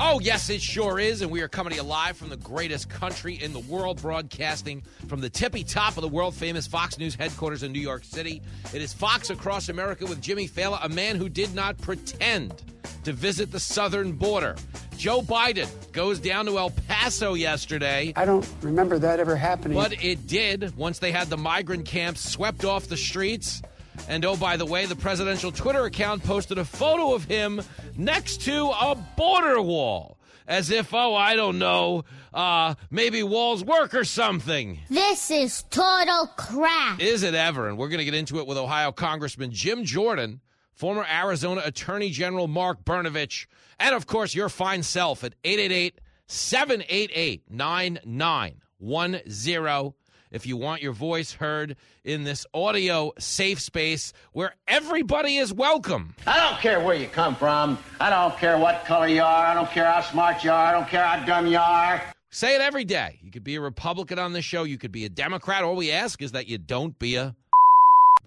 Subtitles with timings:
[0.00, 1.22] Oh, yes, it sure is.
[1.22, 4.82] And we are coming to you live from the greatest country in the world, broadcasting
[5.08, 8.40] from the tippy top of the world famous Fox News headquarters in New York City.
[8.72, 12.62] It is Fox Across America with Jimmy Failla, a man who did not pretend
[13.02, 14.54] to visit the southern border.
[14.96, 18.12] Joe Biden goes down to El Paso yesterday.
[18.14, 19.76] I don't remember that ever happening.
[19.76, 23.62] But it did once they had the migrant camps swept off the streets.
[24.08, 27.60] And oh, by the way, the presidential Twitter account posted a photo of him
[27.96, 30.16] next to a border wall.
[30.46, 34.78] As if, oh, I don't know, uh, maybe walls work or something.
[34.88, 37.00] This is total crap.
[37.00, 37.68] Is it ever?
[37.68, 40.40] And we're going to get into it with Ohio Congressman Jim Jordan,
[40.72, 43.44] former Arizona Attorney General Mark Brnovich,
[43.78, 49.94] and of course, your fine self at 888 788 9910
[50.30, 56.14] if you want your voice heard in this audio safe space where everybody is welcome.
[56.26, 57.78] I don't care where you come from.
[58.00, 59.46] I don't care what color you are.
[59.46, 60.66] I don't care how smart you are.
[60.66, 62.02] I don't care how dumb you are.
[62.30, 63.18] Say it every day.
[63.22, 64.64] You could be a Republican on this show.
[64.64, 65.64] You could be a Democrat.
[65.64, 67.34] All we ask is that you don't be a.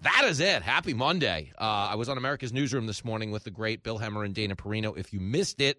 [0.02, 0.62] That is it.
[0.62, 1.52] Happy Monday.
[1.56, 4.56] Uh, I was on America's Newsroom this morning with the great Bill Hemmer and Dana
[4.56, 4.98] Perino.
[4.98, 5.78] If you missed it,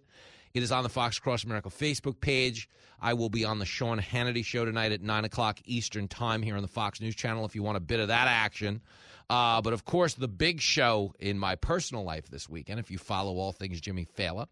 [0.53, 2.69] it is on the Fox Cross America Facebook page.
[3.03, 6.55] I will be on the Sean Hannity show tonight at 9 o'clock Eastern Time here
[6.55, 8.81] on the Fox News Channel if you want a bit of that action.
[9.29, 12.97] Uh, but of course, the big show in my personal life this weekend, if you
[12.97, 14.47] follow all things Jimmy Failla,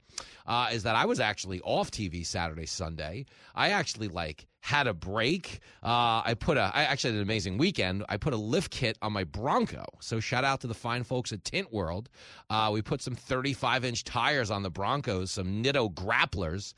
[0.46, 3.26] uh, is that I was actually off TV Saturday, Sunday.
[3.56, 5.60] I actually like had a break.
[5.84, 8.06] Uh, I put a, I actually had an amazing weekend.
[8.10, 9.86] I put a lift kit on my Bronco.
[10.00, 12.10] So shout out to the fine folks at Tint World.
[12.50, 16.74] Uh, we put some 35 inch tires on the Broncos, some Nitto grapplers,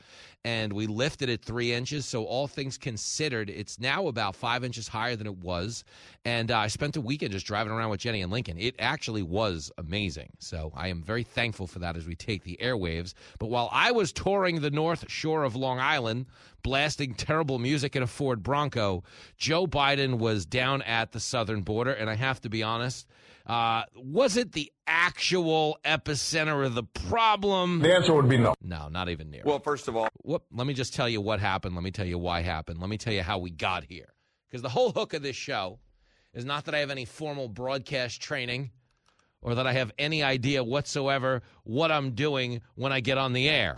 [0.46, 2.06] and we lifted it three inches.
[2.06, 5.84] So all things considered, it's now about five inches higher than it was.
[6.26, 8.58] And uh, I spent a weekend just driving around with Jenny and Lincoln.
[8.58, 10.30] It actually was amazing.
[10.40, 13.14] So I am very thankful for that as we take the airwaves.
[13.40, 16.26] But while I was touring the North Shore of Long Island,
[16.64, 19.04] blasting terrible music in a Ford Bronco.
[19.38, 23.06] Joe Biden was down at the southern border, and I have to be honest,
[23.46, 27.80] uh, was it the actual epicenter of the problem?
[27.80, 28.54] The answer would be no.
[28.62, 29.42] No, not even near.
[29.46, 31.76] Well, first of all, Whoop, let me just tell you what happened.
[31.76, 32.80] Let me tell you why happened.
[32.80, 34.14] Let me tell you how we got here.
[34.50, 35.80] Because the whole hook of this show
[36.34, 38.72] is not that I have any formal broadcast training
[39.42, 43.50] or that I have any idea whatsoever what I'm doing when I get on the
[43.50, 43.76] air.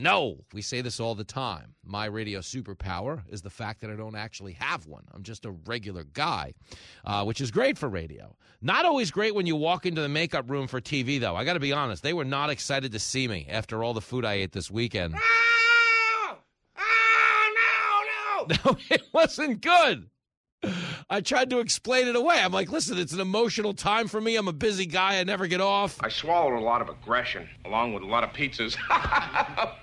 [0.00, 1.74] No, we say this all the time.
[1.84, 5.04] My radio superpower is the fact that I don't actually have one.
[5.12, 6.54] I'm just a regular guy,
[7.04, 8.34] uh, which is great for radio.
[8.62, 11.36] Not always great when you walk into the makeup room for TV, though.
[11.36, 14.00] I got to be honest, they were not excited to see me after all the
[14.00, 15.12] food I ate this weekend.
[15.12, 15.18] no,
[16.78, 20.08] oh, no, no, it wasn't good.
[21.08, 22.40] I tried to explain it away.
[22.40, 24.36] I'm like, listen, it's an emotional time for me.
[24.36, 25.18] I'm a busy guy.
[25.18, 25.98] I never get off.
[26.02, 28.76] I swallowed a lot of aggression along with a lot of pizzas.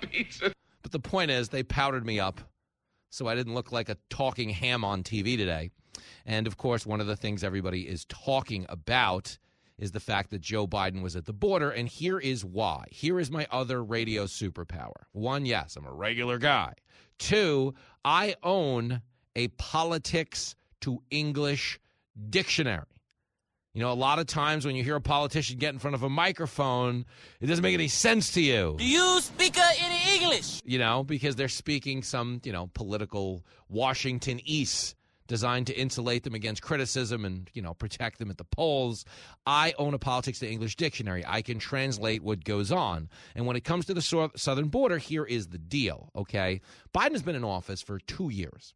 [0.10, 0.52] Pizza.
[0.82, 2.40] But the point is, they powdered me up
[3.10, 5.70] so I didn't look like a talking ham on TV today.
[6.24, 9.38] And of course, one of the things everybody is talking about
[9.78, 11.70] is the fact that Joe Biden was at the border.
[11.70, 12.86] And here is why.
[12.90, 15.04] Here is my other radio superpower.
[15.12, 16.74] One, yes, I'm a regular guy.
[17.18, 17.74] Two,
[18.04, 19.02] I own
[19.36, 21.80] a politics to English
[22.30, 22.84] dictionary.
[23.74, 26.02] You know, a lot of times when you hear a politician get in front of
[26.02, 27.04] a microphone,
[27.40, 28.74] it doesn't make any sense to you.
[28.76, 30.62] Do you speak uh, any English?
[30.64, 34.96] You know, because they're speaking some, you know, political Washington East
[35.28, 39.04] designed to insulate them against criticism and, you know, protect them at the polls.
[39.46, 41.22] I own a politics to English dictionary.
[41.24, 43.10] I can translate what goes on.
[43.36, 46.62] And when it comes to the so- southern border, here is the deal, okay?
[46.92, 48.74] Biden has been in office for two years,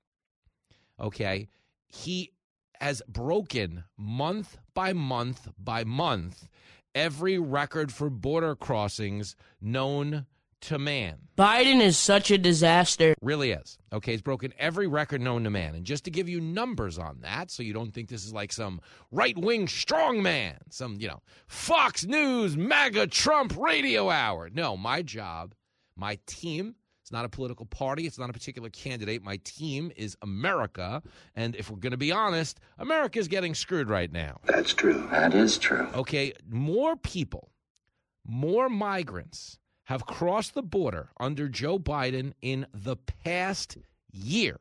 [1.01, 1.49] okay?
[1.93, 2.33] He
[2.81, 6.49] has broken month by month by month
[6.95, 10.27] every record for border crossings known
[10.63, 11.19] to man.
[11.37, 13.15] Biden is such a disaster.
[13.21, 13.79] Really is.
[13.93, 15.75] Okay, he's broken every record known to man.
[15.75, 18.53] And just to give you numbers on that, so you don't think this is like
[18.53, 18.81] some
[19.11, 24.51] right wing strongman, some, you know, Fox News, MAGA Trump radio hour.
[24.53, 25.55] No, my job,
[25.97, 26.77] my team,
[27.13, 28.07] not a political party.
[28.07, 29.23] It's not a particular candidate.
[29.23, 31.03] My team is America.
[31.37, 34.41] And if we're going to be honest, America is getting screwed right now.
[34.45, 35.07] That's true.
[35.11, 35.89] That is true.
[35.95, 37.53] Okay, more people,
[38.27, 43.77] more migrants have crossed the border under Joe Biden in the past
[44.11, 44.59] year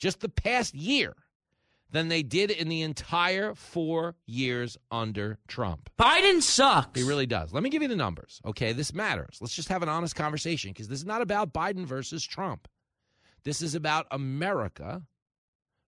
[0.00, 1.14] just the past year,
[1.92, 5.90] than they did in the entire four years under Trump.
[5.98, 6.98] Biden sucks.
[6.98, 7.52] He really does.
[7.52, 8.72] Let me give you the numbers, okay?
[8.72, 9.38] This matters.
[9.40, 12.68] Let's just have an honest conversation because this is not about Biden versus Trump.
[13.44, 15.02] This is about America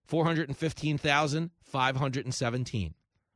[0.06, 2.94] 415,517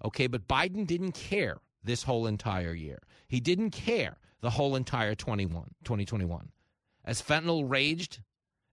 [0.03, 2.99] Okay, but Biden didn't care this whole entire year.
[3.27, 6.49] He didn't care the whole entire 21, 2021.
[7.05, 8.21] As fentanyl raged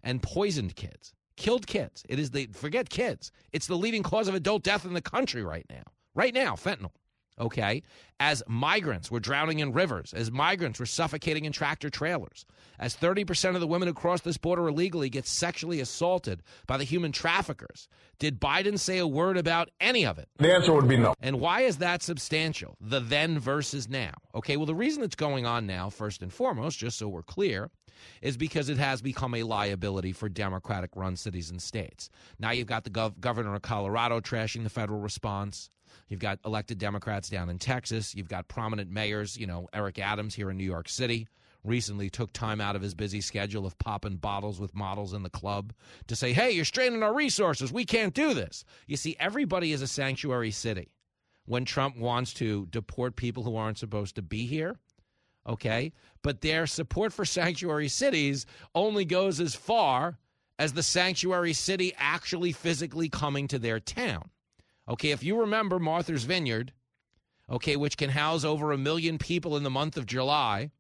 [0.02, 2.04] and poisoned kids, killed kids.
[2.08, 3.32] It is the forget kids.
[3.52, 5.82] It's the leading cause of adult death in the country right now.
[6.14, 6.92] Right now, fentanyl.
[7.38, 7.82] Okay,
[8.18, 12.44] as migrants were drowning in rivers, as migrants were suffocating in tractor trailers,
[12.78, 16.84] as 30% of the women who cross this border illegally get sexually assaulted by the
[16.84, 17.88] human traffickers.
[18.18, 20.28] Did Biden say a word about any of it?
[20.36, 21.14] The answer would be no.
[21.20, 22.76] And why is that substantial?
[22.78, 24.12] The then versus now.
[24.34, 27.70] Okay, well, the reason it's going on now, first and foremost, just so we're clear,
[28.22, 32.10] is because it has become a liability for Democratic run cities and states.
[32.38, 35.70] Now you've got the gov- governor of Colorado trashing the federal response.
[36.08, 38.14] You've got elected Democrats down in Texas.
[38.14, 41.28] You've got prominent mayors, you know, Eric Adams here in New York City
[41.64, 45.30] recently took time out of his busy schedule of popping bottles with models in the
[45.30, 45.72] club
[46.06, 47.72] to say, hey, you're straining our resources.
[47.72, 48.64] We can't do this.
[48.86, 50.88] You see, everybody is a sanctuary city
[51.46, 54.76] when Trump wants to deport people who aren't supposed to be here.
[55.46, 55.92] Okay.
[56.22, 60.18] But their support for sanctuary cities only goes as far
[60.58, 64.28] as the sanctuary city actually physically coming to their town.
[64.90, 65.12] Okay.
[65.12, 66.72] If you remember Martha's Vineyard,
[67.48, 70.72] okay, which can house over a million people in the month of July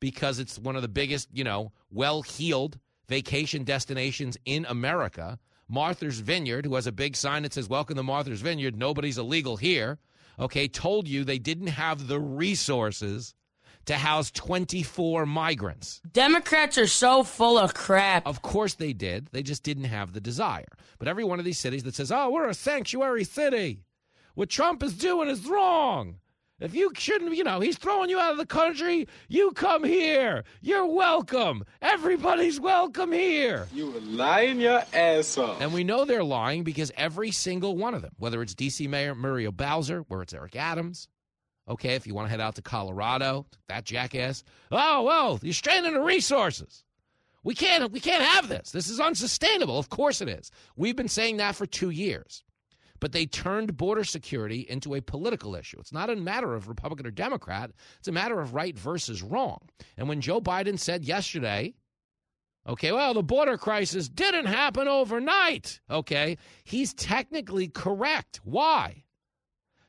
[0.00, 5.38] because it's one of the biggest, you know, well heeled vacation destinations in America.
[5.68, 9.56] Martha's Vineyard, who has a big sign that says, Welcome to Martha's Vineyard, nobody's illegal
[9.56, 10.00] here,
[10.40, 13.34] okay, told you they didn't have the resources
[13.86, 16.00] to house 24 migrants.
[16.12, 18.26] Democrats are so full of crap.
[18.26, 19.28] Of course they did.
[19.32, 20.68] They just didn't have the desire.
[20.98, 23.84] But every one of these cities that says, oh, we're a sanctuary city,
[24.34, 26.16] what Trump is doing is wrong.
[26.62, 30.44] If you shouldn't, you know, he's throwing you out of the country, you come here.
[30.60, 31.64] You're welcome.
[31.80, 33.66] Everybody's welcome here.
[33.74, 35.60] You were lying your ass off.
[35.60, 38.86] And we know they're lying because every single one of them, whether it's D.C.
[38.86, 41.08] Mayor Muriel Bowser, where it's Eric Adams,
[41.68, 45.94] okay, if you want to head out to Colorado, that jackass, oh, well, you're straining
[45.94, 46.84] the resources.
[47.44, 48.70] We can't, we can't have this.
[48.70, 49.78] This is unsustainable.
[49.78, 50.50] Of course it is.
[50.76, 52.44] We've been saying that for two years
[53.02, 55.76] but they turned border security into a political issue.
[55.80, 59.58] It's not a matter of Republican or Democrat, it's a matter of right versus wrong.
[59.96, 61.74] And when Joe Biden said yesterday,
[62.64, 68.40] okay, well, the border crisis didn't happen overnight, okay, he's technically correct.
[68.44, 69.02] Why?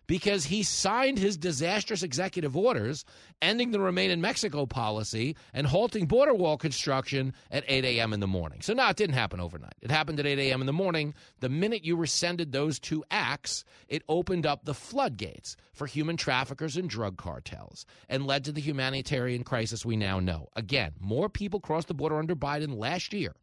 [0.08, 3.06] Because he signed his disastrous executive orders
[3.42, 8.14] ending the Remain in Mexico policy and halting border wall construction at 8 a.m.
[8.14, 8.62] in the morning.
[8.62, 9.76] So, no, it didn't happen overnight.
[9.82, 10.62] It happened at 8 a.m.
[10.62, 11.14] in the morning.
[11.40, 16.78] The minute you rescinded those two acts, it opened up the floodgates for human traffickers
[16.78, 20.50] and drug cartels and led to the humanitarian crisis we now know.
[20.56, 23.34] Again, more people crossed the border under Biden last year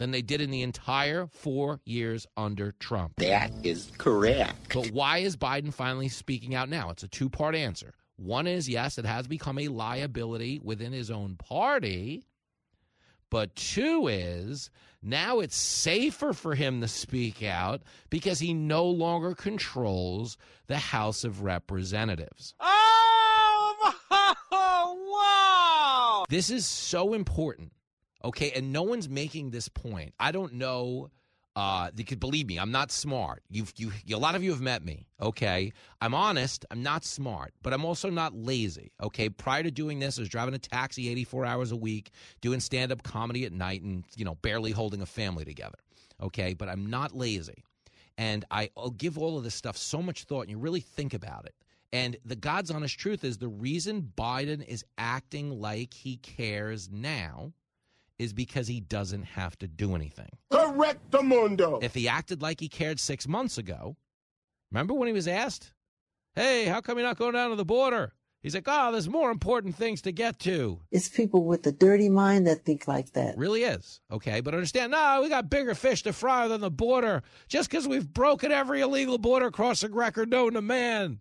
[0.00, 3.12] than they did in the entire four years under Trump.
[3.18, 4.72] That is correct.
[4.72, 6.88] But why is Biden finally speaking out now?
[6.88, 7.92] It's a two part answer.
[8.16, 12.24] One is yes, it has become a liability within his own party.
[13.28, 14.70] But two is
[15.02, 21.24] now it's safer for him to speak out because he no longer controls the House
[21.24, 22.54] of Representatives.
[22.58, 23.94] Oh,
[24.50, 26.24] wow!
[26.30, 27.72] This is so important
[28.24, 30.14] Okay, and no one's making this point.
[30.20, 31.10] I don't know.
[31.56, 32.58] Uh, could believe me.
[32.58, 33.42] I'm not smart.
[33.48, 35.06] You've you, a lot of you have met me.
[35.20, 36.64] Okay, I'm honest.
[36.70, 38.92] I'm not smart, but I'm also not lazy.
[39.02, 42.10] Okay, prior to doing this, I was driving a taxi 84 hours a week,
[42.40, 45.78] doing stand up comedy at night, and you know barely holding a family together.
[46.22, 47.64] Okay, but I'm not lazy,
[48.16, 51.14] and I, I'll give all of this stuff so much thought, and you really think
[51.14, 51.54] about it.
[51.92, 57.52] And the God's honest truth is the reason Biden is acting like he cares now
[58.20, 60.28] is because he doesn't have to do anything.
[60.52, 61.78] Correct the mundo.
[61.80, 63.96] If he acted like he cared six months ago,
[64.70, 65.72] remember when he was asked,
[66.34, 68.12] Hey, how come you're not going down to the border?
[68.42, 70.80] He's like, Oh, there's more important things to get to.
[70.90, 73.38] It's people with a dirty mind that think like that.
[73.38, 74.02] Really is.
[74.12, 77.22] Okay, but understand, no, we got bigger fish to fry than the border.
[77.48, 81.20] Just because we've broken every illegal border crossing record known to man.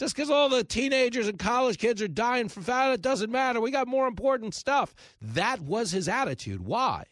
[0.00, 3.60] Just because all the teenagers and college kids are dying from fat, it doesn't matter.
[3.60, 4.94] We got more important stuff.
[5.20, 6.64] That was his attitude.
[6.64, 7.04] Why?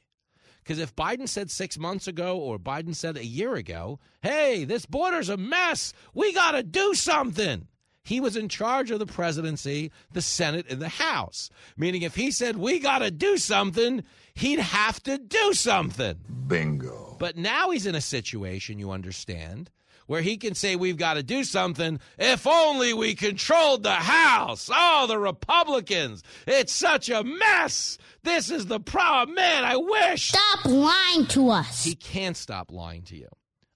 [0.64, 4.87] Because if Biden said six months ago or Biden said a year ago, hey, this
[4.87, 7.68] border's a mess, we got to do something.
[8.04, 11.50] He was in charge of the presidency, the Senate, and the House.
[11.76, 14.02] Meaning, if he said, we got to do something,
[14.33, 16.16] he'd have to do something.
[16.47, 17.16] Bingo.
[17.18, 19.71] But now he's in a situation, you understand,
[20.09, 24.69] where he can say we've got to do something if only we controlled the House.
[24.73, 26.25] Oh, the Republicans.
[26.47, 27.99] It's such a mess.
[28.25, 29.37] This is the problem.
[29.37, 30.31] Man, I wish.
[30.31, 31.85] Stop lying to us.
[31.85, 33.29] He can't stop lying to you.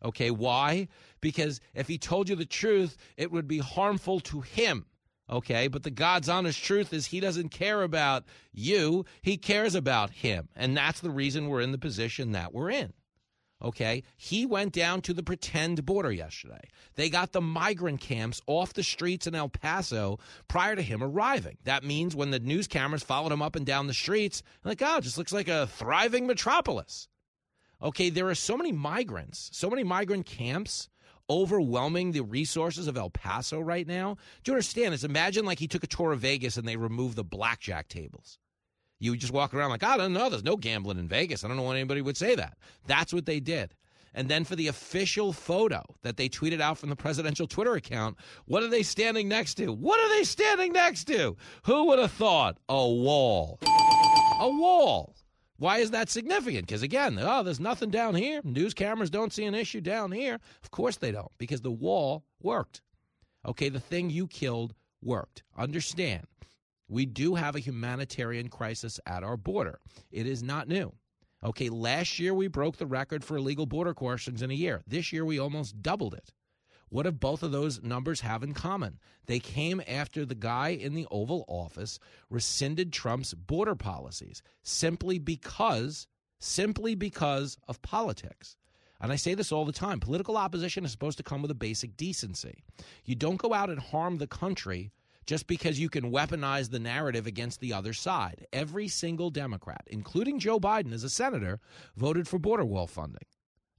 [0.04, 0.88] Okay, why?
[1.20, 4.86] Because if he told you the truth, it would be harmful to him.
[5.30, 10.10] Okay, but the God's honest truth is he doesn't care about you, he cares about
[10.10, 10.48] him.
[10.56, 12.92] And that's the reason we're in the position that we're in.
[13.62, 14.02] Okay.
[14.16, 16.68] He went down to the pretend border yesterday.
[16.96, 21.58] They got the migrant camps off the streets in El Paso prior to him arriving.
[21.64, 25.00] That means when the news cameras followed him up and down the streets, like, oh,
[25.00, 27.08] just looks like a thriving metropolis.
[27.80, 28.10] Okay.
[28.10, 30.88] There are so many migrants, so many migrant camps
[31.30, 34.16] overwhelming the resources of El Paso right now.
[34.42, 34.92] Do you understand?
[34.92, 38.38] It's imagine like he took a tour of Vegas and they removed the blackjack tables.
[39.02, 41.42] You just walk around like, I don't know, there's no gambling in Vegas.
[41.42, 42.56] I don't know why anybody would say that.
[42.86, 43.74] That's what they did.
[44.14, 48.16] And then for the official photo that they tweeted out from the presidential Twitter account,
[48.44, 49.72] what are they standing next to?
[49.72, 51.36] What are they standing next to?
[51.64, 52.58] Who would have thought?
[52.68, 53.58] A wall.
[54.40, 55.16] A wall.
[55.56, 56.68] Why is that significant?
[56.68, 58.40] Because again, oh, there's nothing down here.
[58.44, 60.38] News cameras don't see an issue down here.
[60.62, 62.82] Of course they don't, because the wall worked.
[63.46, 65.42] Okay, the thing you killed worked.
[65.56, 66.26] Understand,
[66.92, 69.80] we do have a humanitarian crisis at our border.
[70.10, 70.92] It is not new.
[71.42, 74.82] Okay, last year we broke the record for illegal border crossings in a year.
[74.86, 76.32] This year we almost doubled it.
[76.90, 79.00] What do both of those numbers have in common?
[79.24, 86.06] They came after the guy in the Oval Office rescinded Trump's border policies simply because
[86.38, 88.56] simply because of politics.
[89.00, 89.98] And I say this all the time.
[89.98, 92.62] Political opposition is supposed to come with a basic decency.
[93.04, 94.92] You don't go out and harm the country
[95.26, 98.46] just because you can weaponize the narrative against the other side.
[98.52, 101.60] Every single Democrat, including Joe Biden as a senator,
[101.96, 103.26] voted for border wall funding.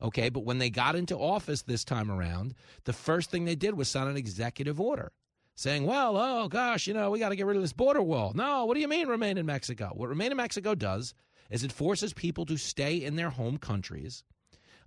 [0.01, 3.77] Okay, but when they got into office this time around, the first thing they did
[3.77, 5.12] was sign an executive order
[5.55, 8.33] saying, well, oh gosh, you know, we got to get rid of this border wall.
[8.35, 9.91] No, what do you mean remain in Mexico?
[9.93, 11.13] What remain in Mexico does
[11.50, 14.23] is it forces people to stay in their home countries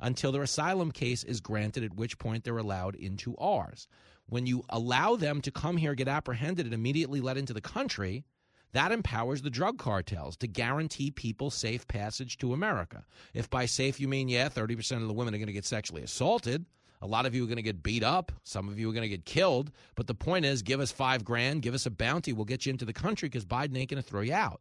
[0.00, 3.88] until their asylum case is granted, at which point they're allowed into ours.
[4.28, 8.25] When you allow them to come here, get apprehended, and immediately let into the country,
[8.73, 13.04] that empowers the drug cartels to guarantee people safe passage to America.
[13.33, 16.02] If by safe you mean, yeah, 30% of the women are going to get sexually
[16.02, 16.66] assaulted,
[17.02, 18.33] a lot of you are going to get beat up.
[18.42, 19.71] Some of you are going to get killed.
[19.95, 22.33] But the point is, give us five grand, give us a bounty.
[22.33, 24.61] We'll get you into the country because Biden ain't going to throw you out.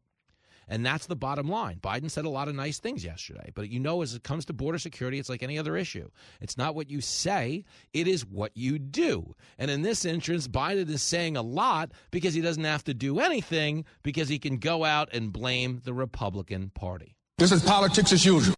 [0.68, 1.80] And that's the bottom line.
[1.82, 4.54] Biden said a lot of nice things yesterday, but you know, as it comes to
[4.54, 6.10] border security, it's like any other issue.
[6.42, 9.36] It's not what you say, it is what you do.
[9.58, 13.20] And in this instance, Biden is saying a lot because he doesn't have to do
[13.20, 17.16] anything because he can go out and blame the Republican Party.
[17.38, 18.56] This is politics as usual.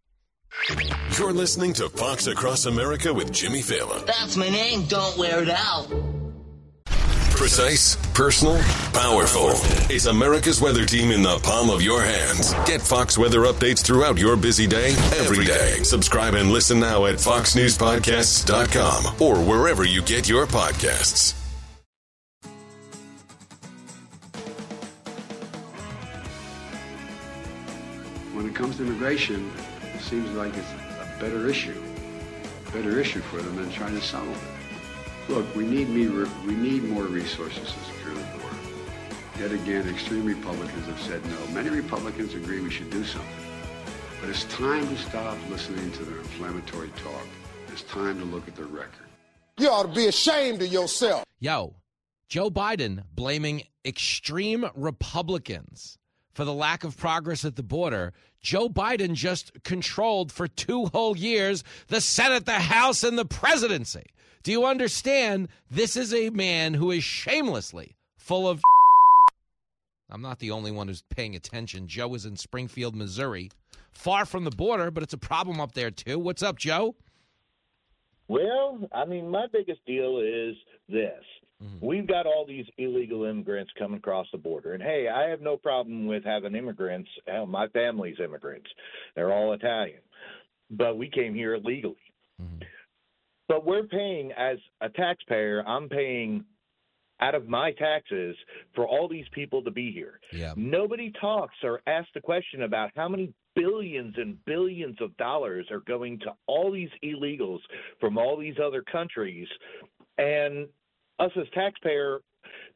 [1.17, 4.05] You're listening to Fox Across America with Jimmy Failla.
[4.05, 4.83] That's my name.
[4.85, 5.87] Don't wear it out.
[7.37, 8.57] Precise, personal,
[8.93, 9.51] powerful.
[9.93, 12.51] It's America's weather team in the palm of your hands.
[12.65, 15.83] Get Fox weather updates throughout your busy day, every day.
[15.83, 21.35] Subscribe and listen now at foxnewspodcasts.com or wherever you get your podcasts.
[28.33, 29.51] When it comes to immigration,
[29.93, 31.79] it seems like it's a better issue,
[32.67, 34.56] a better issue for them than trying to solve it.
[35.29, 38.55] Look, we need me, we need more resources to secure the border.
[39.39, 41.47] Yet again, extreme Republicans have said no.
[41.53, 43.29] Many Republicans agree we should do something.
[44.21, 47.27] But it's time to stop listening to their inflammatory talk.
[47.67, 49.05] It's time to look at their record.
[49.57, 51.23] You ought to be ashamed of yourself.
[51.39, 51.75] Yo,
[52.29, 55.97] Joe Biden blaming extreme Republicans
[56.33, 58.13] for the lack of progress at the border.
[58.41, 64.05] Joe Biden just controlled for two whole years the Senate, the House, and the presidency.
[64.43, 65.49] Do you understand?
[65.69, 68.61] This is a man who is shamelessly full of.
[70.09, 71.87] I'm not the only one who's paying attention.
[71.87, 73.51] Joe is in Springfield, Missouri,
[73.91, 76.17] far from the border, but it's a problem up there too.
[76.17, 76.95] What's up, Joe?
[78.29, 80.55] Well, I mean, my biggest deal is
[80.89, 81.23] this.
[81.63, 81.85] Mm-hmm.
[81.85, 84.73] We've got all these illegal immigrants coming across the border.
[84.73, 87.09] And hey, I have no problem with having immigrants.
[87.25, 88.69] Hell, my family's immigrants.
[89.15, 90.01] They're all Italian.
[90.69, 91.95] But we came here illegally.
[92.41, 92.63] Mm-hmm.
[93.47, 96.43] But we're paying, as a taxpayer, I'm paying
[97.19, 98.35] out of my taxes
[98.75, 100.19] for all these people to be here.
[100.31, 100.53] Yeah.
[100.55, 105.79] Nobody talks or asks the question about how many billions and billions of dollars are
[105.79, 107.59] going to all these illegals
[107.99, 109.47] from all these other countries.
[110.17, 110.67] And
[111.19, 112.19] us as taxpayer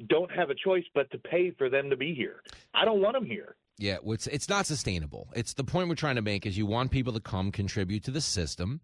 [0.07, 2.41] don't have a choice but to pay for them to be here.
[2.73, 3.55] I don't want them here.
[3.77, 5.29] Yeah, it's it's not sustainable.
[5.35, 8.11] It's the point we're trying to make is you want people to come contribute to
[8.11, 8.81] the system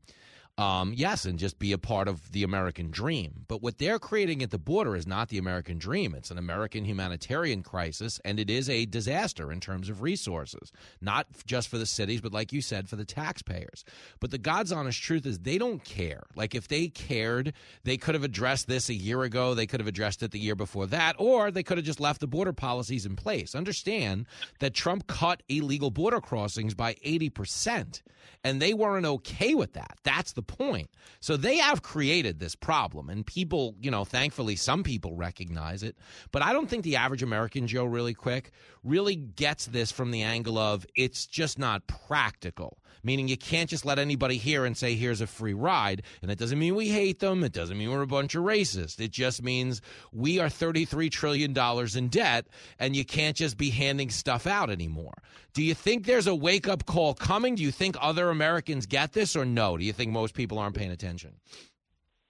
[0.58, 3.46] um, yes, and just be a part of the American dream.
[3.48, 6.16] But what they're creating at the border is not the American dream.
[6.16, 11.28] It's an American humanitarian crisis, and it is a disaster in terms of resources, not
[11.46, 13.86] just for the cities, but like you said, for the taxpayers.
[14.20, 16.24] But the God's honest truth is they don't care.
[16.36, 19.88] Like if they cared, they could have addressed this a year ago, they could have
[19.88, 23.06] addressed it the year before that, or they could have just left the border policies
[23.06, 23.54] in place.
[23.54, 24.26] Understand
[24.60, 28.02] that Trump cut illegal border crossings by 80%,
[28.44, 30.00] and they weren't okay with that.
[30.04, 30.90] That's the point.
[31.20, 35.96] So they have created this problem, and people, you know, thankfully, some people recognize it.
[36.32, 38.52] But I don't think the average American, Joe, really quick,
[38.84, 42.80] really gets this from the angle of it's just not practical.
[43.04, 46.04] Meaning you can't just let anybody here and say, here's a free ride.
[46.22, 47.44] And it doesn't mean we hate them.
[47.44, 49.00] It doesn't mean we're a bunch of racists.
[49.00, 51.58] It just means we are $33 trillion
[51.96, 52.48] in debt,
[52.80, 55.14] and you can't just be handing stuff out anymore.
[55.54, 57.56] Do you think there's a wake up call coming?
[57.56, 59.78] Do you think other Americans get this, or no?
[59.78, 61.34] Do you think most people aren't paying attention?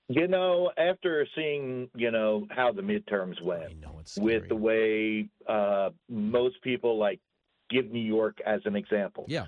[0.09, 3.73] You know, after seeing, you know, how the midterms went
[4.17, 7.19] with the way uh, most people like
[7.69, 9.25] give New York as an example.
[9.27, 9.45] Yeah.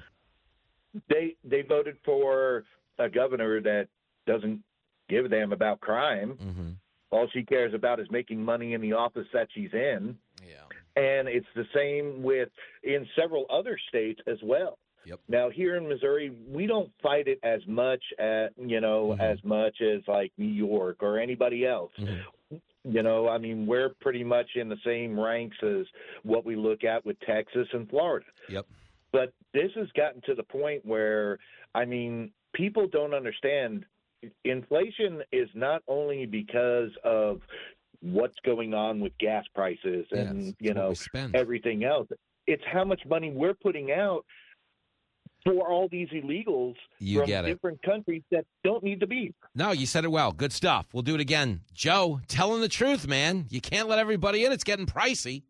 [1.10, 2.64] They they voted for
[2.98, 3.88] a governor that
[4.26, 4.62] doesn't
[5.10, 6.38] give a damn about crime.
[6.42, 6.70] Mm-hmm.
[7.12, 10.16] All she cares about is making money in the office that she's in.
[10.44, 11.02] Yeah.
[11.02, 12.50] And it's the same with
[12.84, 14.78] in several other states as well.
[15.06, 15.20] Yep.
[15.28, 19.22] Now here in Missouri, we don't fight it as much at you know mm-hmm.
[19.22, 21.92] as much as like New York or anybody else.
[22.00, 22.58] Mm-hmm.
[22.86, 25.86] You know, I mean, we're pretty much in the same ranks as
[26.24, 28.26] what we look at with Texas and Florida.
[28.50, 28.66] Yep.
[29.12, 31.40] But this has gotten to the point where,
[31.74, 33.86] I mean, people don't understand.
[34.44, 37.42] Inflation is not only because of
[38.02, 40.94] what's going on with gas prices and yes, you know
[41.34, 42.08] everything else.
[42.48, 44.26] It's how much money we're putting out
[45.46, 49.34] for all these illegals you from different countries that don't need to be.
[49.56, 50.32] No, you said it well.
[50.32, 50.88] Good stuff.
[50.94, 51.62] We'll do it again.
[51.74, 53.46] Joe, telling the truth, man.
[53.50, 54.52] You can't let everybody in.
[54.52, 55.44] It's getting pricey.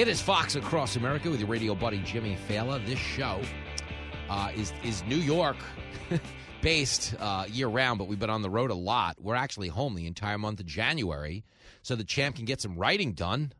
[0.00, 2.82] It is Fox Across America with your radio buddy Jimmy Failla.
[2.86, 3.38] This show
[4.30, 5.58] uh, is is New York
[6.62, 9.16] based uh, year round, but we've been on the road a lot.
[9.20, 11.44] We're actually home the entire month of January,
[11.82, 13.52] so the champ can get some writing done,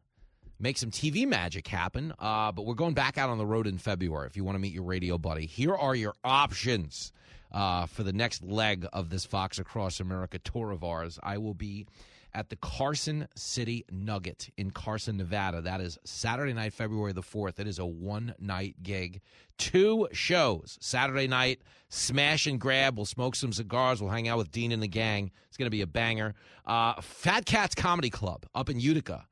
[0.59, 2.15] make some TV magic happen.
[2.19, 4.27] Uh, but we're going back out on the road in February.
[4.27, 7.13] If you want to meet your radio buddy, here are your options
[7.53, 11.19] uh, for the next leg of this Fox Across America tour of ours.
[11.23, 11.87] I will be
[12.35, 15.61] at the Carson City Nugget in Carson, Nevada.
[15.61, 17.59] That is Saturday night, February the 4th.
[17.59, 19.21] It is a one night gig.
[19.59, 20.79] Two shows.
[20.81, 22.97] Saturday night, smash and grab.
[22.97, 24.01] We'll smoke some cigars.
[24.01, 25.31] We'll hang out with Dean and the gang.
[25.49, 26.35] It's going to be a banger.
[26.65, 29.27] Uh, Fat Cats Comedy Club up in Utica.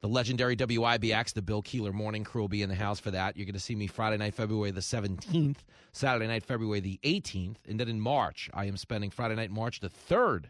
[0.00, 3.36] The legendary WIBX, the Bill Keeler Morning Crew will be in the house for that.
[3.36, 5.56] You're going to see me Friday night, February the 17th,
[5.92, 7.56] Saturday night, February the 18th.
[7.68, 10.44] And then in March, I am spending Friday night, March the 3rd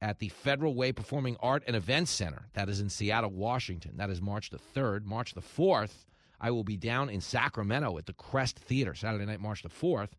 [0.00, 2.48] at the Federal Way Performing Art and Events Center.
[2.54, 3.96] That is in Seattle, Washington.
[3.96, 5.04] That is March the 3rd.
[5.04, 6.04] March the 4th,
[6.40, 10.10] I will be down in Sacramento at the Crest Theater, Saturday night, March the 4th.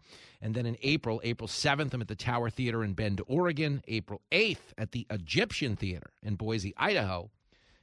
[0.42, 3.82] And then in April, April 7th, I'm at the Tower Theater in Bend, Oregon.
[3.88, 7.30] April 8th at the Egyptian Theater in Boise, Idaho.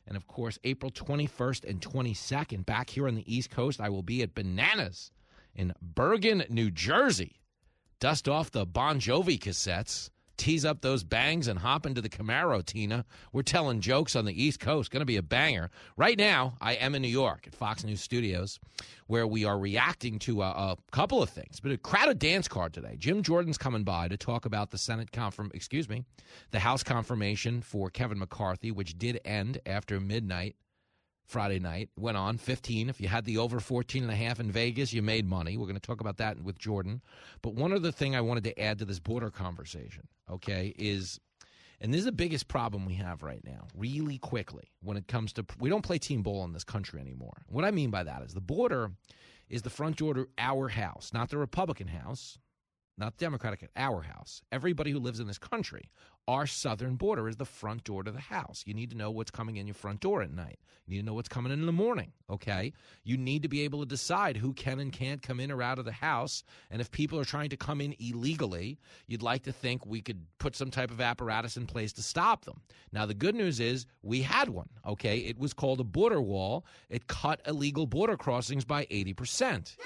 [0.07, 4.03] And of course, April 21st and 22nd, back here on the East Coast, I will
[4.03, 5.11] be at Bananas
[5.55, 7.41] in Bergen, New Jersey.
[7.99, 12.65] Dust off the Bon Jovi cassettes tease up those bangs and hop into the Camaro,
[12.65, 13.05] Tina.
[13.33, 14.91] We're telling jokes on the East Coast.
[14.91, 15.71] Going to be a banger.
[15.97, 18.59] Right now, I am in New York at Fox News Studios,
[19.07, 21.61] where we are reacting to a, a couple of things.
[21.61, 22.97] But a crowded dance card today.
[22.99, 26.05] Jim Jordan's coming by to talk about the Senate confirm, excuse me,
[26.51, 30.57] the House confirmation for Kevin McCarthy, which did end after midnight
[31.27, 31.91] Friday night.
[31.97, 32.89] Went on 15.
[32.89, 35.57] If you had the over 14 and a half in Vegas, you made money.
[35.57, 37.03] We're going to talk about that with Jordan.
[37.43, 41.21] But one other thing I wanted to add to this border conversation, okay, is
[41.81, 45.33] and this is the biggest problem we have right now, really quickly, when it comes
[45.35, 47.43] to we don't play team ball in this country anymore.
[47.49, 48.93] What I mean by that is the border
[49.49, 52.39] is the front door to our house, not the Republican house,
[52.99, 54.41] not the Democratic at our house.
[54.51, 55.91] Everybody who lives in this country,
[56.29, 58.65] our southern border is the front door to the house.
[58.67, 60.59] You need to know what's coming in your front door at night.
[60.87, 62.73] You need to know what's coming in in the morning, okay?
[63.05, 65.79] You need to be able to decide who can and can't come in or out
[65.79, 66.43] of the house.
[66.71, 70.25] And if people are trying to come in illegally, you'd like to think we could
[70.39, 72.61] put some type of apparatus in place to stop them.
[72.93, 75.19] Now, the good news is we had one, okay?
[75.19, 76.67] It was called a border wall.
[76.89, 79.77] It cut illegal border crossings by 80%.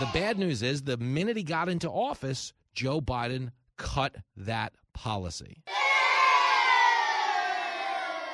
[0.00, 5.62] The bad news is the minute he got into office, Joe Biden cut that policy.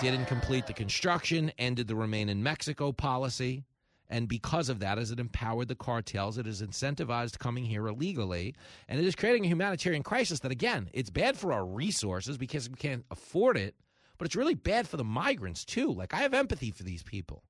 [0.00, 3.64] Didn't complete the construction, ended the Remain in Mexico policy.
[4.08, 8.54] And because of that, as it empowered the cartels, it has incentivized coming here illegally.
[8.88, 12.68] And it is creating a humanitarian crisis that, again, it's bad for our resources because
[12.68, 13.74] we can't afford it,
[14.18, 15.92] but it's really bad for the migrants, too.
[15.92, 17.42] Like, I have empathy for these people.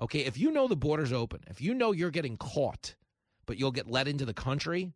[0.00, 2.94] Okay, if you know the border's open, if you know you're getting caught,
[3.46, 4.92] but you'll get let into the country,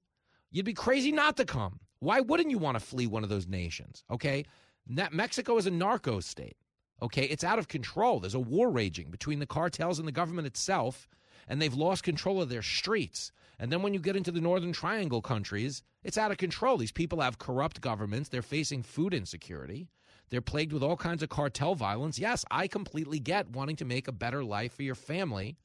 [0.51, 1.81] you'd be crazy not to come.
[2.01, 4.05] Why wouldn't you want to flee one of those nations?
[4.11, 4.45] Okay.
[4.87, 6.57] Mexico is a narco state.
[7.01, 7.25] Okay.
[7.25, 8.21] It's out of control.
[8.21, 11.09] There's a war raging between the cartels and the government itself,
[11.49, 13.33] and they've lost control of their streets.
[13.59, 16.77] And then when you get into the Northern Triangle countries, it's out of control.
[16.77, 18.29] These people have corrupt governments.
[18.29, 19.89] They're facing food insecurity.
[20.31, 22.19] They're plagued with all kinds of cartel violence.
[22.19, 25.57] Yes, I completely get wanting to make a better life for your family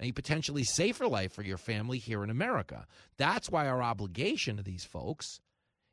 [0.00, 2.86] a potentially safer life for your family here in America.
[3.16, 5.40] That's why our obligation to these folks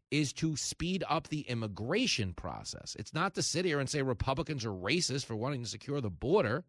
[0.10, 2.96] is to speed up the immigration process.
[3.00, 6.10] It's not to sit here and say Republicans are racist for wanting to secure the
[6.10, 6.66] border.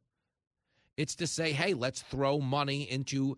[0.97, 3.37] It's to say, hey, let's throw money into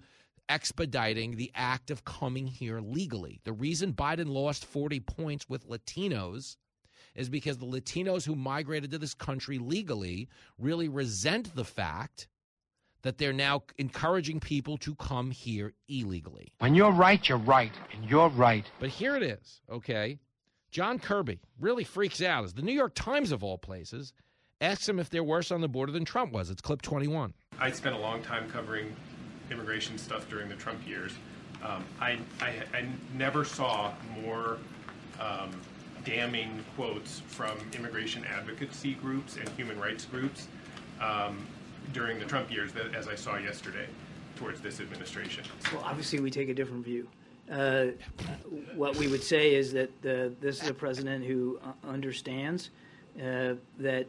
[0.48, 3.40] expediting the act of coming here legally.
[3.44, 6.57] The reason Biden lost 40 points with Latinos
[7.14, 10.28] is because the Latinos who migrated to this country legally
[10.59, 12.28] really resent the fact
[13.05, 16.53] that they're now encouraging people to come here illegally.
[16.59, 18.64] When you're right, you're right, and you're right.
[18.81, 20.19] But here it is, okay?
[20.71, 24.12] John Kirby really freaks out as the New York Times, of all places,
[24.61, 26.49] asks him if they're worse on the border than Trump was.
[26.49, 27.35] It's clip 21.
[27.61, 28.97] I spent a long time covering
[29.51, 31.12] immigration stuff during the Trump years.
[31.62, 34.59] Um, I, I, I, never saw more
[35.21, 35.51] um,
[36.05, 40.49] damning quotes from immigration advocacy groups and human rights groups
[41.01, 41.47] um,
[41.92, 43.87] during the Trump years that, as I saw yesterday
[44.37, 45.44] towards this administration?
[45.73, 47.09] Well, obviously, we take a different view.
[47.51, 47.87] Uh,
[48.75, 52.70] what we would say is that this is a president who uh, understands
[53.23, 54.09] uh, that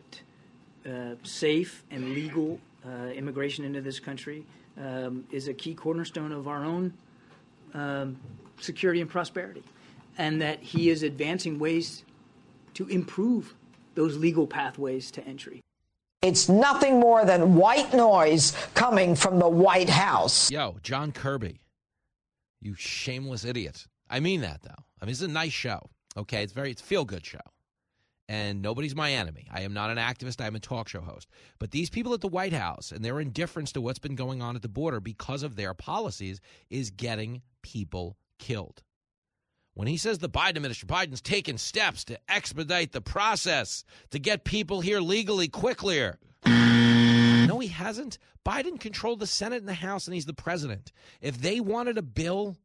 [0.86, 4.46] uh, safe and legal uh, immigration into this country
[4.80, 6.94] um, is a key cornerstone of our own
[7.74, 8.18] um,
[8.60, 9.64] security and prosperity,
[10.18, 12.04] and that he is advancing ways
[12.74, 13.54] to improve
[13.96, 15.62] those legal pathways to entry.
[16.26, 20.50] It's nothing more than white noise coming from the White House.
[20.50, 21.62] Yo, John Kirby.
[22.60, 23.86] You shameless idiot.
[24.10, 24.84] I mean that though.
[25.00, 25.92] I mean it's a nice show.
[26.18, 27.46] Okay, it's very it's a feel good show.
[28.28, 29.46] And nobody's my enemy.
[29.52, 30.42] I am not an activist.
[30.42, 31.28] I am a talk show host.
[31.60, 34.56] But these people at the White House and their indifference to what's been going on
[34.56, 38.82] at the border because of their policies is getting people killed.
[39.76, 44.46] When he says the Biden administration, Biden's taken steps to expedite the process to get
[44.46, 46.18] people here legally quicker.
[46.46, 48.18] No, he hasn't.
[48.46, 50.94] Biden controlled the Senate and the House, and he's the president.
[51.20, 52.56] If they wanted a bill,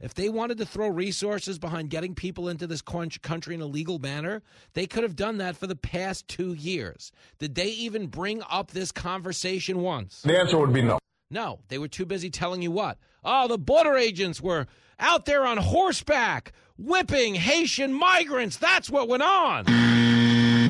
[0.00, 4.00] if they wanted to throw resources behind getting people into this country in a legal
[4.00, 4.42] manner,
[4.74, 7.12] they could have done that for the past two years.
[7.38, 10.22] Did they even bring up this conversation once?
[10.22, 10.98] The answer would be no.
[11.30, 12.98] No, they were too busy telling you what?
[13.22, 14.66] Oh, the border agents were
[14.98, 18.56] out there on horseback whipping Haitian migrants.
[18.56, 19.64] That's what went on.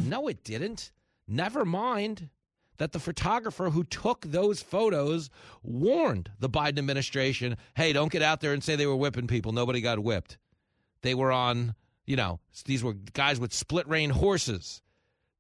[0.09, 0.91] No, it didn't.
[1.27, 2.31] Never mind
[2.79, 5.29] that the photographer who took those photos
[5.63, 9.53] warned the Biden administration hey, don't get out there and say they were whipping people.
[9.53, 10.39] Nobody got whipped.
[11.03, 11.75] They were on,
[12.07, 14.83] you know, these were guys with split rein horses.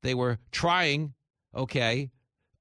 [0.02, 1.14] They were trying,
[1.54, 2.10] okay,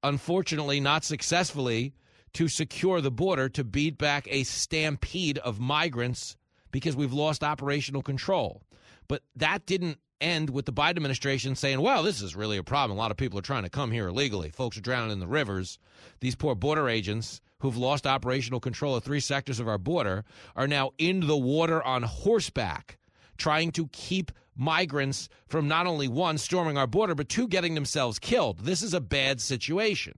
[0.02, 1.94] unfortunately, not successfully,
[2.38, 6.36] to secure the border to beat back a stampede of migrants
[6.70, 8.62] because we've lost operational control.
[9.08, 12.96] But that didn't end with the Biden administration saying, well, this is really a problem.
[12.96, 14.50] A lot of people are trying to come here illegally.
[14.50, 15.80] Folks are drowning in the rivers.
[16.20, 20.24] These poor border agents who've lost operational control of three sectors of our border
[20.54, 22.98] are now in the water on horseback
[23.36, 28.20] trying to keep migrants from not only one, storming our border, but two, getting themselves
[28.20, 28.60] killed.
[28.60, 30.16] This is a bad situation.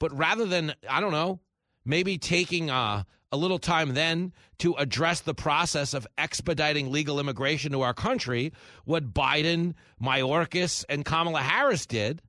[0.00, 1.38] But rather than, I don't know,
[1.84, 7.70] maybe taking uh, a little time then to address the process of expediting legal immigration
[7.72, 8.52] to our country,
[8.84, 12.22] what Biden, Mayorkas, and Kamala Harris did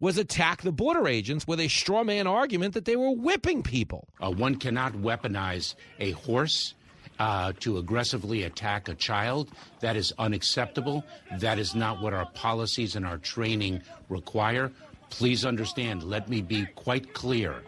[0.00, 4.08] was attack the border agents with a straw man argument that they were whipping people.
[4.20, 6.74] Uh, one cannot weaponize a horse.
[7.18, 9.48] Uh, to aggressively attack a child.
[9.80, 11.04] That is unacceptable.
[11.38, 14.72] That is not what our policies and our training require.
[15.12, 17.62] Please understand, let me be quite clear.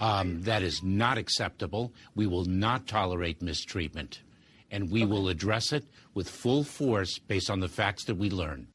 [0.00, 1.94] Um, that is not acceptable.
[2.16, 4.22] We will not tolerate mistreatment,
[4.70, 8.66] and we will address it with full force based on the facts that we learn.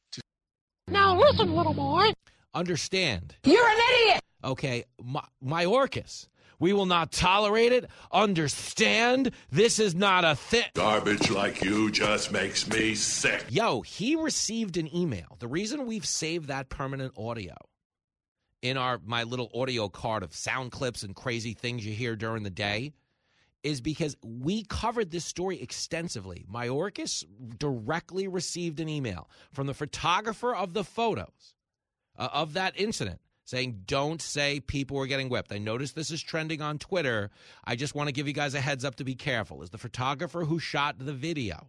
[0.88, 2.14] Now listen, little boy.
[2.54, 3.36] Understand.
[3.44, 4.22] You're an idiot.
[4.46, 6.28] Okay, my, Mayorkas.
[6.60, 7.90] We will not tolerate it.
[8.12, 10.70] Understand, this is not a thing.
[10.76, 13.46] Garbage like you just makes me sick.
[13.50, 15.36] Yo, he received an email.
[15.40, 17.56] The reason we've saved that permanent audio
[18.62, 22.44] in our my little audio card of sound clips and crazy things you hear during
[22.44, 22.94] the day
[23.64, 26.46] is because we covered this story extensively.
[26.52, 27.24] Mayorkas
[27.58, 31.54] directly received an email from the photographer of the photos
[32.18, 35.52] uh, of that incident saying, Don't say people were getting whipped.
[35.52, 37.30] I noticed this is trending on Twitter.
[37.64, 39.62] I just want to give you guys a heads up to be careful.
[39.62, 41.68] Is the photographer who shot the video.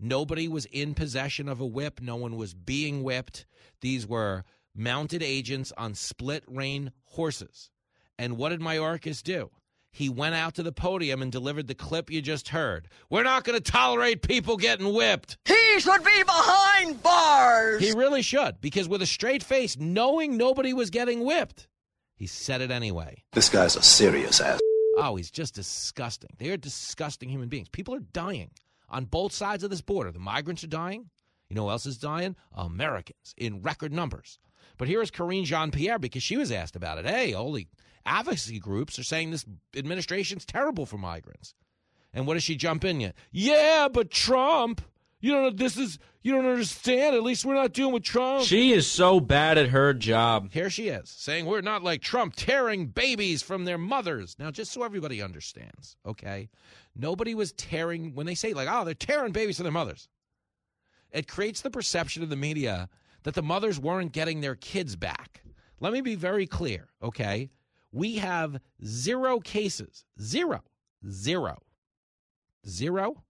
[0.00, 3.46] Nobody was in possession of a whip, no one was being whipped.
[3.80, 7.70] These were mounted agents on split rein horses.
[8.18, 9.50] And what did Mayorkas do?
[9.90, 12.88] He went out to the podium and delivered the clip you just heard.
[13.10, 15.38] We're not going to tolerate people getting whipped.
[15.44, 17.80] He should be behind bars.
[17.80, 21.68] He really should, because with a straight face, knowing nobody was getting whipped,
[22.16, 23.22] he said it anyway.
[23.32, 24.58] This guy's a serious ass.
[24.96, 26.30] Oh, he's just disgusting.
[26.38, 27.68] They are disgusting human beings.
[27.68, 28.50] People are dying
[28.88, 30.10] on both sides of this border.
[30.10, 31.10] The migrants are dying.
[31.48, 32.34] You know who else is dying?
[32.52, 34.38] Americans in record numbers.
[34.78, 37.06] But here is Karine Jean Pierre because she was asked about it.
[37.06, 37.68] Hey, only
[38.06, 39.44] advocacy groups are saying this
[39.76, 41.54] administration's terrible for migrants.
[42.12, 43.14] And what does she jump in yet?
[43.32, 44.80] Yeah, but Trump.
[45.20, 47.16] You don't know this is you don't understand.
[47.16, 48.44] At least we're not doing with Trump.
[48.44, 50.50] She is so bad at her job.
[50.52, 54.36] Here she is, saying we're not like Trump tearing babies from their mothers.
[54.38, 56.50] Now, just so everybody understands, okay?
[56.94, 60.08] Nobody was tearing when they say like, oh, they're tearing babies from their mothers.
[61.10, 62.90] It creates the perception of the media
[63.24, 65.42] that the mothers weren't getting their kids back.
[65.80, 67.50] Let me be very clear, okay?
[67.92, 70.62] We have zero cases, zero,
[71.10, 71.58] zero,
[72.66, 73.22] zero,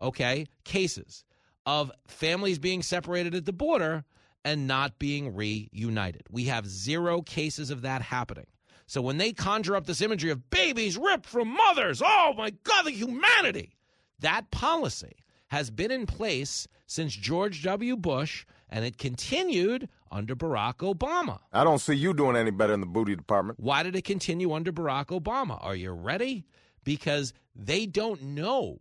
[0.00, 1.24] okay, cases
[1.66, 4.04] of families being separated at the border
[4.44, 6.22] and not being reunited.
[6.30, 8.46] We have zero cases of that happening.
[8.86, 12.84] So when they conjure up this imagery of babies ripped from mothers, oh my God,
[12.84, 13.76] the humanity,
[14.20, 15.16] that policy
[15.48, 17.96] has been in place since George W.
[17.96, 18.44] Bush
[18.74, 21.38] and it continued under Barack Obama.
[21.52, 23.60] I don't see you doing any better in the booty department.
[23.60, 25.64] Why did it continue under Barack Obama?
[25.64, 26.44] Are you ready?
[26.82, 28.80] Because they don't know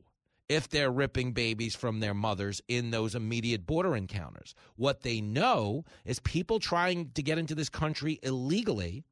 [0.50, 4.56] if they're ripping babies from their mothers in those immediate border encounters.
[4.78, 9.06] What they know is people trying to get into this country illegally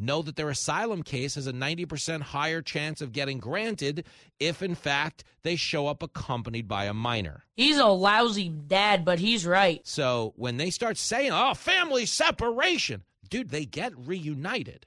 [0.00, 4.04] know that their asylum case has a 90% higher chance of getting granted
[4.38, 7.44] if, in fact, they show up accompanied by a minor.
[7.54, 9.80] He's a lousy dad, but he's right.
[9.86, 14.86] So when they start saying, oh, family separation, dude, they get reunited.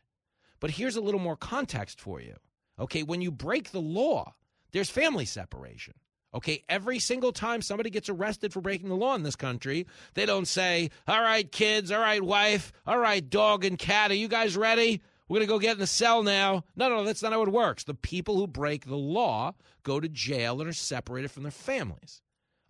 [0.60, 2.36] But here's a little more context for you.
[2.80, 4.34] Okay, when you break the law,
[4.72, 5.94] there's family separation.
[6.36, 10.26] Okay, every single time somebody gets arrested for breaking the law in this country, they
[10.26, 14.28] don't say, All right, kids, all right, wife, all right, dog and cat, are you
[14.28, 15.02] guys ready?
[15.30, 16.64] We're going to go get in the cell now.
[16.76, 17.86] No, no, that's not how it works.
[17.86, 22.22] The people who break the law go to jail and are separated from their families.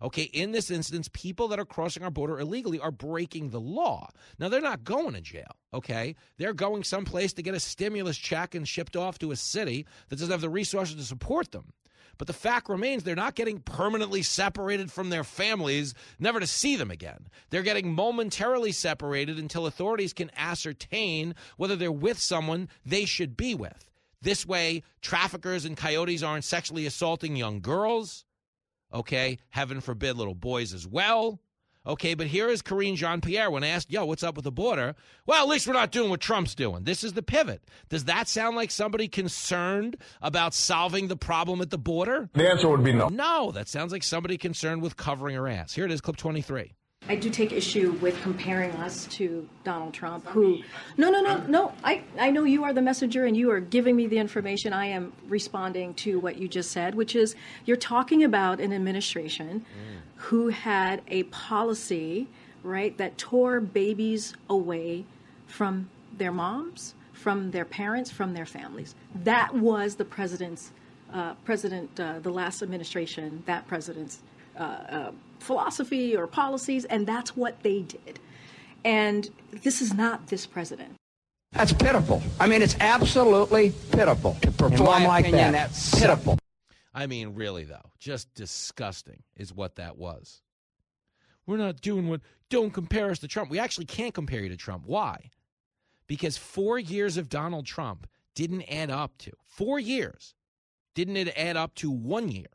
[0.02, 4.10] Okay, in this instance, people that are crossing our border illegally are breaking the law.
[4.38, 6.14] Now, they're not going to jail, okay?
[6.36, 10.16] They're going someplace to get a stimulus check and shipped off to a city that
[10.16, 11.72] doesn't have the resources to support them.
[12.18, 16.76] But the fact remains they're not getting permanently separated from their families, never to see
[16.76, 17.28] them again.
[17.50, 23.54] They're getting momentarily separated until authorities can ascertain whether they're with someone they should be
[23.54, 23.90] with.
[24.22, 28.24] This way, traffickers and coyotes aren't sexually assaulting young girls.
[28.92, 31.40] Okay, heaven forbid little boys as well.
[31.86, 34.94] Okay, but here is Karine Jean Pierre when asked, yo, what's up with the border?
[35.26, 36.84] Well, at least we're not doing what Trump's doing.
[36.84, 37.62] This is the pivot.
[37.90, 42.30] Does that sound like somebody concerned about solving the problem at the border?
[42.32, 43.08] The answer would be no.
[43.08, 45.74] No, that sounds like somebody concerned with covering her ass.
[45.74, 46.72] Here it is, clip 23.
[47.06, 50.62] I do take issue with comparing us to Donald Trump, who,
[50.96, 53.94] no, no, no, no, I, I know you are the messenger and you are giving
[53.94, 54.72] me the information.
[54.72, 57.36] I am responding to what you just said, which is
[57.66, 59.66] you're talking about an administration
[60.16, 62.26] who had a policy,
[62.62, 65.04] right, that tore babies away
[65.46, 68.94] from their moms, from their parents, from their families.
[69.14, 70.72] That was the president's,
[71.12, 74.20] uh, president, uh, the last administration, that president's
[74.58, 78.18] uh, uh, philosophy or policies, and that's what they did.
[78.84, 80.94] And this is not this president.
[81.52, 82.22] That's pitiful.
[82.40, 85.70] I mean, it's absolutely pitiful to perform my like opinion, that.
[85.70, 86.38] that's pitiful.
[86.92, 90.42] I mean, really, though, just disgusting is what that was.
[91.46, 93.50] We're not doing what, don't compare us to Trump.
[93.50, 94.84] We actually can't compare you to Trump.
[94.86, 95.30] Why?
[96.06, 100.34] Because four years of Donald Trump didn't add up to, four years,
[100.94, 102.46] didn't it add up to one year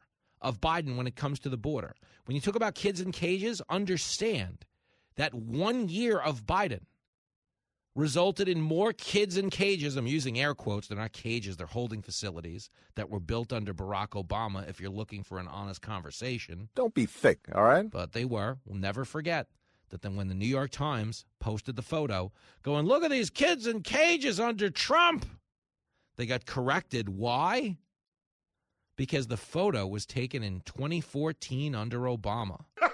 [0.41, 1.95] of Biden when it comes to the border?
[2.25, 4.65] When you talk about kids in cages, understand
[5.15, 6.81] that one year of Biden
[7.95, 9.95] resulted in more kids in cages.
[9.95, 10.87] I'm using air quotes.
[10.87, 15.23] They're not cages, they're holding facilities that were built under Barack Obama, if you're looking
[15.23, 16.69] for an honest conversation.
[16.75, 17.89] Don't be thick, all right?
[17.89, 18.57] But they were.
[18.65, 19.47] We'll never forget
[19.89, 22.31] that then when the New York Times posted the photo
[22.63, 25.25] going, look at these kids in cages under Trump,
[26.15, 27.09] they got corrected.
[27.09, 27.77] Why?
[28.99, 32.65] Because the photo was taken in 2014 under Obama.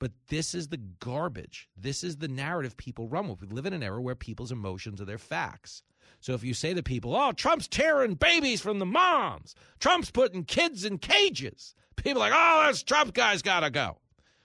[0.00, 1.68] But this is the garbage.
[1.76, 3.40] This is the narrative people run with.
[3.40, 5.82] We live in an era where people's emotions are their facts.
[6.20, 10.44] So if you say to people, oh, Trump's tearing babies from the moms, Trump's putting
[10.44, 13.96] kids in cages, people are like, oh, this Trump guy's got to go.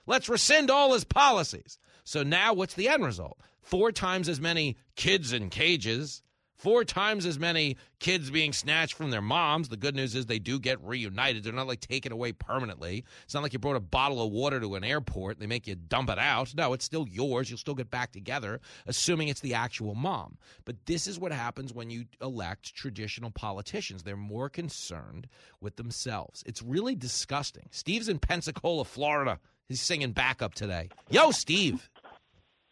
[0.06, 1.78] Let's rescind all his policies.
[2.02, 3.38] So now what's the end result?
[3.62, 6.23] Four times as many kids in cages,
[6.64, 9.68] four times as many kids being snatched from their moms.
[9.68, 11.44] The good news is they do get reunited.
[11.44, 13.04] They're not like taken away permanently.
[13.24, 15.38] It's not like you brought a bottle of water to an airport.
[15.38, 16.54] They make you dump it out.
[16.56, 17.50] No, it's still yours.
[17.50, 20.38] You'll still get back together, assuming it's the actual mom.
[20.64, 24.02] But this is what happens when you elect traditional politicians.
[24.02, 25.28] They're more concerned
[25.60, 26.42] with themselves.
[26.46, 27.68] It's really disgusting.
[27.72, 29.38] Steve's in Pensacola, Florida.
[29.68, 30.88] He's singing backup today.
[31.10, 31.90] Yo, Steve.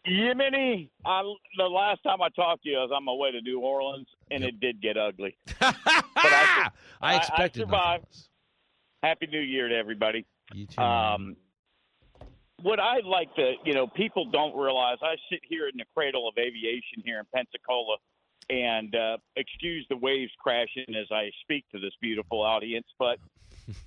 [0.07, 1.23] Yemeni, I,
[1.57, 4.09] the last time I talked to you, I was on my way to New Orleans,
[4.31, 5.37] and it did get ugly.
[5.61, 5.77] but
[6.21, 8.05] I, I expected I survived.
[9.03, 10.27] Happy New Year to everybody.
[10.55, 10.81] You too.
[10.83, 11.37] Um,
[12.63, 16.29] what I like to, you know, people don't realize, I sit here in the cradle
[16.29, 17.97] of aviation here in Pensacola,
[18.51, 23.19] and uh, excuse the waves crashing as I speak to this beautiful audience, but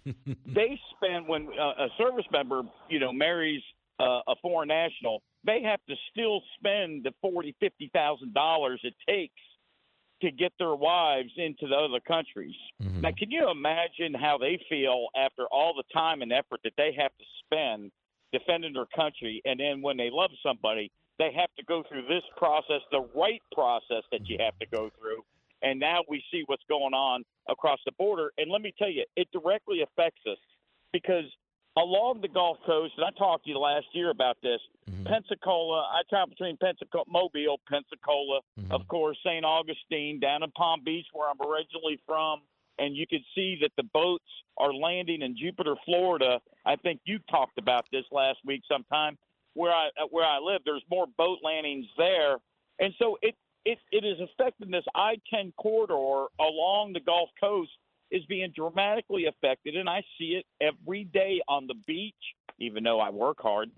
[0.46, 3.62] they spend when uh, a service member, you know, marries
[4.00, 8.96] uh, a foreign national, they have to still spend the forty, fifty thousand dollars it
[9.08, 9.34] takes
[10.22, 12.56] to get their wives into the other countries.
[12.82, 13.02] Mm-hmm.
[13.02, 16.96] Now, can you imagine how they feel after all the time and effort that they
[16.98, 17.92] have to spend
[18.32, 22.24] defending their country, and then when they love somebody, they have to go through this
[22.38, 25.24] process, the right process that you have to go through.
[25.62, 28.32] And now we see what's going on across the border.
[28.38, 30.38] And let me tell you, it directly affects us
[30.92, 31.24] because
[31.78, 34.60] along the Gulf Coast, and I talked to you last year about this.
[34.90, 35.06] Mm-hmm.
[35.08, 38.72] Pensacola, I travel between Pensacola, Mobile, Pensacola, mm-hmm.
[38.72, 39.44] of course, St.
[39.44, 42.42] Augustine, down in Palm Beach, where I'm originally from,
[42.80, 44.26] and you can see that the boats
[44.58, 46.40] are landing in Jupiter, Florida.
[46.66, 49.18] I think you talked about this last week sometime.
[49.54, 52.38] Where I where I live, there's more boat landings there,
[52.80, 57.72] and so it it, it is affecting this I-10 corridor along the Gulf Coast
[58.12, 62.14] is being dramatically affected, and I see it every day on the beach.
[62.58, 63.70] Even though I work hard,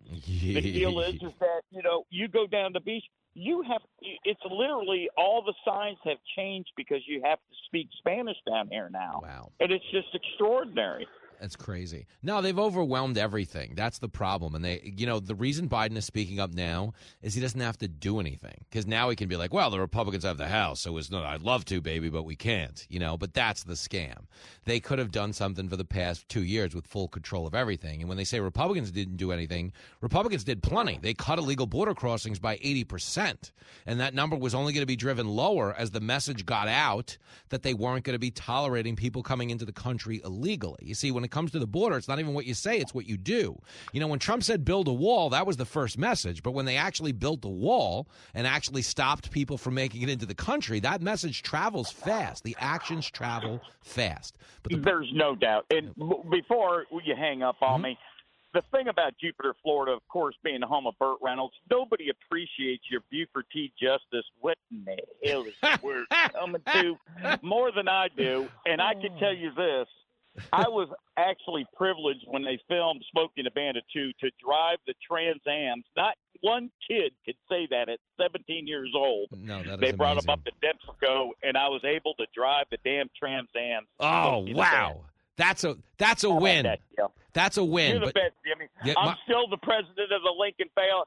[0.42, 3.04] the deal is is that you know you go down the beach,
[3.34, 3.82] you have
[4.24, 8.90] it's literally all the signs have changed because you have to speak Spanish down here
[8.92, 9.22] now.
[9.24, 11.08] Wow, and it's just extraordinary.
[11.40, 12.08] That's crazy.
[12.24, 13.74] No, they've overwhelmed everything.
[13.76, 14.56] That's the problem.
[14.56, 17.78] And they, you know, the reason Biden is speaking up now is he doesn't have
[17.78, 20.82] to do anything because now he can be like, well, the Republicans have the House,
[20.82, 21.26] so it's not.
[21.26, 22.86] I'd love to, baby, but we can't.
[22.90, 24.26] You know, but that's the scam.
[24.66, 28.02] They could have done something for the past two years with full control of everything.
[28.02, 30.98] And when they say Republicans didn't do anything, Republicans did plenty.
[31.00, 33.52] They cut illegal border crossings by eighty percent,
[33.86, 37.18] and that number was only going to be driven lower as the message got out
[37.50, 40.80] that they weren't going to be tolerating people coming into the country illegally.
[40.82, 42.94] You see, when it comes to the border, it's not even what you say, it's
[42.94, 43.62] what you do.
[43.92, 46.42] You know, when Trump said build a wall, that was the first message.
[46.42, 50.26] But when they actually built the wall and actually stopped people from making it into
[50.26, 52.44] the country, that message travels fast.
[52.44, 54.38] The actions travel fast.
[54.64, 55.66] But the- there's no doubt.
[55.70, 55.94] And
[56.32, 57.90] before you hang up on mm-hmm.
[57.90, 58.00] me,
[58.54, 62.84] the thing about Jupiter, Florida, of course, being the home of Burt Reynolds, nobody appreciates
[62.90, 63.74] your Buford T.
[63.80, 64.26] Justice.
[64.40, 64.98] What in the
[65.28, 66.98] hell is the word coming to?
[67.44, 68.48] More than I do.
[68.66, 69.88] And I can tell you this
[70.54, 73.04] I was actually privileged when they filmed
[73.38, 75.86] and the Bandit 2 to drive the Trans Ams.
[75.96, 79.30] Not one kid could say that at 17 years old.
[79.32, 80.30] No, that they brought amazing.
[80.30, 83.88] him up to Denver, and I was able to drive the damn Trans Ams.
[84.00, 85.02] Oh wow,
[85.36, 86.64] that's a that's a win.
[86.64, 86.80] That.
[87.34, 87.92] That's a win.
[87.92, 88.68] You're the but, best, Jimmy.
[88.84, 91.06] Yeah, I'm my- still the president of the Lincoln Fail.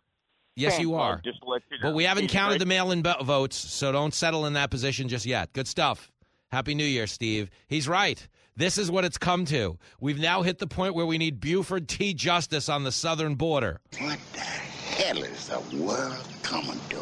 [0.57, 1.21] Yes, you are.
[1.25, 1.91] Just let you know.
[1.91, 2.59] But we haven't He's counted great.
[2.61, 5.53] the mail-in votes, so don't settle in that position just yet.
[5.53, 6.11] Good stuff.
[6.53, 7.51] Happy New Year, Steve.
[7.69, 8.27] He's right.
[8.61, 9.79] This is what it's come to.
[10.03, 12.13] We've now hit the point where we need Buford T.
[12.13, 13.81] Justice on the southern border.
[13.99, 17.01] What the hell is the world coming to?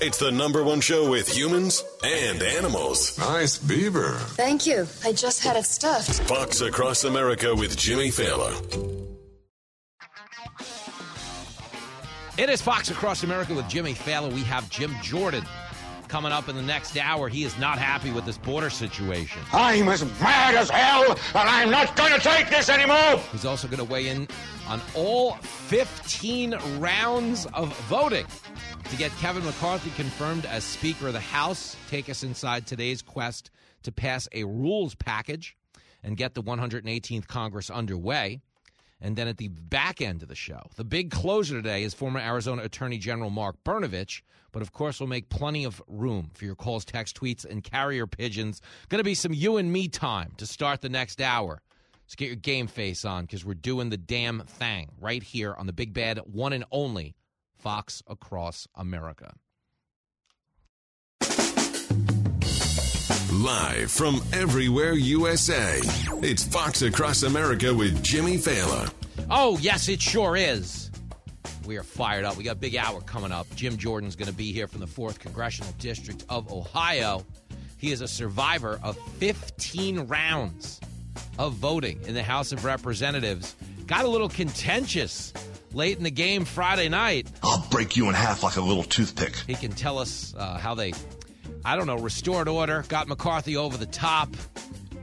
[0.00, 3.18] It's the number one show with humans and animals.
[3.18, 4.14] Nice beaver.
[4.38, 4.86] Thank you.
[5.04, 6.22] I just had it stuffed.
[6.22, 8.50] Fox Across America with Jimmy Failla.
[12.38, 14.32] It is Fox Across America with Jimmy Failla.
[14.32, 15.44] We have Jim Jordan
[16.10, 17.28] coming up in the next hour.
[17.28, 19.40] He is not happy with this border situation.
[19.52, 23.22] I'm as mad as hell, and I'm not going to take this anymore.
[23.30, 24.26] He's also going to weigh in
[24.66, 28.26] on all 15 rounds of voting
[28.90, 31.76] to get Kevin McCarthy confirmed as Speaker of the House.
[31.88, 33.52] Take us inside today's quest
[33.84, 35.56] to pass a rules package
[36.02, 38.40] and get the 118th Congress underway.
[39.00, 42.20] And then at the back end of the show, the big closer today is former
[42.20, 44.22] Arizona Attorney General Mark Brnovich.
[44.52, 48.06] But of course, we'll make plenty of room for your calls, text, tweets, and carrier
[48.06, 48.60] pigeons.
[48.88, 51.62] Going to be some you and me time to start the next hour.
[52.04, 55.66] Let's get your game face on because we're doing the damn thing right here on
[55.66, 57.14] the big bad one and only
[57.54, 59.32] Fox Across America.
[63.32, 65.78] Live from everywhere USA,
[66.20, 68.92] it's Fox Across America with Jimmy Failla.
[69.30, 70.90] Oh, yes, it sure is.
[71.64, 72.36] We are fired up.
[72.36, 73.46] We got a big hour coming up.
[73.54, 77.24] Jim Jordan's going to be here from the 4th Congressional District of Ohio.
[77.78, 80.80] He is a survivor of 15 rounds
[81.38, 83.54] of voting in the House of Representatives.
[83.86, 85.32] Got a little contentious
[85.72, 87.28] late in the game Friday night.
[87.44, 89.36] I'll break you in half like a little toothpick.
[89.46, 90.94] He can tell us uh, how they,
[91.64, 94.30] I don't know, restored order, got McCarthy over the top,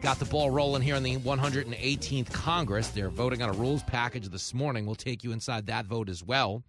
[0.02, 2.88] got the ball rolling here in the 118th Congress.
[2.90, 4.86] They're voting on a rules package this morning.
[4.86, 6.64] We'll take you inside that vote as well.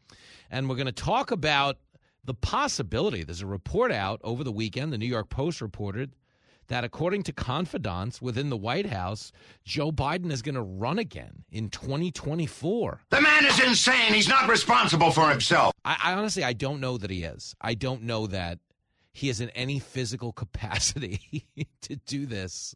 [0.51, 1.79] And we're going to talk about
[2.25, 3.25] the possibility.
[3.25, 6.13] There's a report out over the weekend, the New York Post reported
[6.67, 9.33] that according to confidants within the White House,
[9.65, 13.01] Joe Biden is going to run again in 2024.
[13.09, 14.13] The man is insane.
[14.13, 15.73] He's not responsible for himself.
[15.87, 17.55] I, I honestly, I don't know that he is.
[17.63, 18.59] I don't know that
[19.13, 21.47] he is in any physical capacity
[21.83, 22.75] to do this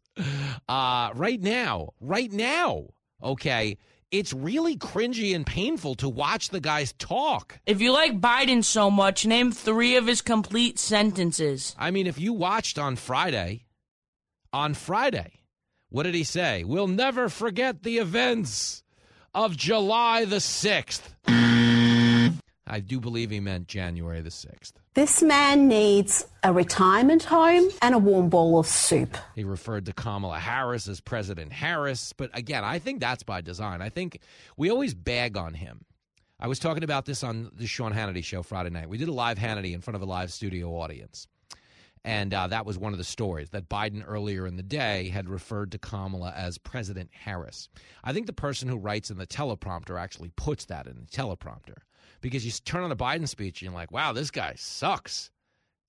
[0.67, 1.89] uh, right now.
[1.99, 2.87] Right now,
[3.21, 3.77] okay.
[4.11, 7.59] It's really cringy and painful to watch the guys talk.
[7.65, 11.75] If you like Biden so much, name three of his complete sentences.
[11.79, 13.65] I mean, if you watched on Friday,
[14.51, 15.31] on Friday,
[15.89, 16.63] what did he say?
[16.63, 18.83] We'll never forget the events
[19.33, 21.01] of July the 6th.
[22.65, 24.73] I do believe he meant January the 6th.
[24.93, 29.17] This man needs a retirement home and a warm bowl of soup.
[29.35, 32.13] He referred to Kamala Harris as President Harris.
[32.13, 33.81] But again, I think that's by design.
[33.81, 34.19] I think
[34.55, 35.85] we always bag on him.
[36.39, 38.89] I was talking about this on the Sean Hannity show Friday night.
[38.89, 41.27] We did a live Hannity in front of a live studio audience.
[42.05, 45.29] And uh, that was one of the stories that Biden earlier in the day had
[45.29, 47.69] referred to Kamala as President Harris.
[48.03, 51.77] I think the person who writes in the teleprompter actually puts that in the teleprompter.
[52.23, 55.29] Because you turn on the Biden speech and you're like, wow, this guy sucks.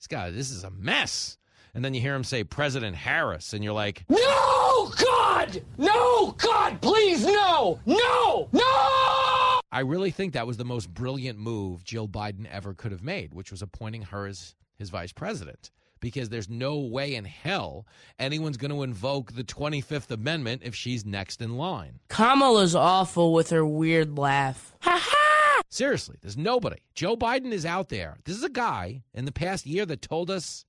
[0.01, 1.39] This guy, this is a mess.
[1.74, 5.62] And then you hear him say President Harris, and you're like, No, God!
[5.78, 7.80] No, God, please, no!
[7.87, 8.49] No!
[8.53, 9.61] No!
[9.72, 13.32] I really think that was the most brilliant move Jill Biden ever could have made,
[13.32, 15.70] which was appointing her as his vice president.
[15.99, 17.87] Because there's no way in hell
[18.18, 22.01] anyone's going to invoke the 25th Amendment if she's next in line.
[22.09, 24.74] Kamala's awful with her weird laugh.
[24.82, 25.24] Ha ha!
[25.75, 26.77] Seriously, there's nobody.
[26.95, 28.18] Joe Biden is out there.
[28.25, 30.64] This is a guy in the past year that told us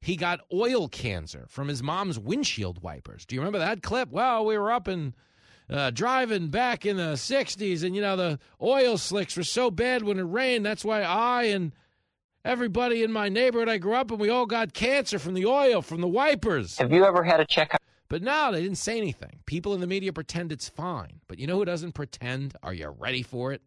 [0.00, 3.24] he got oil cancer from his mom's windshield wipers.
[3.24, 4.10] Do you remember that clip?
[4.10, 5.14] Well, we were up and
[5.70, 10.02] uh, driving back in the 60s, and you know, the oil slicks were so bad
[10.02, 10.66] when it rained.
[10.66, 11.70] That's why I and
[12.44, 15.80] everybody in my neighborhood I grew up in, we all got cancer from the oil,
[15.80, 16.76] from the wipers.
[16.78, 17.80] Have you ever had a checkup?
[18.08, 19.38] But no, they didn't say anything.
[19.46, 21.20] People in the media pretend it's fine.
[21.28, 22.56] But you know who doesn't pretend?
[22.64, 23.62] Are you ready for it?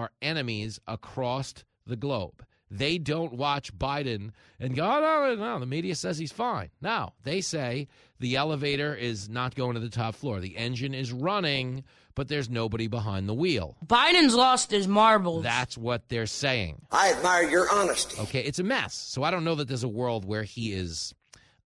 [0.00, 1.52] Our enemies across
[1.86, 2.42] the globe.
[2.70, 6.70] They don't watch Biden and go, oh, no, no, the media says he's fine.
[6.80, 7.86] No, they say
[8.18, 10.40] the elevator is not going to the top floor.
[10.40, 11.84] The engine is running,
[12.14, 13.76] but there's nobody behind the wheel.
[13.84, 15.42] Biden's lost his marbles.
[15.42, 16.80] That's what they're saying.
[16.90, 18.18] I admire your honesty.
[18.22, 18.94] Okay, it's a mess.
[18.94, 21.12] So I don't know that there's a world where he is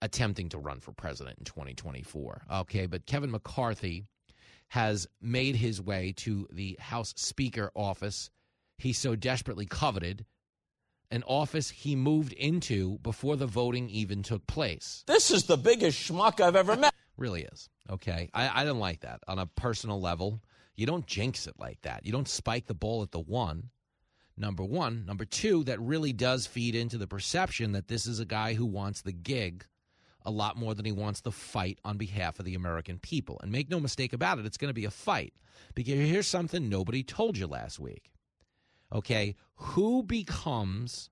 [0.02, 2.46] attempting to run for president in 2024.
[2.50, 4.06] Okay, but Kevin McCarthy
[4.74, 8.28] has made his way to the House Speaker office
[8.76, 10.26] he so desperately coveted
[11.12, 15.04] an office he moved into before the voting even took place.
[15.06, 16.92] This is the biggest schmuck I've ever met.
[17.16, 17.68] really is.
[17.88, 18.28] Okay.
[18.34, 20.42] I, I didn't like that on a personal level.
[20.74, 22.04] You don't jinx it like that.
[22.04, 23.70] You don't spike the ball at the one.
[24.36, 25.06] Number one.
[25.06, 28.66] Number two, that really does feed into the perception that this is a guy who
[28.66, 29.66] wants the gig
[30.24, 33.38] a lot more than he wants the fight on behalf of the American people.
[33.42, 35.34] And make no mistake about it, it's going to be a fight.
[35.74, 38.10] Because here's something nobody told you last week
[38.92, 41.10] okay, who becomes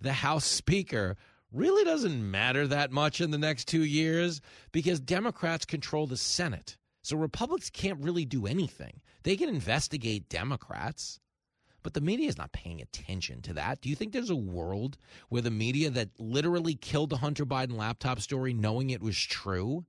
[0.00, 1.16] the House Speaker
[1.52, 4.40] really doesn't matter that much in the next two years
[4.72, 6.76] because Democrats control the Senate.
[7.02, 9.00] So Republicans can't really do anything.
[9.22, 11.20] They can investigate Democrats,
[11.86, 13.80] but the media is not paying attention to that.
[13.80, 17.76] Do you think there's a world where the media that literally killed the Hunter Biden
[17.76, 19.84] laptop story knowing it was true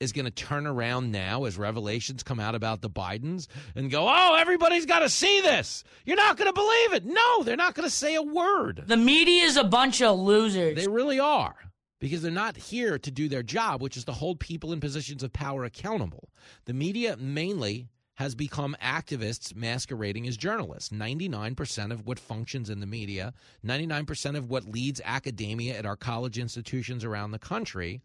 [0.00, 4.06] is going to turn around now as revelations come out about the Bidens and go,
[4.06, 5.82] oh, everybody's got to see this.
[6.04, 7.06] You're not going to believe it.
[7.06, 8.84] No, they're not going to say a word.
[8.86, 10.76] The media is a bunch of losers.
[10.76, 11.56] They really are
[12.00, 15.22] because they're not here to do their job, which is to hold people in positions
[15.22, 16.28] of power accountable.
[16.66, 20.90] The media mainly has become activists masquerading as journalists.
[20.90, 23.32] 99% of what functions in the media,
[23.64, 28.00] 99% of what leads academia at our college institutions around the country,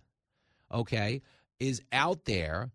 [0.72, 1.22] okay,
[1.60, 2.72] is out there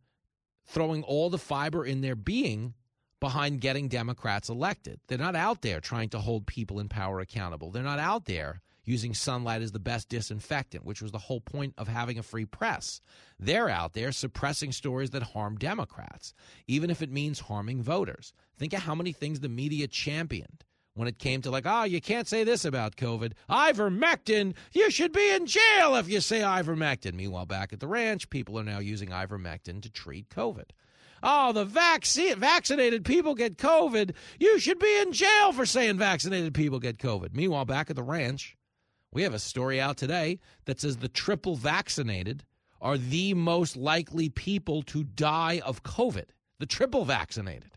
[0.67, 2.75] throwing all the fiber in their being
[3.19, 5.01] behind getting Democrats elected.
[5.09, 7.71] They're not out there trying to hold people in power accountable.
[7.71, 11.75] They're not out there using sunlight as the best disinfectant, which was the whole point
[11.79, 13.01] of having a free press.
[13.39, 16.35] They're out there suppressing stories that harm Democrats,
[16.67, 18.33] even if it means harming voters.
[18.57, 20.65] Think of how many things the media championed
[20.95, 23.33] when it came to like, oh, you can't say this about COVID.
[23.51, 27.15] Ivermectin, you should be in jail if you say ivermectin.
[27.15, 30.71] Meanwhile, back at the ranch, people are now using ivermectin to treat COVID.
[31.27, 34.15] Oh, the vaccine vaccinated people get COVID.
[34.39, 37.35] You should be in jail for saying vaccinated people get COVID.
[37.35, 38.57] Meanwhile, back at the ranch,
[39.15, 42.45] we have a story out today that says the triple vaccinated
[42.81, 46.27] are the most likely people to die of COVID.
[46.59, 47.71] The triple vaccinated.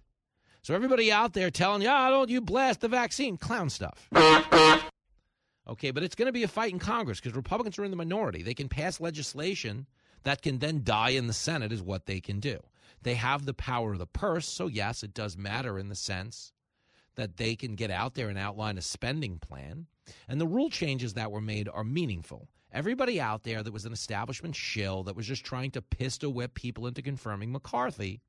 [0.63, 4.09] So everybody out there telling you, oh, don't you blast the vaccine, clown stuff.
[5.69, 7.97] Okay, but it's going to be a fight in Congress because Republicans are in the
[7.97, 8.41] minority.
[8.41, 9.85] They can pass legislation
[10.23, 12.59] that can then die in the Senate, is what they can do.
[13.03, 16.51] They have the power of the purse, so yes, it does matter in the sense
[17.18, 19.86] that they can get out there and outline a spending plan.
[20.28, 22.47] And the rule changes that were made are meaningful.
[22.72, 26.53] Everybody out there that was an establishment shill that was just trying to pistol whip
[26.53, 28.22] people into confirming McCarthy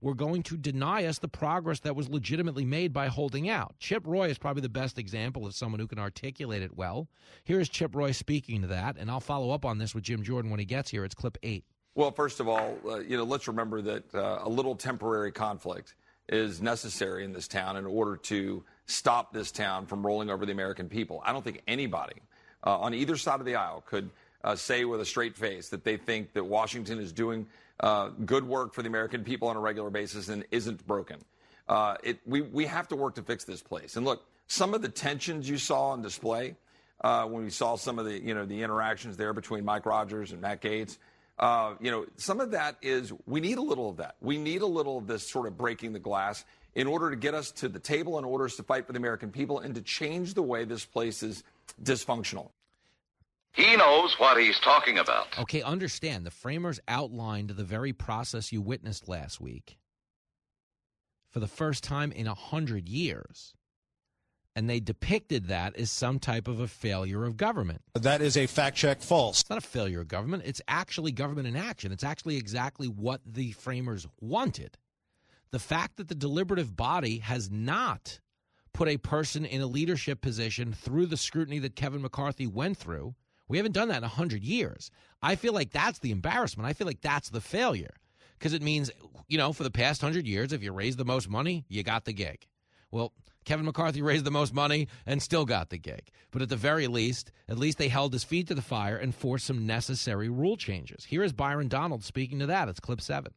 [0.00, 3.74] were going to deny us the progress that was legitimately made by holding out.
[3.78, 7.08] Chip Roy is probably the best example of someone who can articulate it well.
[7.44, 10.22] Here is Chip Roy speaking to that, and I'll follow up on this with Jim
[10.22, 11.04] Jordan when he gets here.
[11.04, 11.64] It's clip eight.
[11.94, 15.94] Well, first of all, uh, you know, let's remember that uh, a little temporary conflict
[16.28, 20.52] is necessary in this town in order to stop this town from rolling over the
[20.52, 21.22] American people.
[21.24, 22.16] I don't think anybody
[22.64, 24.10] uh, on either side of the aisle could
[24.44, 27.46] uh, say with a straight face that they think that Washington is doing
[27.80, 31.18] uh, good work for the American people on a regular basis and isn't broken.
[31.68, 33.96] Uh, it, we, we have to work to fix this place.
[33.96, 36.54] And look, some of the tensions you saw on display
[37.00, 40.32] uh, when we saw some of the, you know, the interactions there between Mike Rogers
[40.32, 40.98] and Matt Gaetz,
[41.38, 44.16] uh, you know, some of that is we need a little of that.
[44.20, 47.34] We need a little of this sort of breaking the glass in order to get
[47.34, 50.34] us to the table, in order to fight for the American people, and to change
[50.34, 51.42] the way this place is
[51.82, 52.50] dysfunctional.
[53.52, 55.38] He knows what he's talking about.
[55.38, 59.78] Okay, understand the framers outlined the very process you witnessed last week
[61.30, 63.54] for the first time in a hundred years.
[64.56, 67.82] And they depicted that as some type of a failure of government.
[67.92, 69.42] That is a fact check false.
[69.42, 70.44] It's not a failure of government.
[70.46, 71.92] It's actually government in action.
[71.92, 74.78] It's actually exactly what the framers wanted.
[75.50, 78.18] The fact that the deliberative body has not
[78.72, 83.14] put a person in a leadership position through the scrutiny that Kevin McCarthy went through,
[83.48, 84.90] we haven't done that in 100 years.
[85.22, 86.66] I feel like that's the embarrassment.
[86.66, 87.94] I feel like that's the failure
[88.38, 88.90] because it means,
[89.28, 92.06] you know, for the past 100 years, if you raise the most money, you got
[92.06, 92.46] the gig.
[92.90, 93.12] Well,
[93.46, 96.10] Kevin McCarthy raised the most money and still got the gig.
[96.32, 99.14] But at the very least, at least they held his feet to the fire and
[99.14, 101.04] forced some necessary rule changes.
[101.04, 102.68] Here is Byron Donalds speaking to that.
[102.68, 103.32] It's clip seven.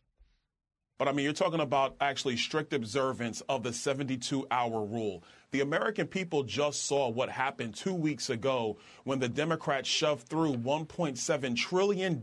[0.97, 5.23] But I mean, you're talking about actually strict observance of the 72 hour rule.
[5.51, 10.55] The American people just saw what happened two weeks ago when the Democrats shoved through
[10.55, 12.21] $1.7 trillion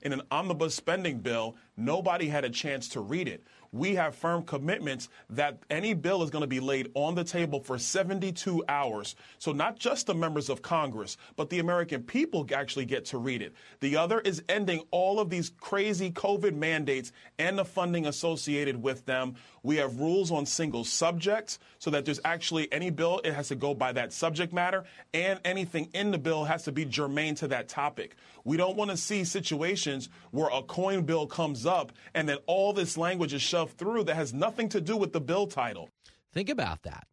[0.00, 1.54] in an omnibus spending bill.
[1.76, 6.30] Nobody had a chance to read it we have firm commitments that any bill is
[6.30, 9.16] going to be laid on the table for 72 hours.
[9.38, 13.40] So not just the members of Congress, but the American people actually get to read
[13.40, 13.54] it.
[13.80, 19.06] The other is ending all of these crazy COVID mandates and the funding associated with
[19.06, 19.34] them.
[19.62, 23.54] We have rules on single subjects so that there's actually any bill, it has to
[23.54, 27.48] go by that subject matter, and anything in the bill has to be germane to
[27.48, 28.16] that topic.
[28.44, 32.72] We don't want to see situations where a coin bill comes up and then all
[32.72, 35.88] this language is shoved through that has nothing to do with the bill title.
[36.32, 37.06] Think about that.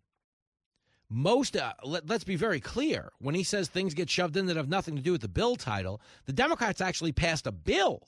[1.09, 3.11] Most, uh, let, us be very clear.
[3.19, 5.55] When he says things get shoved in that have nothing to do with the bill
[5.55, 8.07] title, the Democrats actually passed a bill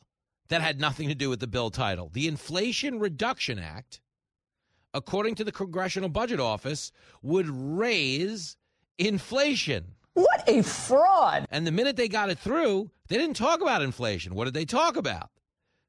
[0.49, 2.09] that had nothing to do with the bill title.
[2.13, 4.01] The Inflation Reduction Act,
[4.93, 6.91] according to the Congressional Budget Office,
[7.23, 8.55] would raise
[8.99, 9.95] inflation.
[10.13, 11.47] What a fraud.
[11.49, 14.35] And the minute they got it through, they didn't talk about inflation.
[14.35, 15.31] What did they talk about?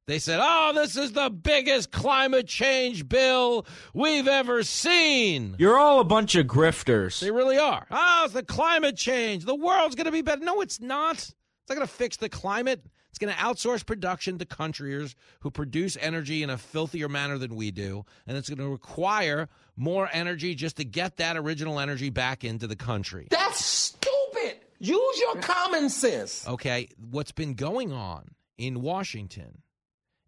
[0.07, 5.55] They said, oh, this is the biggest climate change bill we've ever seen.
[5.59, 7.21] You're all a bunch of grifters.
[7.21, 7.87] They really are.
[7.89, 9.45] Oh, it's the climate change.
[9.45, 10.45] The world's going to be better.
[10.45, 11.15] No, it's not.
[11.17, 11.35] It's
[11.69, 12.85] not going to fix the climate.
[13.11, 17.55] It's going to outsource production to countries who produce energy in a filthier manner than
[17.55, 18.05] we do.
[18.27, 22.67] And it's going to require more energy just to get that original energy back into
[22.67, 23.29] the country.
[23.31, 24.57] That's stupid.
[24.81, 26.49] Use your common sense.
[26.49, 26.89] Okay.
[27.11, 29.63] What's been going on in Washington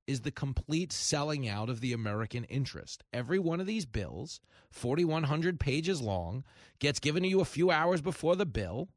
[0.06, 3.04] is the complete selling out of the American interest.
[3.12, 4.40] Every one of these bills,
[4.70, 6.44] 4,100 pages long,
[6.78, 8.88] gets given to you a few hours before the bill.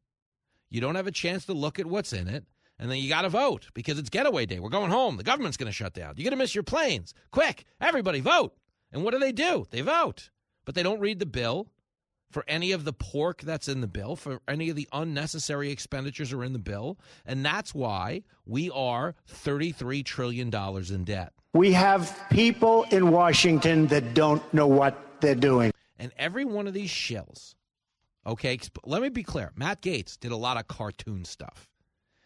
[0.69, 2.45] You don't have a chance to look at what's in it
[2.79, 4.59] and then you got to vote because it's getaway day.
[4.59, 5.17] We're going home.
[5.17, 6.13] The government's going to shut down.
[6.15, 7.13] You're going to miss your planes.
[7.31, 8.53] Quick, everybody vote.
[8.91, 9.65] And what do they do?
[9.69, 10.29] They vote,
[10.65, 11.67] but they don't read the bill
[12.29, 16.33] for any of the pork that's in the bill, for any of the unnecessary expenditures
[16.33, 16.97] are in the bill.
[17.25, 21.33] And that's why we are $33 trillion in debt.
[21.53, 25.71] We have people in Washington that don't know what they're doing.
[25.97, 27.55] And every one of these shills,
[28.25, 31.69] okay, let me be clear Matt Gaetz did a lot of cartoon stuff.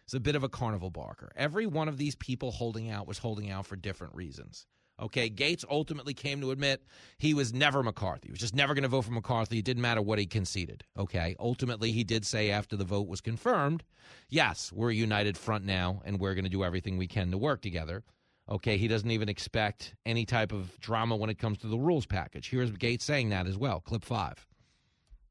[0.03, 1.31] It's a bit of a carnival barker.
[1.37, 4.65] Every one of these people holding out was holding out for different reasons.
[4.99, 6.83] Okay, Gaetz ultimately came to admit
[7.17, 8.27] he was never McCarthy.
[8.27, 9.59] He was just never going to vote for McCarthy.
[9.59, 10.83] It didn't matter what he conceded.
[10.97, 13.83] Okay, ultimately, he did say after the vote was confirmed,
[14.29, 17.37] yes, we're a united front now, and we're going to do everything we can to
[17.37, 18.03] work together.
[18.49, 22.05] Okay, he doesn't even expect any type of drama when it comes to the rules
[22.05, 22.49] package.
[22.49, 23.79] Here's Gaetz saying that as well.
[23.79, 24.45] Clip five.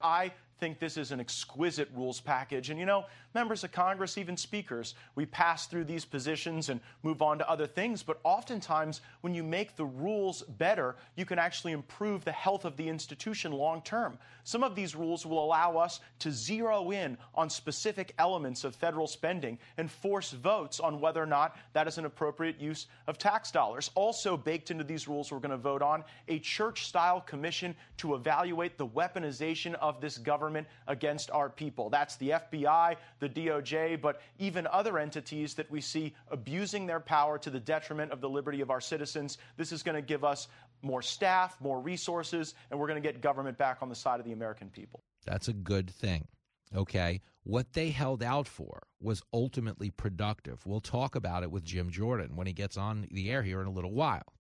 [0.00, 2.70] I think this is an exquisite rules package.
[2.70, 7.22] And you know, members of Congress, even speakers, we pass through these positions and move
[7.22, 8.02] on to other things.
[8.02, 12.76] But oftentimes, when you make the rules better, you can actually improve the health of
[12.76, 14.18] the institution long term.
[14.44, 19.06] Some of these rules will allow us to zero in on specific elements of federal
[19.06, 23.50] spending and force votes on whether or not that is an appropriate use of tax
[23.50, 23.90] dollars.
[23.94, 28.14] Also, baked into these rules we're going to vote on a church style commission to
[28.14, 30.49] evaluate the weaponization of this government
[30.86, 31.90] against our people.
[31.90, 37.38] That's the FBI, the DOJ, but even other entities that we see abusing their power
[37.38, 39.38] to the detriment of the liberty of our citizens.
[39.56, 40.48] This is going to give us
[40.82, 44.26] more staff, more resources, and we're going to get government back on the side of
[44.26, 45.00] the American people.
[45.26, 46.26] That's a good thing.
[46.74, 47.20] Okay.
[47.42, 50.64] What they held out for was ultimately productive.
[50.66, 53.66] We'll talk about it with Jim Jordan when he gets on the air here in
[53.66, 54.34] a little while.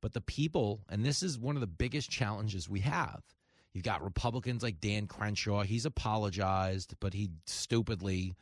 [0.00, 3.22] But the people, and this is one of the biggest challenges we have,
[3.74, 5.62] You've got Republicans like Dan Crenshaw.
[5.62, 8.34] He's apologized, but he stupidly,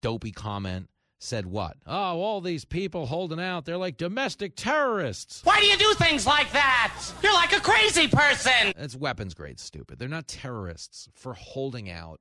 [0.00, 1.76] dopey comment said what?
[1.86, 5.40] Oh, all these people holding out, they're like domestic terrorists.
[5.44, 6.94] Why do you do things like that?
[7.22, 8.72] You're like a crazy person.
[8.76, 9.98] It's weapons grade stupid.
[9.98, 12.20] They're not terrorists for holding out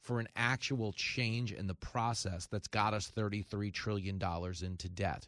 [0.00, 4.22] for an actual change in the process that's got us $33 trillion
[4.62, 5.26] into debt.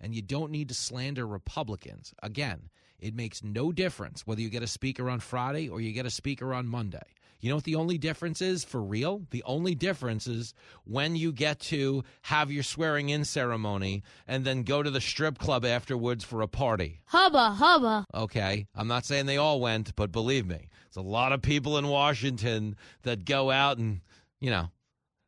[0.00, 2.14] And you don't need to slander Republicans.
[2.22, 2.70] Again,
[3.00, 6.10] it makes no difference whether you get a speaker on Friday or you get a
[6.10, 7.02] speaker on Monday.
[7.40, 9.22] You know what the only difference is for real?
[9.30, 14.64] The only difference is when you get to have your swearing in ceremony and then
[14.64, 17.00] go to the strip club afterwards for a party.
[17.06, 18.04] Hubba, hubba.
[18.12, 18.66] Okay.
[18.74, 21.86] I'm not saying they all went, but believe me, there's a lot of people in
[21.86, 24.00] Washington that go out and,
[24.40, 24.70] you know,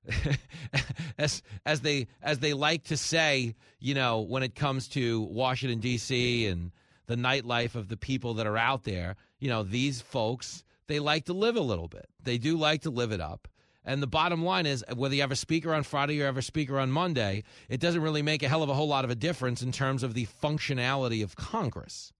[1.18, 5.78] as as they as they like to say, you know, when it comes to Washington
[5.78, 6.46] D.C.
[6.46, 6.72] and
[7.10, 11.24] the nightlife of the people that are out there, you know, these folks they like
[11.24, 12.08] to live a little bit.
[12.22, 13.48] They do like to live it up.
[13.84, 16.42] And the bottom line is whether you have a speaker on Friday or have a
[16.42, 19.16] speaker on Monday, it doesn't really make a hell of a whole lot of a
[19.16, 22.12] difference in terms of the functionality of Congress.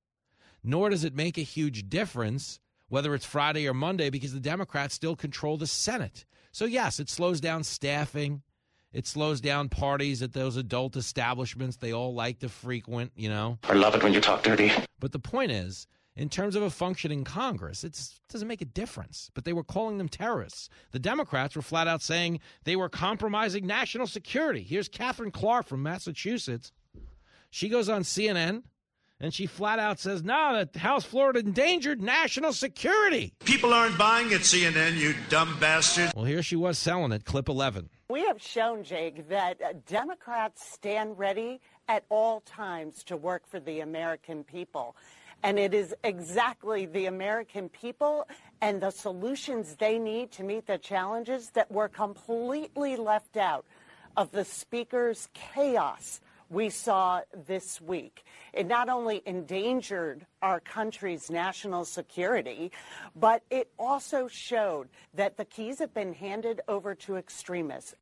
[0.65, 4.95] Nor does it make a huge difference whether it's Friday or Monday because the Democrats
[4.95, 6.25] still control the Senate.
[6.51, 8.43] So, yes, it slows down staffing.
[8.93, 13.59] It slows down parties at those adult establishments they all like to frequent, you know.
[13.65, 14.73] I love it when you talk dirty.
[14.99, 15.87] But the point is,
[16.17, 19.31] in terms of a functioning Congress, it doesn't make a difference.
[19.33, 20.69] But they were calling them terrorists.
[20.91, 24.63] The Democrats were flat out saying they were compromising national security.
[24.63, 26.73] Here's Katherine Clark from Massachusetts.
[27.49, 28.65] She goes on CNN
[29.21, 33.35] and she flat out says, no, the House floor endangered national security.
[33.45, 36.11] People aren't buying it, CNN, you dumb bastard.
[36.17, 37.91] Well, here she was selling it, clip 11.
[38.11, 43.61] We have shown, Jake, that uh, Democrats stand ready at all times to work for
[43.61, 44.97] the American people.
[45.45, 48.27] And it is exactly the American people
[48.61, 53.65] and the solutions they need to meet the challenges that were completely left out
[54.17, 56.21] of the Speaker's chaos
[56.51, 58.25] we saw this week.
[58.53, 62.73] It not only endangered our country's national security,
[63.15, 67.95] but it also showed that the keys have been handed over to extremists.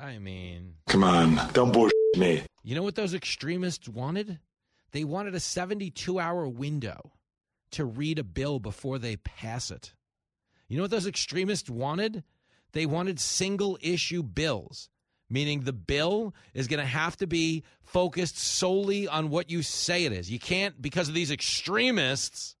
[0.00, 2.42] I mean, come on, don't bullshit me.
[2.62, 4.38] You know what those extremists wanted?
[4.92, 7.12] They wanted a 72 hour window
[7.72, 9.92] to read a bill before they pass it.
[10.68, 12.24] You know what those extremists wanted?
[12.72, 14.88] They wanted single issue bills
[15.30, 20.04] meaning the bill is going to have to be focused solely on what you say
[20.04, 20.30] it is.
[20.30, 22.56] You can't, because of these extremists,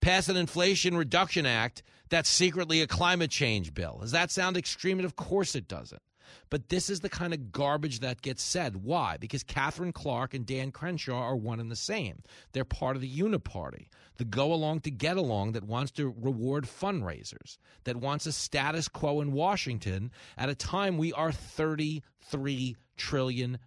[0.00, 3.98] pass an Inflation Reduction Act that's secretly a climate change bill.
[4.02, 4.98] Does that sound extreme?
[4.98, 6.02] And of course it doesn't.
[6.50, 8.84] But this is the kind of garbage that gets said.
[8.84, 9.16] Why?
[9.16, 12.22] Because Katherine Clark and Dan Crenshaw are one and the same.
[12.52, 16.64] They're part of the Uniparty, the go along to get along that wants to reward
[16.64, 23.58] fundraisers, that wants a status quo in Washington at a time we are $33 trillion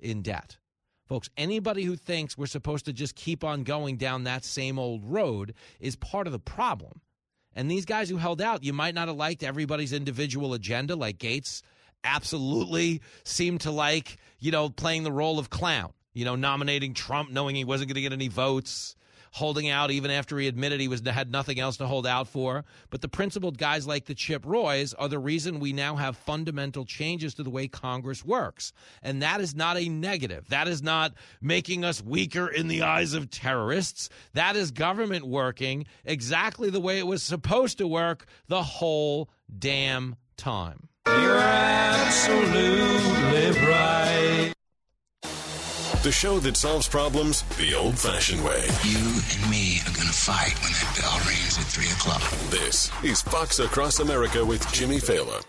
[0.00, 0.58] in debt.
[1.08, 5.02] Folks, anybody who thinks we're supposed to just keep on going down that same old
[5.04, 7.00] road is part of the problem.
[7.54, 11.18] And these guys who held out, you might not have liked everybody's individual agenda, like
[11.18, 11.62] Gaetz
[12.04, 17.30] absolutely seemed to like, you know, playing the role of clown, you know, nominating Trump
[17.30, 18.96] knowing he wasn't going to get any votes,
[19.32, 22.64] holding out even after he admitted he was had nothing else to hold out for.
[22.90, 26.84] But the principled guys like the Chip Roys are the reason we now have fundamental
[26.84, 28.72] changes to the way Congress works.
[29.02, 30.48] And that is not a negative.
[30.48, 34.08] That is not making us weaker in the eyes of terrorists.
[34.34, 40.16] That is government working exactly the way it was supposed to work the whole damn
[40.36, 40.88] time.
[41.22, 42.86] You're absolutely
[43.66, 44.52] right.
[46.02, 48.64] The show that solves problems the old fashioned way.
[48.84, 52.22] You and me are going to fight when that bell rings at 3 o'clock.
[52.50, 55.42] This is Fox Across America with Jimmy Failla.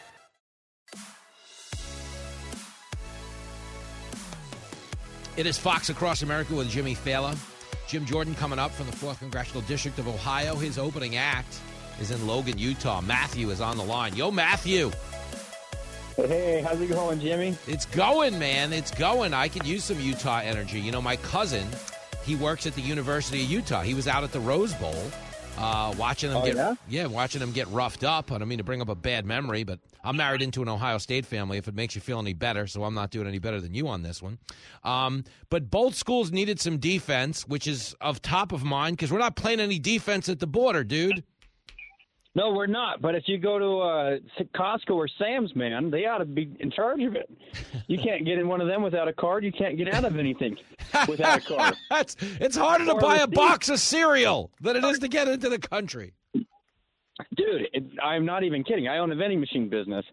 [5.37, 7.37] It is Fox Across America with Jimmy Failla.
[7.87, 10.55] Jim Jordan coming up from the 4th Congressional District of Ohio.
[10.55, 11.59] His opening act
[12.01, 12.99] is in Logan, Utah.
[13.01, 14.15] Matthew is on the line.
[14.15, 14.91] Yo, Matthew.
[16.27, 17.55] Hey, how's it going, Jimmy?
[17.67, 18.73] It's going, man.
[18.73, 19.33] It's going.
[19.33, 20.79] I could use some Utah energy.
[20.79, 21.67] You know, my cousin,
[22.25, 23.81] he works at the University of Utah.
[23.81, 24.95] He was out at the Rose Bowl
[25.57, 26.75] uh, watching them Oh, get yeah?
[26.89, 28.31] yeah, watching them get roughed up.
[28.31, 30.97] I don't mean to bring up a bad memory, but I'm married into an Ohio
[30.97, 31.57] State family.
[31.57, 33.87] If it makes you feel any better, so I'm not doing any better than you
[33.87, 34.39] on this one.
[34.83, 39.19] Um, but both schools needed some defense, which is of top of mind because we're
[39.19, 41.23] not playing any defense at the border, dude.
[42.35, 43.01] No, we're not.
[43.01, 44.17] But if you go to uh,
[44.55, 47.29] Costco or Sam's, man, they ought to be in charge of it.
[47.87, 49.43] You can't get in one of them without a card.
[49.43, 50.55] You can't get out of anything
[51.07, 51.75] without a card.
[51.91, 53.33] it's, it's harder to Or buy a receipt.
[53.35, 56.13] box of cereal than it is to get into the country.
[57.35, 58.87] Dude, it, I'm not even kidding.
[58.87, 60.05] I own a vending machine business,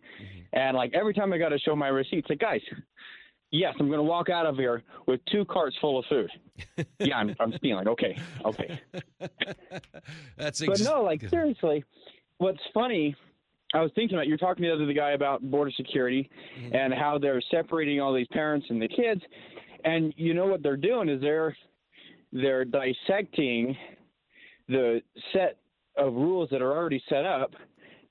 [0.53, 2.61] And like every time I got to show my receipts, like guys,
[3.51, 6.31] yes, I'm going to walk out of here with two carts full of food.
[6.99, 7.89] yeah, I'm, I'm stealing.
[7.89, 8.81] Okay, okay.
[10.37, 11.85] That's but no, like seriously,
[12.39, 13.15] what's funny?
[13.75, 16.75] I was thinking about you're talking to the other guy about border security mm-hmm.
[16.75, 19.21] and how they're separating all these parents and the kids,
[19.85, 21.57] and you know what they're doing is they're
[22.33, 23.77] they're dissecting
[24.69, 25.01] the
[25.33, 25.59] set
[25.97, 27.53] of rules that are already set up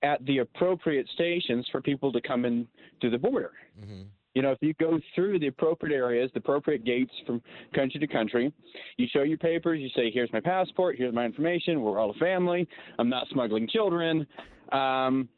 [0.03, 2.67] at the appropriate stations for people to come in
[3.01, 3.51] to the border.
[3.79, 4.03] Mm-hmm.
[4.35, 7.41] You know, if you go through the appropriate areas, the appropriate gates from
[7.73, 8.53] country to country,
[8.97, 12.15] you show your papers, you say, here's my passport, here's my information, we're all a
[12.15, 12.67] family,
[12.99, 14.27] I'm not smuggling children,
[14.73, 15.29] um,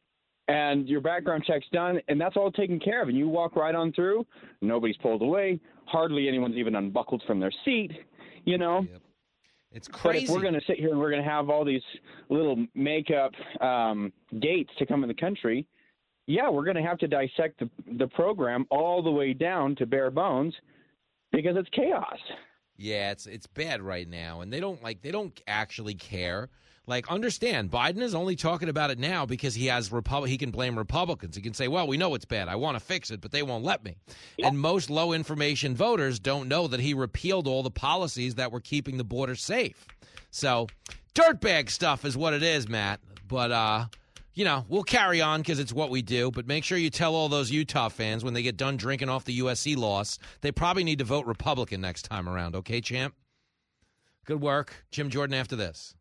[0.47, 3.07] and your background check's done, and that's all taken care of.
[3.07, 4.25] And you walk right on through,
[4.61, 7.91] nobody's pulled away, hardly anyone's even unbuckled from their seat,
[8.45, 8.87] you know?
[9.73, 10.25] It's But crazy.
[10.25, 11.83] if we're going to sit here and we're going to have all these
[12.29, 15.67] little makeup um, gates to come in the country,
[16.27, 19.85] yeah, we're going to have to dissect the, the program all the way down to
[19.85, 20.53] bare bones
[21.31, 22.17] because it's chaos.
[22.77, 26.49] Yeah, it's it's bad right now, and they don't like they don't actually care.
[26.85, 30.51] Like, understand, Biden is only talking about it now because he has Repub- He can
[30.51, 31.35] blame Republicans.
[31.35, 32.47] He can say, "Well, we know it's bad.
[32.47, 33.97] I want to fix it, but they won't let me."
[34.41, 38.61] And most low information voters don't know that he repealed all the policies that were
[38.61, 39.85] keeping the border safe.
[40.29, 40.67] So,
[41.15, 42.99] dirtbag stuff is what it is, Matt.
[43.27, 43.85] But uh,
[44.37, 46.29] you know, we'll carry on because it's what we do.
[46.29, 49.25] But make sure you tell all those Utah fans when they get done drinking off
[49.25, 52.55] the USC loss, they probably need to vote Republican next time around.
[52.55, 53.15] Okay, champ.
[54.25, 55.33] Good work, Jim Jordan.
[55.33, 55.95] After this.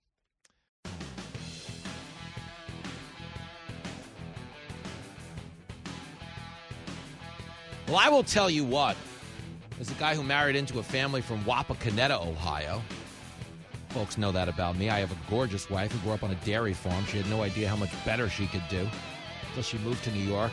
[7.88, 8.98] Well, I will tell you what.
[9.80, 12.82] As a guy who married into a family from Wapakoneta, Ohio,
[13.96, 14.90] folks know that about me.
[14.90, 17.06] I have a gorgeous wife who grew up on a dairy farm.
[17.06, 18.86] She had no idea how much better she could do
[19.48, 20.52] until she moved to New York.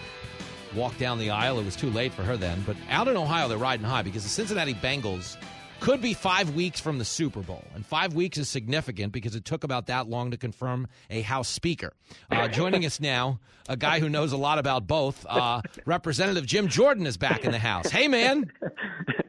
[0.73, 1.59] Walked down the aisle.
[1.59, 2.63] It was too late for her then.
[2.65, 5.35] But out in Ohio, they're riding high because the Cincinnati Bengals
[5.81, 7.65] could be five weeks from the Super Bowl.
[7.75, 11.49] And five weeks is significant because it took about that long to confirm a House
[11.49, 11.91] Speaker.
[12.31, 16.69] Uh, joining us now, a guy who knows a lot about both, uh, Representative Jim
[16.69, 17.89] Jordan is back in the House.
[17.89, 18.49] Hey, man.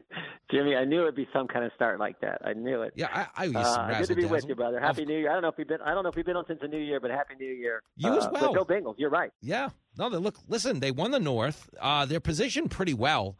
[0.55, 2.41] Jimmy, I knew it'd be some kind of start like that.
[2.45, 2.93] I knew it.
[2.95, 4.79] Yeah, I, I used uh, good to be with you, brother.
[4.79, 5.29] Happy New Year.
[5.29, 5.81] I don't know if we've been.
[5.81, 7.81] I don't know if we've been on since the New Year, but Happy New Year.
[7.97, 8.53] You uh, as well.
[8.53, 8.95] Go Bengals.
[8.97, 9.31] You're right.
[9.41, 9.69] Yeah.
[9.97, 10.35] No, they look.
[10.47, 11.69] Listen, they won the North.
[11.79, 13.37] Uh, they're positioned pretty well,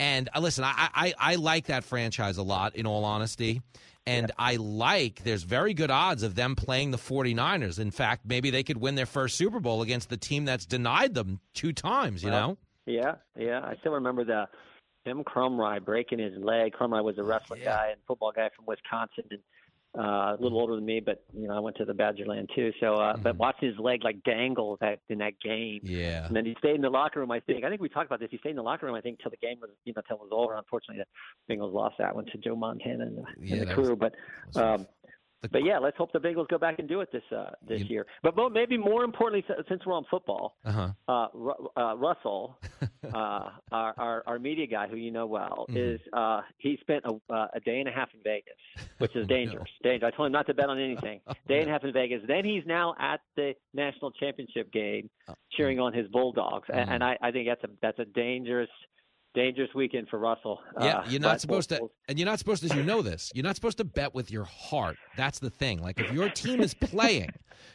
[0.00, 2.76] and uh, listen, I, I I like that franchise a lot.
[2.76, 3.62] In all honesty.
[4.06, 7.78] And I like there's very good odds of them playing the 49ers.
[7.78, 11.14] In fact, maybe they could win their first Super Bowl against the team that's denied
[11.14, 12.58] them two times, you Well, know?
[12.84, 13.60] Yeah, yeah.
[13.64, 14.46] I still remember the
[15.04, 16.72] Tim Krumrie breaking his leg.
[16.72, 19.40] Krumrie was a wrestling guy and football guy from Wisconsin, and
[19.96, 22.72] uh, a little older than me, but you know I went to the Badgerland too.
[22.80, 25.80] So, uh, but watching his leg like dangle that in that game.
[25.84, 26.26] Yeah.
[26.26, 27.30] And then he stayed in the locker room.
[27.30, 27.64] I think.
[27.64, 28.28] I think we talked about this.
[28.32, 28.96] He stayed in the locker room.
[28.96, 30.56] I think till the game was, you know, till it was over.
[30.56, 31.04] Unfortunately,
[31.48, 33.86] the Bengals lost that one to Joe Montana and the, Yeah, and the that was-
[33.88, 33.96] crew.
[33.96, 34.14] but,
[34.60, 34.86] um,
[35.52, 38.06] but yeah, let's hope the Bengals go back and do it this uh, this year.
[38.22, 40.88] But mo- maybe more importantly, since we're on football, Uh-huh.
[41.08, 42.58] uh, Ru- uh, Russell,
[43.12, 45.94] uh, our, our our media guy who you know well, Mhm.
[45.94, 48.54] is uh, he spent a, uh, a day and a half in Vegas,
[48.98, 49.68] which is dangerous.
[49.82, 50.12] Dangerous.
[50.12, 51.20] I told him not to bet on anything.
[51.48, 52.22] day and a half in Vegas.
[52.26, 55.10] Then he's now at the national championship game,
[55.52, 58.70] cheering on his Bulldogs, and, and I, I think that's a that's a dangerous.
[59.34, 60.60] Dangerous weekend for Russell.
[60.80, 62.74] Yeah, Uh, you're not supposed we'll- to, and you're not supposed to.
[62.76, 63.32] You know this.
[63.34, 64.96] You're not supposed to bet with your heart.
[65.16, 65.82] That's the thing.
[65.82, 67.30] Like if your team is playing,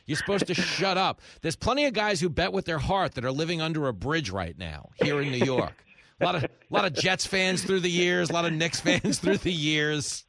[0.06, 1.22] you're supposed to shut up.
[1.42, 4.30] There's plenty of guys who bet with their heart that are living under a bridge
[4.30, 5.74] right now here in New York.
[6.22, 8.30] A lot of, a lot of Jets fans through the years.
[8.30, 10.26] A lot of Knicks fans through the years.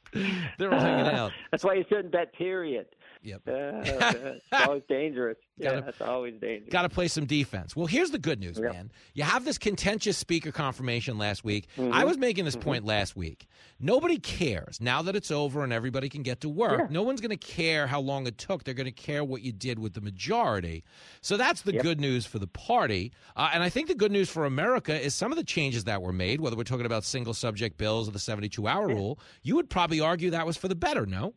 [0.59, 1.31] They're all hanging out.
[1.53, 2.33] That's why you shouldn't bet.
[2.33, 2.87] Period.
[3.23, 3.43] Yep.
[3.47, 5.37] Uh, it's always dangerous.
[5.57, 6.71] Yeah, Gotta- that's always dangerous.
[6.71, 7.77] Got to play some defense.
[7.77, 8.91] Well, here's the good news, man.
[9.15, 11.69] You have this contentious speaker confirmation last week.
[11.77, 11.93] Mm-hmm.
[11.93, 13.47] I was making this point last week.
[13.79, 16.81] Nobody cares now that it's over and everybody can get to work.
[16.81, 16.87] Yeah.
[16.91, 18.65] No one's going to care how long it took.
[18.65, 20.85] They're going to care what you did with the majority.
[21.21, 23.13] So that's the good news for the party.
[23.37, 26.01] Uh, and I think the good news for America is some of the changes that
[26.03, 29.57] were made, whether we're talking about single subject bills or the 72 hour rule, you
[29.57, 31.35] would probably argue that was for the better, no?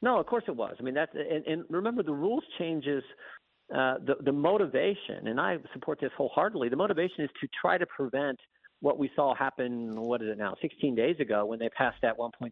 [0.00, 0.76] No, of course it was.
[0.78, 3.02] I mean, that's and, and remember the rules changes.
[3.74, 6.70] Uh, the the motivation, and I support this wholeheartedly.
[6.70, 8.38] The motivation is to try to prevent
[8.80, 10.00] what we saw happen.
[10.00, 10.54] What is it now?
[10.62, 12.50] 16 days ago, when they passed that 1.7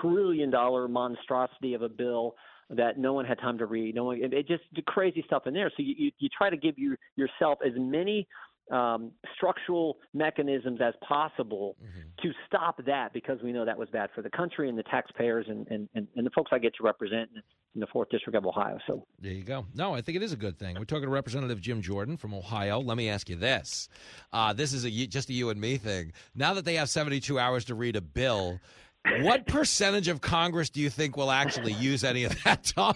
[0.00, 2.34] trillion dollar monstrosity of a bill
[2.70, 3.94] that no one had time to read.
[3.94, 4.20] No one.
[4.22, 5.70] It, just crazy stuff in there.
[5.76, 8.26] So you, you you try to give you yourself as many
[8.70, 11.76] um, structural mechanisms as possible
[12.22, 15.46] to stop that because we know that was bad for the country and the taxpayers
[15.48, 17.42] and, and, and, and the folks I get to represent in,
[17.74, 18.78] in the fourth district of Ohio.
[18.86, 19.66] So There you go.
[19.74, 20.76] No, I think it is a good thing.
[20.78, 22.80] We're talking to Representative Jim Jordan from Ohio.
[22.80, 23.88] Let me ask you this:
[24.32, 26.12] uh, This is a just a you and me thing.
[26.34, 28.60] Now that they have 72 hours to read a bill,
[29.20, 32.94] what percentage of Congress do you think will actually use any of that time?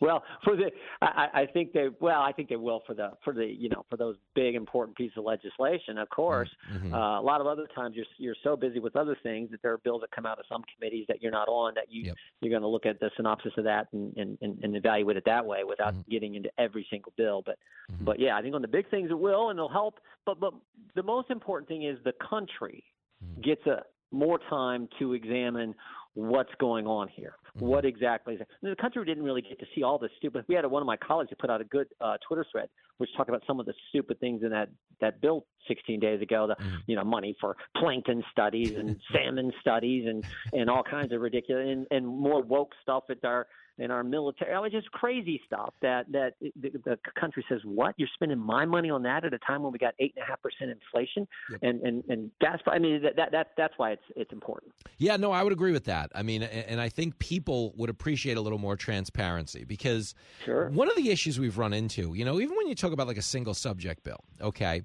[0.00, 0.70] Well, for the,
[1.02, 3.84] I, I think they, well, I think they will for the, for the, you know,
[3.90, 5.98] for those big important pieces of legislation.
[5.98, 6.94] Of course, Mm-hmm.
[6.94, 9.72] uh, a lot of other times you're you're so busy with other things that there
[9.72, 12.50] are bills that come out of some committees that you're not on that you you're
[12.50, 15.44] going to look at the synopsis of that and, and, and, and evaluate it that
[15.44, 16.10] way without Mm-hmm.
[16.10, 17.42] getting into every single bill.
[17.44, 17.58] But
[18.00, 20.00] but yeah, I think on the big things it will and it'll help.
[20.26, 20.54] But but
[20.94, 22.82] the most important thing is the country
[23.24, 23.42] Mm-hmm.
[23.42, 25.74] gets a more time to examine
[26.14, 27.34] what's going on here.
[27.56, 27.66] Mm-hmm.
[27.66, 28.48] What exactly is it?
[28.62, 30.44] The country didn't really get to see all this stupid.
[30.48, 33.10] We had one of my colleagues who put out a good uh, Twitter thread which
[33.16, 34.68] talked about some of the stupid things in that
[35.00, 36.46] that bill 16 days ago.
[36.46, 36.76] The Mm-hmm.
[36.86, 41.66] you know money for plankton studies and salmon studies and and all kinds of ridiculous
[41.68, 43.46] and, and more woke stuff at our
[43.78, 44.54] in our military.
[44.54, 47.94] I mean, just crazy stuff that that the, the country says, "What?
[47.96, 50.26] You're spending my money on that at a time when we got eight and a
[50.26, 51.26] half percent inflation?"
[51.62, 54.72] And and and that's I mean that that, that that's why it's it's important.
[54.98, 56.10] Yeah, no, I would agree with that.
[56.14, 60.14] I mean, and I think people would appreciate a little more transparency because
[60.46, 63.18] one of the issues we've run into, you know, even when you talk about like
[63.18, 64.82] a single subject bill, okay,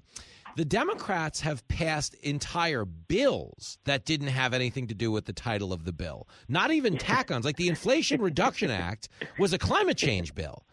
[0.56, 5.72] the Democrats have passed entire bills that didn't have anything to do with the title
[5.72, 7.44] of the bill, not even tack ons.
[7.44, 10.64] Like the Inflation Reduction Act was a climate change bill.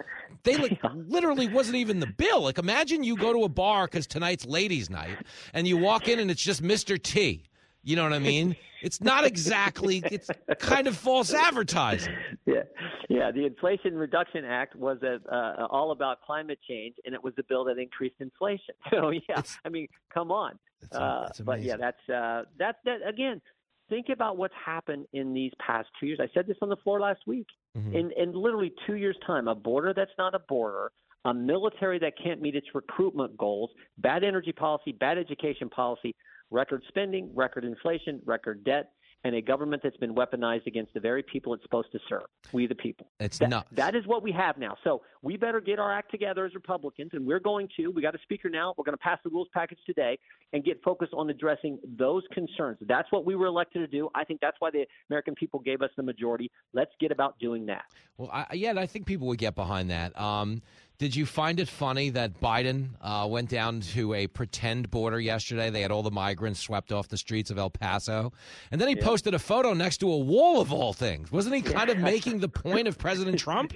[0.43, 2.41] They like, literally wasn't even the bill.
[2.43, 5.17] Like, imagine you go to a bar because tonight's ladies' night,
[5.53, 7.01] and you walk in and it's just Mr.
[7.01, 7.46] T.
[7.87, 8.53] You know what I mean?
[8.81, 10.03] It's not exactly.
[10.11, 10.29] It's
[10.59, 12.13] kind of false advertising.
[12.45, 12.63] Yeah,
[13.07, 13.31] yeah.
[13.31, 17.43] The Inflation Reduction Act was a, uh, all about climate change, and it was a
[17.43, 18.75] bill that increased inflation.
[18.91, 20.59] So yeah, I mean, come on.
[20.81, 23.41] That's, Uh, but yeah, that's uh, that's that again.
[23.89, 26.19] Think about what's happened in these past two years.
[26.21, 27.47] I said this on the floor last week.
[27.93, 30.91] In in literally two years' time, a border that's not a border,
[31.23, 36.13] a military that can't meet its recruitment goals, bad energy policy, bad education policy,
[36.51, 38.91] record spending, record inflation, record debt,
[39.23, 42.23] and a government that's been weaponized against the very people it's supposed to serve.
[42.53, 43.09] We the people.
[43.19, 43.69] It's That- nuts.
[43.71, 44.77] That is what we have now.
[44.83, 47.87] So we better get our act together as Republicans, and we're going to.
[47.89, 48.73] We got a speaker now.
[48.77, 50.17] We're going to pass the rules package today
[50.53, 52.77] and get focused on addressing those concerns.
[52.87, 54.09] That's what we were elected to do.
[54.15, 56.49] I think that's why the American people gave us the majority.
[56.71, 57.83] Let's get about doing that.
[58.17, 60.17] Well, I, yeah, I think people would get behind that.
[60.19, 60.61] Um,
[60.97, 65.69] did you find it funny that Biden uh, went down to a pretend border yesterday?
[65.69, 68.31] They had all the migrants swept off the streets of El Paso,
[68.71, 69.03] and then he Yeah.
[69.03, 71.31] posted a photo next to a wall of all things.
[71.31, 73.73] Wasn't he kind of making the point of President Trump?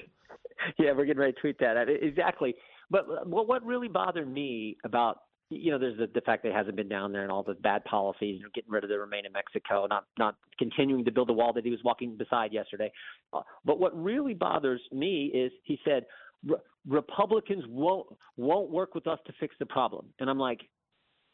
[0.80, 1.88] yeah, we're getting ready to tweet that.
[1.89, 2.55] Exactly.
[2.89, 6.49] But uh, what what really bothered me about you know there's the, the fact that
[6.49, 8.89] it hasn't been down there and all the bad policies, you know, getting rid of
[8.89, 12.16] the remain in Mexico, not not continuing to build the wall that he was walking
[12.16, 12.91] beside yesterday.
[13.34, 16.05] Uh, but what really bothers me is he said
[16.45, 16.57] "Re-
[16.88, 18.07] Republicans won't
[18.38, 20.62] won't work with us to fix the problem, and I'm like,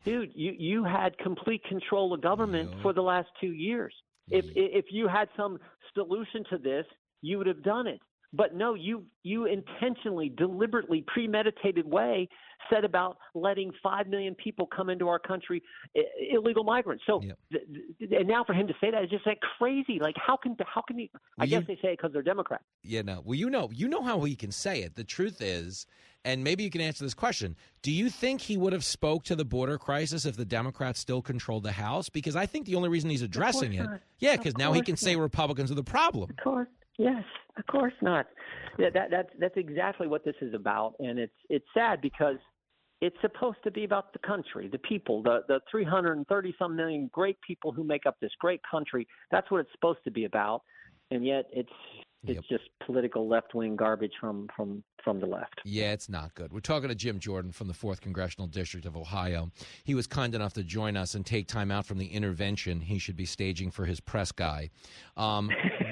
[0.03, 3.93] dude, you you had complete control of government for the last two years.
[4.29, 5.59] If if you had some
[5.93, 6.85] solution to this,
[7.21, 7.99] you would have done it.
[8.33, 12.27] But no, you you intentionally, deliberately, premeditated way
[12.69, 15.63] said about letting five million people come into our country,
[15.95, 16.01] i-
[16.33, 17.03] illegal migrants.
[17.07, 17.63] So, th-
[17.99, 19.99] th- and now for him to say that is just like crazy.
[20.01, 21.09] Like, how can how can he?
[21.15, 22.65] I Well, guess you- they say it because they're Democrats.
[22.83, 23.21] Yeah, no.
[23.23, 24.95] Well, you know, you know how he can say it.
[24.95, 25.85] The truth is,
[26.25, 29.35] and maybe you can answer this question: Do you think he would have spoke to
[29.37, 32.09] the border crisis if the Democrats still controlled the House?
[32.09, 34.01] Because I think the only reason he's addressing it, not.
[34.19, 35.15] yeah, because now he course can say.
[35.15, 36.29] Republicans are the problem.
[36.29, 36.67] Of course,
[36.97, 37.23] yes,
[37.57, 38.27] of course not.
[38.77, 42.37] Yeah, that that's that's exactly what this is about, and it's it's sad because
[43.01, 47.37] it's supposed to be about the country, the people, the the 330 some million great
[47.45, 49.07] people who make up this great country.
[49.31, 50.61] That's what it's supposed to be about,
[51.11, 51.69] and yet it's
[52.23, 55.61] it's just political left wing garbage from from from the left.
[55.63, 56.51] Yeah, it's not good.
[56.51, 59.51] We're talking to Jim Jordan from the 4th Congressional District of Ohio.
[59.85, 62.99] He was kind enough to join us and take time out from the intervention he
[62.99, 64.69] should be staging for his press guy.
[65.15, 65.49] Um,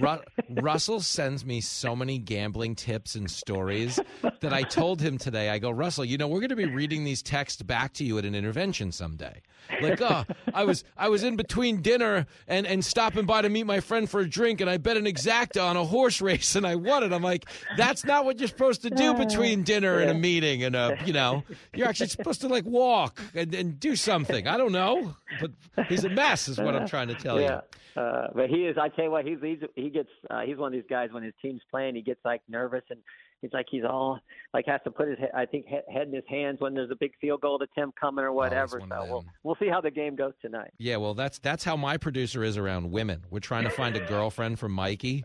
[0.00, 4.00] Ru- Russell sends me so many gambling tips and stories
[4.40, 5.50] that I told him today.
[5.50, 8.18] I go, Russell, you know, we're going to be reading these texts back to you
[8.18, 9.42] at an intervention someday.
[9.80, 13.64] Like, oh, I was I was in between dinner and, and stopping by to meet
[13.64, 16.66] my friend for a drink, and I bet an exacta on a horse race, and
[16.66, 17.12] I won it.
[17.14, 17.46] I'm like,
[17.78, 21.14] that's not what you're supposed to do between dinner and a meeting, and a you
[21.14, 24.46] know, you're actually supposed to like walk and, and do something.
[24.46, 25.52] I don't know, but
[25.88, 27.46] he's a mess, is what I'm trying to tell you.
[27.46, 27.60] yeah.
[27.96, 28.76] Uh, but he is.
[28.76, 30.08] I tell you what, he's, he's he gets.
[30.30, 33.00] Uh, he's one of these guys when his team's playing, he gets like nervous and
[33.40, 34.18] He's like he's all
[34.54, 36.90] like has to put his he- I think he- head in his hands when there's
[36.90, 38.78] a big field goal attempt coming or whatever.
[38.78, 40.70] one of so we'll we'll see how the game goes tonight.
[40.78, 43.22] Yeah, well, that's that's how my producer is around women.
[43.28, 45.24] We're trying to find a girlfriend for Mikey.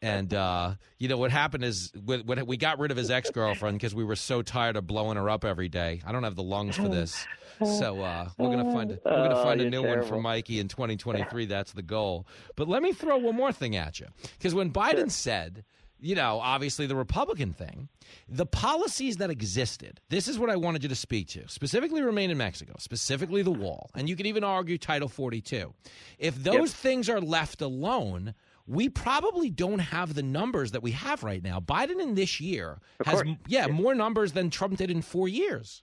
[0.00, 3.30] And uh, you know what happened is when, when we got rid of his ex
[3.30, 6.00] girlfriend because we were so tired of blowing her up every day.
[6.06, 7.26] I don't have the lungs for this,
[7.60, 10.20] so uh, we're gonna find a, we're gonna Oh, find a you're new one for.
[10.20, 11.46] Mikey in 2023.
[11.46, 12.26] That's the goal.
[12.56, 14.06] But let me throw one more thing at you
[14.38, 15.64] because when Biden said,
[16.00, 17.88] you know, obviously the Republican thing,
[18.28, 20.00] the policies that existed.
[20.08, 21.46] This is what I wanted you to speak to.
[21.48, 22.74] Specifically, remain in Mexico.
[22.78, 25.72] Specifically, the wall, and you could even argue Title 42.
[26.18, 28.34] If those things are left alone.
[28.64, 31.58] We probably don't have the numbers that we have right now.
[31.58, 33.36] Biden in this year has, course.
[33.48, 35.82] yeah, more numbers than Trump did in four years.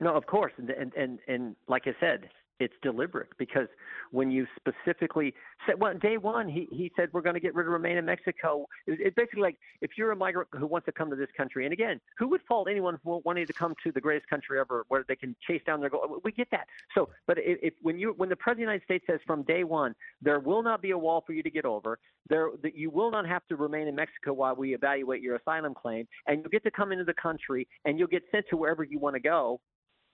[0.00, 2.30] No, of course, and and and, and like I said,
[2.60, 3.68] it's deliberate because
[4.10, 5.34] when you specifically
[5.66, 8.04] said, well, day one, he he said we're going to get rid of remain in
[8.04, 8.66] Mexico.
[8.86, 11.64] It, it's basically like if you're a migrant who wants to come to this country,
[11.64, 14.84] and again, who would fault anyone for wanting to come to the greatest country ever,
[14.88, 16.20] where they can chase down their goal?
[16.22, 16.66] We get that.
[16.94, 19.42] So, but if, if when you when the president of the United States says from
[19.42, 21.98] day one there will not be a wall for you to get over,
[22.28, 25.74] there that you will not have to remain in Mexico while we evaluate your asylum
[25.74, 28.84] claim, and you'll get to come into the country and you'll get sent to wherever
[28.84, 29.60] you want to go.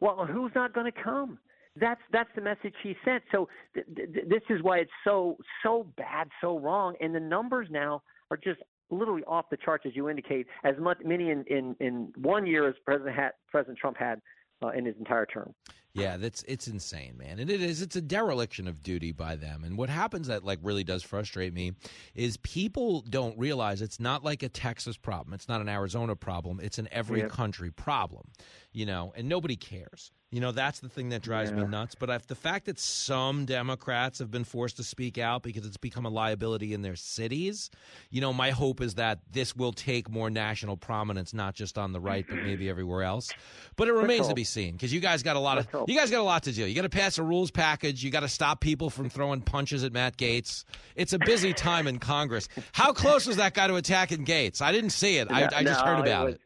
[0.01, 1.39] Well, who's not going to come?
[1.79, 3.23] That's that's the message he sent.
[3.31, 7.69] So th- th- this is why it's so so bad, so wrong, and the numbers
[7.71, 10.47] now are just literally off the charts, as you indicate.
[10.65, 14.23] As much many in in, in one year as President had, President Trump had
[14.63, 15.55] uh, in his entire term.
[16.03, 17.39] Yeah, that's it's insane, man.
[17.39, 19.65] And it is it's a dereliction of duty by them.
[19.65, 21.73] And what happens that like really does frustrate me
[22.15, 25.35] is people don't realize it's not like a Texas problem.
[25.35, 26.61] It's not an Arizona problem.
[26.63, 27.31] It's an every Yep.
[27.31, 28.29] country problem.
[28.73, 30.13] You know, and nobody cares.
[30.33, 31.95] You know, that's the thing that drives me nuts.
[31.95, 35.77] But if the fact that some Democrats have been forced to speak out because it's
[35.77, 37.71] become a liability in their cities,
[38.11, 41.93] you know, my hope is that this will take more national prominence, not just on
[41.93, 43.31] the right, but maybe everywhere else.
[43.77, 46.11] But it remains to be seen because you guys got a lot of you guys
[46.11, 46.67] got a lot to do.
[46.67, 48.03] You got to pass a rules package.
[48.03, 50.65] You got to stop people from throwing punches at Matt Gaetz.
[50.97, 52.49] It's a busy time in Congress.
[52.73, 54.61] How close was that guy to attacking Gaetz?
[54.61, 55.31] I didn't see it.
[55.31, 56.41] I, No, I just no, heard about was- it.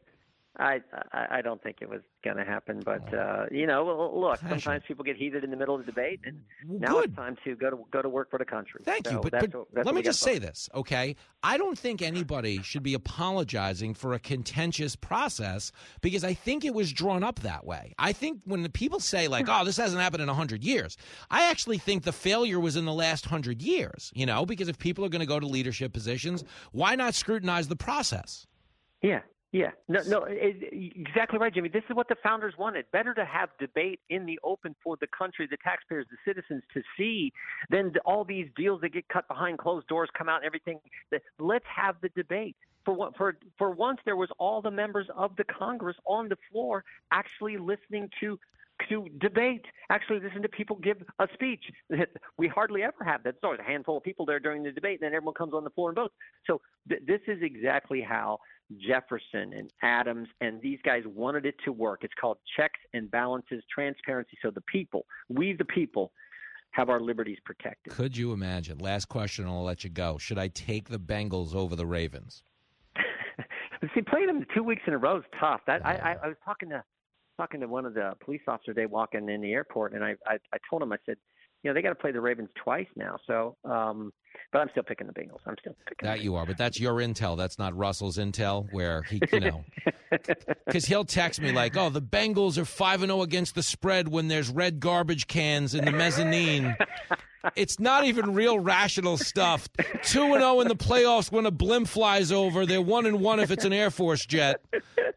[0.61, 0.79] I,
[1.13, 4.59] I don't think it was going to happen, but uh, you know, look, Passion.
[4.59, 7.05] sometimes people get heated in the middle of the debate, and Well, now good.
[7.05, 8.81] it's time to go to go to work for the country.
[8.85, 11.15] Thank you, but, that's but what- let me just say this, okay?
[11.41, 16.73] I don't think anybody should be apologizing for a contentious process because I think it
[16.75, 17.93] was drawn up that way.
[17.97, 20.95] I think when the people say like, "Oh, this hasn't happened in hundred years,"
[21.31, 24.11] I actually think the failure was in the last hundred years.
[24.13, 27.67] You know, because if people are going to go to leadership positions, why not scrutinize
[27.67, 28.45] the process?
[29.01, 29.71] Yeah, yeah.
[29.89, 31.69] No, no, it, exactly right, Jimmy.
[31.69, 32.85] This is what the founders wanted.
[32.91, 36.81] Better to have debate in the open for the country, the taxpayers, the citizens to
[36.97, 37.33] see
[37.69, 40.79] than all these deals that get cut behind closed doors come out and everything.
[41.39, 42.55] Let's have the debate.
[42.85, 46.37] For what, for for once, there was all the members of the Congress on the
[46.51, 48.39] floor actually listening to
[48.89, 51.63] to debate, actually listen to people give a speech.
[52.37, 53.35] We hardly ever have that.
[53.35, 55.63] There's always a handful of people there during the debate, and then everyone comes on
[55.63, 56.15] the floor and votes.
[56.47, 58.39] So th- this is exactly how
[58.77, 62.03] Jefferson and Adams and these guys wanted it to work.
[62.03, 64.37] It's called checks and balances, transparency.
[64.41, 66.11] So the people, we the people,
[66.71, 67.93] have our liberties protected.
[67.93, 68.77] Could you imagine?
[68.77, 70.17] Last question, and I'll let you go.
[70.17, 72.43] Should I take the Bengals over the Ravens?
[73.93, 75.61] See, playing them two weeks in a row is tough.
[75.67, 76.83] That I, I, I was talking to
[77.41, 80.35] talking to one of the police officers they walking in the airport, and I, I
[80.53, 81.17] I told him I said,
[81.63, 83.17] you know, they got to play the Ravens twice now.
[83.27, 84.11] So, um,
[84.51, 85.39] but I'm still picking the Bengals.
[85.45, 86.07] I'm still picking.
[86.07, 87.37] That you are, but that's your intel.
[87.37, 89.65] That's not Russell's intel, where he, you know,
[90.65, 94.07] because he'll text me like, "Oh, the Bengals are five and zero against the spread
[94.07, 96.75] when there's red garbage cans in the mezzanine."
[97.55, 99.67] It's not even real rational stuff.
[100.03, 102.65] Two and zero in the playoffs when a blimp flies over.
[102.65, 104.61] They're one and one if it's an Air Force jet.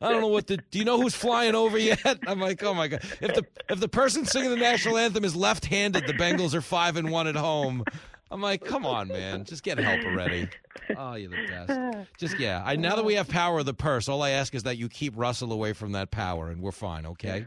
[0.01, 0.59] I don't know what the.
[0.71, 2.19] Do you know who's flying over yet?
[2.27, 3.03] I'm like, oh my god.
[3.21, 6.97] If the if the person singing the national anthem is left-handed, the Bengals are five
[6.97, 7.85] and one at home.
[8.31, 10.49] I'm like, come on, man, just get help already.
[10.97, 12.09] Oh, you're the best.
[12.19, 12.63] Just yeah.
[12.65, 14.89] I now that we have power of the purse, all I ask is that you
[14.89, 17.07] keep Russell away from that power, and we're fine.
[17.07, 17.47] Okay.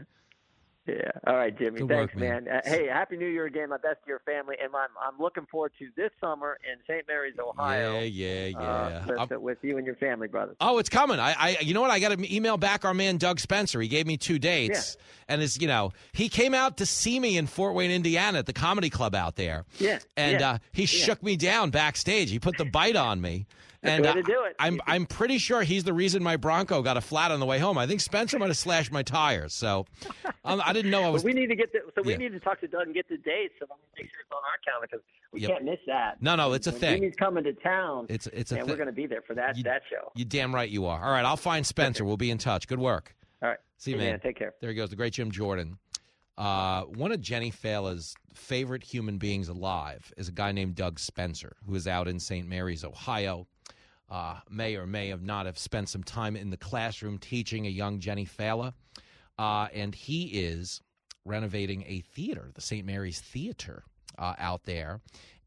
[0.88, 1.10] Yeah.
[1.26, 1.80] All right, Jimmy.
[1.80, 2.44] Good Thanks, work, man.
[2.44, 2.56] man.
[2.56, 3.68] Uh, hey, happy New Year again.
[3.68, 7.06] My best to your family, and I'm I'm looking forward to this summer in St.
[7.06, 8.00] Mary's, Ohio.
[8.00, 9.04] Yeah, yeah, yeah.
[9.18, 10.56] Uh, with, with you and your family, brother.
[10.60, 11.20] Oh, it's coming.
[11.20, 11.90] I, I, you know what?
[11.90, 13.80] I got to email back our man Doug Spencer.
[13.80, 14.96] He gave me two dates,
[15.28, 18.46] and is you know he came out to see me in Fort Wayne, Indiana, at
[18.46, 19.66] the comedy club out there.
[19.78, 20.86] Yeah, and yeah, uh, he yeah.
[20.86, 22.30] shook me down backstage.
[22.30, 23.46] He put the bite on me,
[23.82, 24.56] And way uh, to do it.
[24.58, 27.58] I'm I'm pretty sure he's the reason my Bronco got a flat on the way
[27.60, 27.78] home.
[27.78, 29.54] I think Spencer might have slashed my tires.
[29.54, 29.86] So
[30.44, 31.22] um, I didn't know I was.
[31.22, 32.18] We need to get the, so we Yeah.
[32.18, 34.38] need to talk to Doug and get the date so I'm make sure it's on
[34.38, 35.00] our calendar because
[35.32, 35.50] we Yep.
[35.50, 36.20] can't miss that.
[36.22, 36.96] No, no, it's a When thing.
[37.02, 38.06] Jimmy's coming to town.
[38.08, 38.70] It's it's a and thing.
[38.72, 40.10] we're going to be there for that that show.
[40.16, 41.04] You damn right you are.
[41.04, 42.04] All right, I'll find Spencer.
[42.04, 42.66] We'll be in touch.
[42.66, 43.14] Good work.
[43.42, 43.58] All right.
[43.76, 44.12] See you, Hey, man.
[44.14, 44.54] man, take care.
[44.60, 45.78] There he goes, the great Jim Jordan.
[46.36, 51.56] Uh, one of Jenny Failla's favorite human beings alive is a guy named Doug Spencer,
[51.66, 52.48] who is out in St.
[52.48, 53.46] Mary's, Ohio.
[54.10, 57.70] Uh, may or may have not have spent some time in the classroom teaching a
[57.70, 58.72] young Jenny Failla.
[59.38, 60.80] Uh, and he is
[61.24, 62.86] renovating a theater, the St.
[62.86, 63.84] Mary's Theater,
[64.18, 65.00] uh, out there,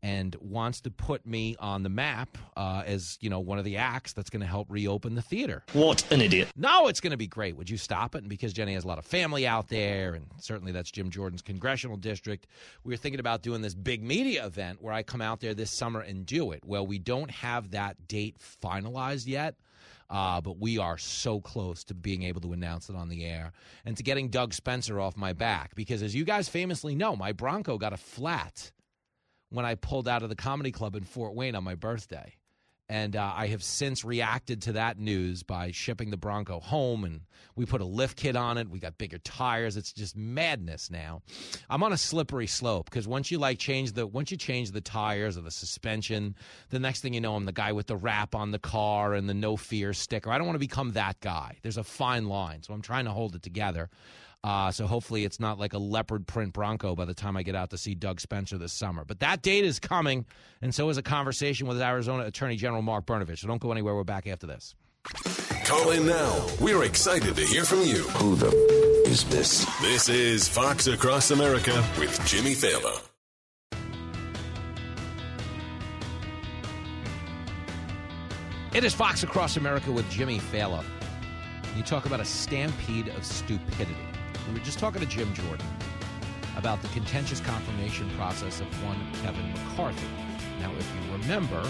[0.03, 3.77] and wants to put me on the map uh, as you know one of the
[3.77, 5.63] acts that's going to help reopen the theater.
[5.73, 6.49] What an idiot.
[6.55, 7.55] No, it's going to be great.
[7.55, 8.19] Would you stop it?
[8.19, 11.41] And because Jenny has a lot of family out there, and certainly that's Jim Jordan's
[11.41, 12.47] congressional district,
[12.83, 15.71] we were thinking about doing this big media event where I come out there this
[15.71, 16.63] summer and do it.
[16.65, 19.55] Well, we don't have that date finalized yet.
[20.09, 23.53] Uh, but we are so close to being able to announce it on the air
[23.85, 25.73] and to getting Doug Spencer off my back.
[25.73, 28.73] Because as you guys famously know, my Bronco got a flat
[29.51, 32.35] when I pulled out of the comedy club in Fort Wayne on my birthday.
[32.89, 37.21] And uh, I have since reacted to that news by shipping the Bronco home, and
[37.55, 38.69] we put a lift kit on it.
[38.69, 39.77] We got bigger tires.
[39.77, 41.21] It's just madness now.
[41.69, 44.81] I'm on a slippery slope because once you like change the once you change the
[44.81, 46.35] tires or the suspension,
[46.69, 49.29] the next thing you know, I'm the guy with the wrap on the car and
[49.29, 50.29] the no fear sticker.
[50.29, 51.59] I don't want to become that guy.
[51.61, 53.89] There's a fine line, so I'm trying to hold it together.
[54.43, 57.55] Uh, so hopefully it's not like a leopard print Bronco by the time I get
[57.55, 59.05] out to see Doug Spencer this summer.
[59.05, 60.25] But that date is coming,
[60.61, 63.39] and so is a conversation with Arizona Attorney General Mark Brnovich.
[63.39, 63.93] So don't go anywhere.
[63.95, 64.73] We're back after this.
[65.65, 66.47] Call in now.
[66.59, 68.03] We're excited to hear from you.
[68.17, 68.49] Who the
[69.05, 69.65] is this?
[69.81, 73.01] This is Fox Across America with Jimmy Failla.
[78.73, 80.83] It is Fox Across America with Jimmy Failla.
[81.75, 83.95] You talk about a stampede of stupidity.
[84.47, 85.65] We were just talking to Jim Jordan
[86.57, 90.07] about the contentious confirmation process of one Kevin McCarthy.
[90.59, 91.63] Now, if you remember,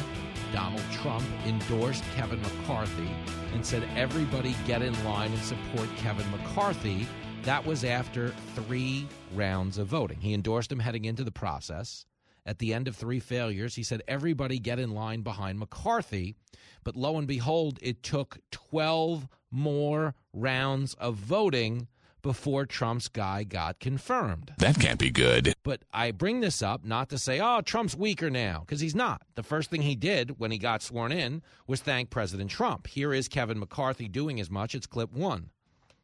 [0.52, 3.10] Donald Trump endorsed Kevin McCarthy
[3.54, 7.08] and said, everybody get in line and support Kevin McCarthy.
[7.44, 10.20] That was after three rounds of voting.
[10.20, 12.06] He endorsed him heading into the process.
[12.46, 16.36] At the end of three failures, he said, everybody get in line behind McCarthy.
[16.84, 21.88] But lo and behold, it took 12 more rounds of voting
[22.22, 24.54] before Trump's guy got confirmed.
[24.58, 25.54] That can't be good.
[25.64, 29.22] But I bring this up not to say, oh, Trump's weaker now, because he's not.
[29.36, 32.88] The first thing he did when he got sworn in was thank President Trump.
[32.88, 34.76] Here is Kevin McCarthy doing as much.
[34.76, 35.50] It's clip one.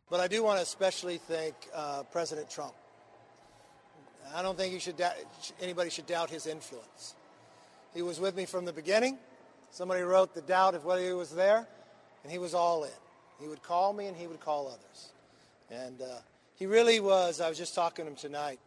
[0.09, 2.73] But I do want to especially thank uh, President Trump.
[4.35, 5.13] I don't think you should doubt,
[5.61, 7.15] anybody should doubt his influence.
[7.93, 9.17] He was with me from the beginning.
[9.71, 11.67] Somebody wrote the doubt of whether he was there,
[12.23, 12.89] and he was all in.
[13.39, 15.11] He would call me, and he would call others.
[15.69, 16.19] And uh,
[16.55, 18.59] he really was, I was just talking to him tonight,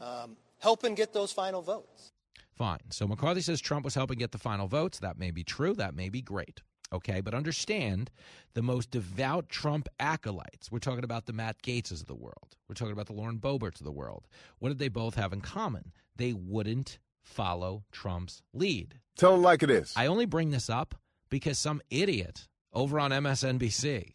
[0.00, 2.12] um, helping get those final votes.
[2.54, 2.80] Fine.
[2.90, 4.98] So McCarthy says Trump was helping get the final votes.
[4.98, 5.74] That may be true.
[5.74, 6.62] That may be great.
[6.92, 7.20] Okay.
[7.20, 8.10] But understand
[8.54, 10.70] the most devout Trump acolytes.
[10.70, 12.56] We're talking about the Matt Gaetzes of the world.
[12.68, 14.26] We're talking about the Lauren Boeberts of the world.
[14.58, 15.92] What did they both have in common?
[16.16, 18.98] They wouldn't follow Trump's lead.
[19.16, 19.92] Tell him like it is.
[19.96, 20.94] I only bring this up
[21.30, 24.14] because some idiot over on MSNBC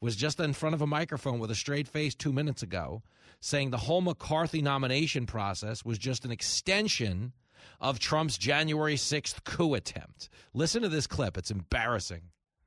[0.00, 3.02] was just in front of a microphone with a straight face two minutes ago
[3.40, 7.32] saying the whole McCarthy nomination process was just an extension
[7.80, 10.28] of Trump's January 6th coup attempt.
[10.54, 11.36] Listen to this clip.
[11.36, 12.22] It's embarrassing.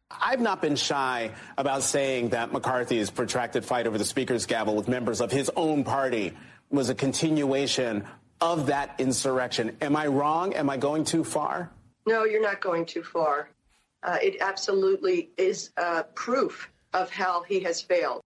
[0.10, 4.88] I've not been shy about saying that McCarthy's protracted fight over the Speaker's gavel with
[4.88, 6.34] members of his own party
[6.70, 8.06] was a continuation
[8.42, 9.78] of that insurrection.
[9.82, 10.54] Am I wrong?
[10.54, 11.70] Am I going too far?
[12.06, 13.50] No, you're not going too far.
[14.04, 18.22] Uh, it absolutely is uh, proof of how he has failed.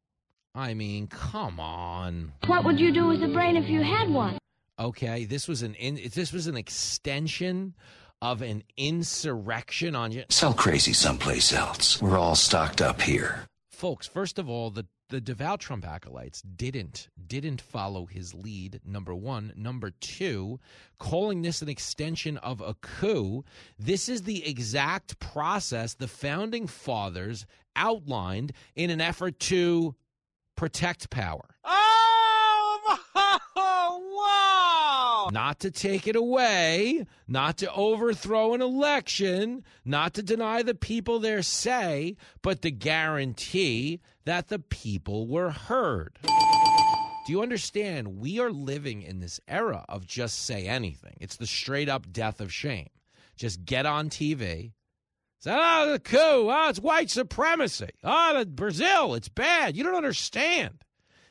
[0.54, 2.32] I mean, come on.
[2.48, 4.38] What would you do with a brain if you had one?
[4.80, 7.74] Okay, this was an in, this was an extension
[8.22, 10.24] of an insurrection on you.
[10.30, 12.02] Sell crazy someplace else.
[12.02, 13.46] We're all stocked up here.
[13.72, 18.82] Folks, first of all, the the devout Trump acolytes didn't didn't follow his lead.
[18.86, 20.60] Number one, number two,
[20.98, 23.44] calling this an extension of a coup.
[23.78, 27.46] This is the exact process the founding fathers
[27.76, 29.96] outlined in an effort to
[30.56, 31.56] protect power.
[31.64, 32.80] Oh,
[34.16, 35.25] wow!
[35.36, 41.20] Not to take it away, not to overthrow an election, not to deny the people
[41.20, 46.18] their say, but to guarantee that the people were heard.
[46.24, 48.18] Do you understand?
[48.18, 51.18] We are living in this era of just say anything.
[51.20, 52.92] It's the straight up death of shame.
[53.36, 54.72] Just get on TV,
[55.40, 56.50] Said, oh, the coup.
[56.50, 57.90] Oh, it's white supremacy.
[58.06, 59.76] Oh, the Brazil, it's bad.
[59.76, 60.86] You don't understand.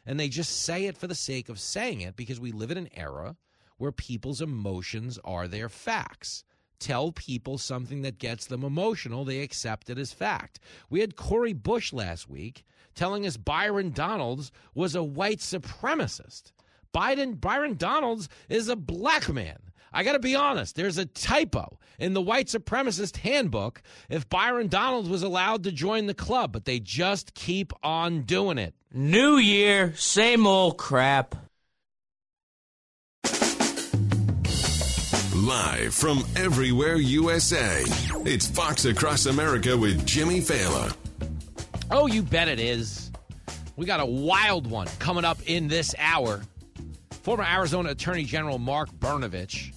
[0.05, 2.77] And they just say it for the sake of saying it because we live in
[2.77, 3.37] an era
[3.77, 6.45] where people's emotions are their facts.
[6.79, 10.61] Tell people something that gets them emotional, they accept it as fact.
[10.91, 12.65] We had Cori Bush last week
[12.95, 16.53] telling us Byron Donalds was a white supremacist.
[16.95, 19.59] Biden Byron Donalds is a black man.
[19.93, 24.67] I got to be honest, there's a typo in the white supremacist handbook if Byron
[24.67, 28.75] Donalds was allowed to join the club, but they just keep on doing it.
[28.93, 31.37] New year, same old crap.
[35.45, 37.83] Live from everywhere USA,
[38.25, 40.97] it's Fox Across America with Jimmy Failla.
[41.91, 43.13] Oh, you bet it is.
[43.77, 46.41] We got a wild one coming up in this hour.
[47.25, 49.75] Former Arizona Attorney General Mark Brnovich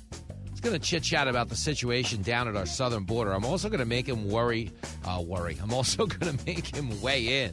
[0.54, 3.34] is going to chit chat about the situation down at our southern border.
[3.34, 4.72] I'm also going to make him worry.
[5.04, 5.58] Uh, worry.
[5.62, 7.52] I'm also going to make him weigh in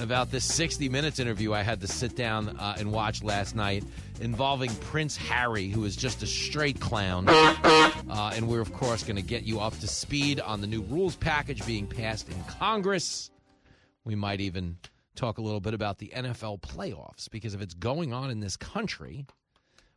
[0.00, 3.84] about this 60 Minutes interview I had to sit down uh, and watch last night
[4.20, 7.26] involving Prince Harry, who is just a straight clown.
[7.28, 10.82] Uh, and we're, of course, going to get you up to speed on the new
[10.82, 13.30] rules package being passed in Congress.
[14.04, 14.78] We might even
[15.16, 18.56] talk a little bit about the NFL playoffs because if it's going on in this
[18.56, 19.26] country,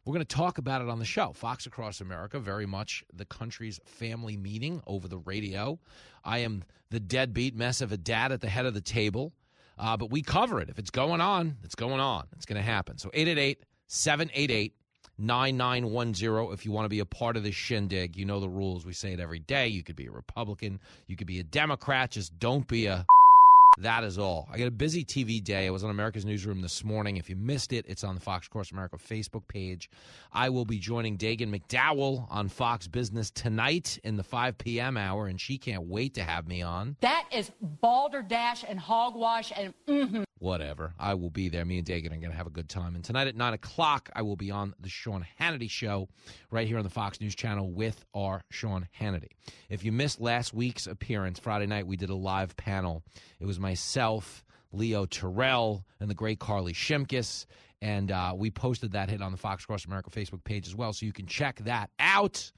[0.05, 1.33] we're going to talk about it on the show.
[1.33, 5.77] Fox Across America, very much the country's family meeting over the radio.
[6.23, 9.33] I am the deadbeat mess of a dad at the head of the table.
[9.79, 10.69] Uh, but we cover it.
[10.69, 12.27] If it's going on, it's going on.
[12.35, 12.97] It's going to happen.
[12.97, 14.73] So 888 788
[15.17, 18.15] 9910 if you want to be a part of this shindig.
[18.15, 18.85] You know the rules.
[18.85, 19.67] We say it every day.
[19.67, 22.11] You could be a Republican, you could be a Democrat.
[22.11, 23.05] Just don't be a.
[23.79, 24.49] That is all.
[24.51, 25.65] I got a busy TV day.
[25.65, 27.15] I was on America's Newsroom this morning.
[27.15, 29.89] If you missed it, it's on the Fox Across America Facebook page.
[30.33, 34.97] I will be joining Dagen McDowell on Fox Business tonight in the 5 p.m.
[34.97, 36.97] hour, and she can't wait to have me on.
[36.99, 40.23] That is balderdash and hogwash and mm-hmm.
[40.39, 40.93] Whatever.
[40.97, 41.65] I will be there.
[41.65, 42.95] Me and Dagen are going to have a good time.
[42.95, 46.07] And tonight at 9 o'clock, I will be on the Sean Hannity Show
[46.49, 49.31] right here on the Fox News Channel with our Sean Hannity.
[49.69, 53.03] If you missed last week's appearance, Friday night, we did a live panel.
[53.41, 57.45] It was myself, Leo Terrell, and the great Carly Shimkus.
[57.81, 60.93] And uh, we posted that hit on the Fox Across America Facebook page as well,
[60.93, 62.49] so you can check that out.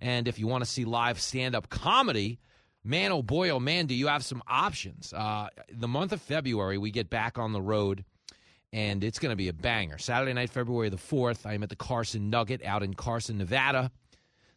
[0.00, 2.38] And if you want to see live stand up comedy,
[2.84, 5.12] man, oh boy, oh man, do you have some options.
[5.12, 8.04] Uh, the month of February, we get back on the road,
[8.72, 9.98] and it's going to be a banger.
[9.98, 13.90] Saturday night, February the 4th, I am at the Carson Nugget out in Carson, Nevada.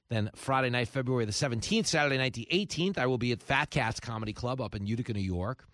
[0.10, 3.70] Then Friday night, February the 17th, Saturday night, the 18th, I will be at Fat
[3.72, 5.66] Cats Comedy Club up in Utica, New York.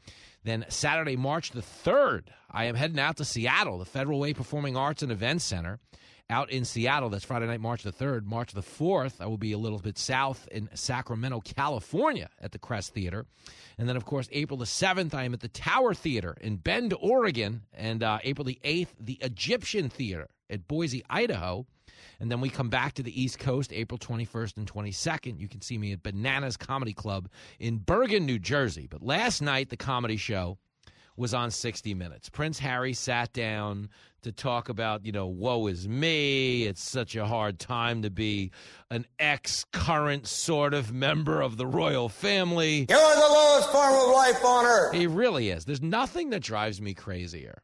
[0.43, 4.77] Then Saturday, March the 3rd, I am heading out to Seattle, the Federal Way Performing
[4.77, 5.79] Arts and Events Center
[6.29, 7.09] out in Seattle.
[7.09, 8.25] That's Friday night, March the 3rd.
[8.25, 12.59] March the 4th, I will be a little bit south in Sacramento, California at the
[12.59, 13.25] Crest Theater.
[13.77, 16.93] And then, of course, April the 7th, I am at the Tower Theater in Bend,
[16.99, 17.63] Oregon.
[17.73, 21.65] And uh, April the 8th, the Egyptian Theater at Boise, Idaho.
[22.19, 25.39] And then we come back to the East Coast April 21st and 22nd.
[25.39, 27.29] You can see me at Bananas Comedy Club
[27.59, 28.87] in Bergen, New Jersey.
[28.89, 30.57] But last night, the comedy show
[31.19, 32.29] was on 60 Minutes.
[32.29, 33.89] Prince Harry sat down
[34.21, 36.63] to talk about, you know, woe is me.
[36.63, 38.51] It's such a hard time to be
[38.89, 42.85] an ex current sort of member of the royal family.
[42.89, 44.95] You're the lowest form of life on earth.
[44.95, 45.65] He really is.
[45.65, 47.61] There's nothing that drives me crazier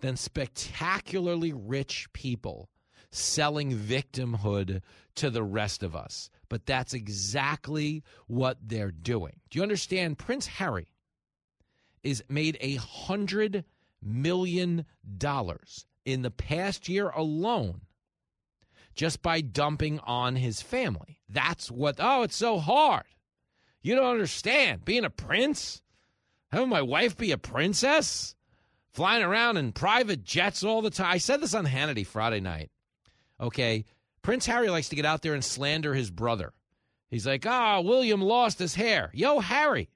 [0.00, 2.68] than spectacularly rich people
[3.10, 4.82] selling victimhood
[5.16, 6.30] to the rest of us.
[6.48, 9.40] But that's exactly what they're doing.
[9.50, 10.18] Do you understand?
[10.18, 10.89] Prince Harry
[12.02, 13.64] is made a hundred
[14.02, 14.84] million
[15.18, 17.82] dollars in the past year alone
[18.94, 21.18] just by dumping on his family.
[21.28, 23.04] That's what, oh, it's so hard.
[23.82, 24.84] You don't understand.
[24.84, 25.80] Being a prince,
[26.50, 28.34] having my wife be a princess,
[28.92, 31.12] flying around in private jets all the time.
[31.12, 32.70] I said this on Hannity Friday night.
[33.40, 33.84] Okay.
[34.22, 36.52] Prince Harry likes to get out there and slander his brother.
[37.08, 39.10] He's like, ah, oh, William lost his hair.
[39.14, 39.88] Yo, Harry,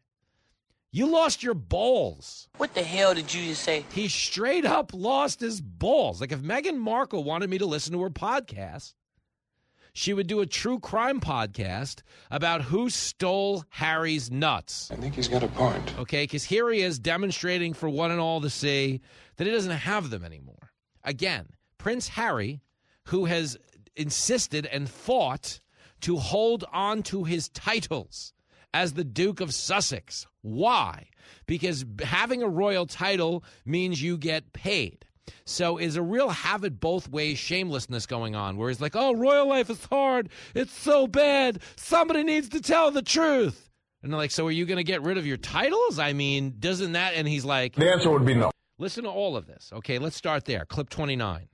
[0.95, 2.49] you lost your balls.
[2.57, 3.85] What the hell did you just say?
[3.93, 6.21] He straight up lost his balls.
[6.21, 8.95] Like if Meghan Markle wanted me to listen to her podcast,
[9.93, 14.89] she would do a true crime podcast about who stole Harry's nuts.
[14.93, 15.99] I think he's got a point.
[15.99, 19.01] Okay, because here he is demonstrating for one and all to see
[19.37, 20.71] that he doesn't have them anymore.
[21.03, 22.63] Again, Prince Harry,
[23.07, 23.57] who has
[23.97, 25.59] insisted and fought
[26.03, 28.34] to hold on to his titles
[28.75, 30.27] as the Duke of Sussex.
[30.43, 31.07] Why?
[31.47, 35.07] Because having a royal title means you get paid.
[35.47, 39.15] So is a real have it both ways shamelessness going on where he's like, oh,
[39.15, 40.29] royal life is hard.
[40.55, 41.61] It's so bad.
[41.77, 43.71] Somebody needs to tell the truth.
[44.03, 45.99] And they're like, so are you going to get rid of your titles?
[45.99, 47.15] I mean, doesn't that?
[47.15, 48.51] And he's like, The answer would be no.
[48.79, 49.71] Listen to all of this.
[49.73, 50.67] Okay, let's start there.
[50.67, 51.49] Clip 29.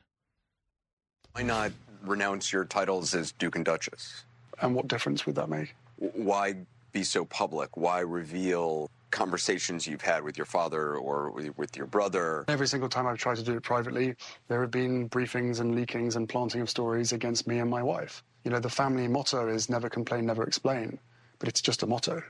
[1.32, 1.70] Why not
[2.02, 4.24] renounce your titles as Duke and Duchess?
[4.60, 5.76] And what difference would that make?
[5.96, 6.56] Why
[6.92, 7.76] be so public?
[7.76, 12.44] Why reveal conversations you've had with your father or with, with your brother?
[12.48, 14.14] Every single time I've tried to do it privately,
[14.48, 18.22] there have been briefings and leakings and planting of stories against me and my wife.
[18.44, 20.98] You know, the family motto is never complain, never explain,
[21.38, 22.22] but it's just a motto.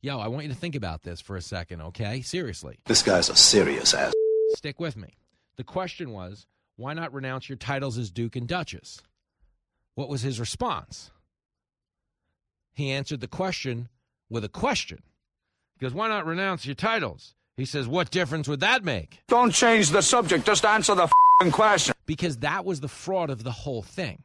[0.00, 2.22] Yo, I want you to think about this for a second, okay?
[2.22, 2.78] Seriously.
[2.86, 4.12] This guy's a serious ass.
[4.54, 5.14] Stick with me.
[5.56, 9.00] The question was, why not renounce your titles as Duke and Duchess?
[9.94, 11.10] What was his response?
[12.74, 13.88] He answered the question
[14.32, 15.02] with a question.
[15.78, 17.34] He goes, Why not renounce your titles?
[17.56, 19.20] He says, What difference would that make?
[19.28, 20.46] Don't change the subject.
[20.46, 21.94] Just answer the fing question.
[22.06, 24.22] Because that was the fraud of the whole thing.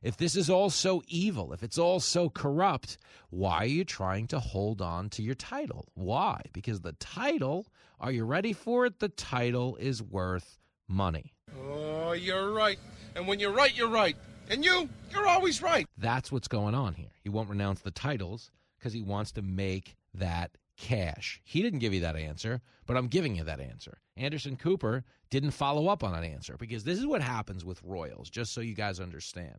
[0.00, 2.98] If this is all so evil, if it's all so corrupt,
[3.30, 5.88] why are you trying to hold on to your title?
[5.94, 6.42] Why?
[6.52, 7.66] Because the title,
[7.98, 9.00] are you ready for it?
[9.00, 11.32] The title is worth money.
[11.60, 12.78] Oh, you're right.
[13.16, 14.14] And when you're right, you're right.
[14.50, 15.86] And you, you're always right.
[15.98, 17.10] That's what's going on here.
[17.24, 21.40] He won't renounce the titles because he wants to make that cash.
[21.44, 23.98] He didn't give you that answer, but I'm giving you that answer.
[24.16, 28.30] Anderson Cooper didn't follow up on that answer because this is what happens with Royals,
[28.30, 29.58] just so you guys understand.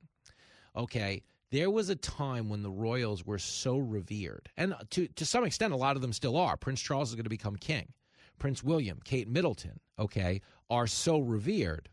[0.76, 5.44] Okay, there was a time when the Royals were so revered, and to, to some
[5.44, 6.56] extent, a lot of them still are.
[6.58, 7.92] Prince Charles is going to become king.
[8.38, 11.90] Prince William, Kate Middleton, okay, are so revered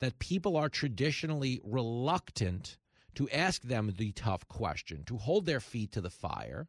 [0.00, 2.78] that people are traditionally reluctant
[3.14, 6.68] to ask them the tough question, to hold their feet to the fire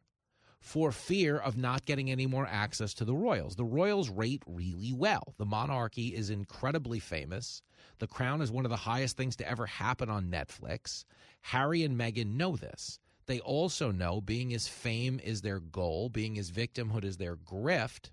[0.62, 3.56] for fear of not getting any more access to the royals.
[3.56, 5.34] The royals rate really well.
[5.36, 7.62] The monarchy is incredibly famous.
[7.98, 11.04] The crown is one of the highest things to ever happen on Netflix.
[11.40, 13.00] Harry and Meghan know this.
[13.26, 18.10] They also know being his fame is their goal, being his victimhood is their grift.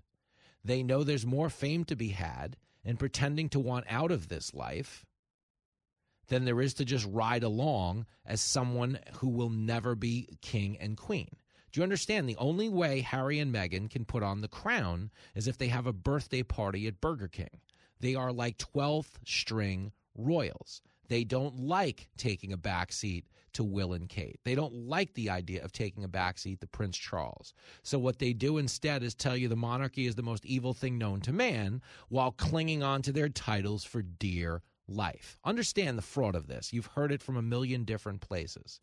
[0.64, 4.54] They know there's more fame to be had in pretending to want out of this
[4.54, 5.06] life
[6.30, 10.96] than there is to just ride along as someone who will never be king and
[10.96, 11.28] queen.
[11.72, 12.28] Do you understand?
[12.28, 15.86] The only way Harry and Meghan can put on the crown is if they have
[15.86, 17.60] a birthday party at Burger King.
[18.00, 20.82] They are like 12th string royals.
[21.08, 24.38] They don't like taking a back seat to Will and Kate.
[24.44, 27.52] They don't like the idea of taking a backseat to Prince Charles.
[27.82, 30.98] So what they do instead is tell you the monarchy is the most evil thing
[30.98, 35.38] known to man while clinging on to their titles for dear life.
[35.44, 36.72] Understand the fraud of this.
[36.72, 38.80] You've heard it from a million different places.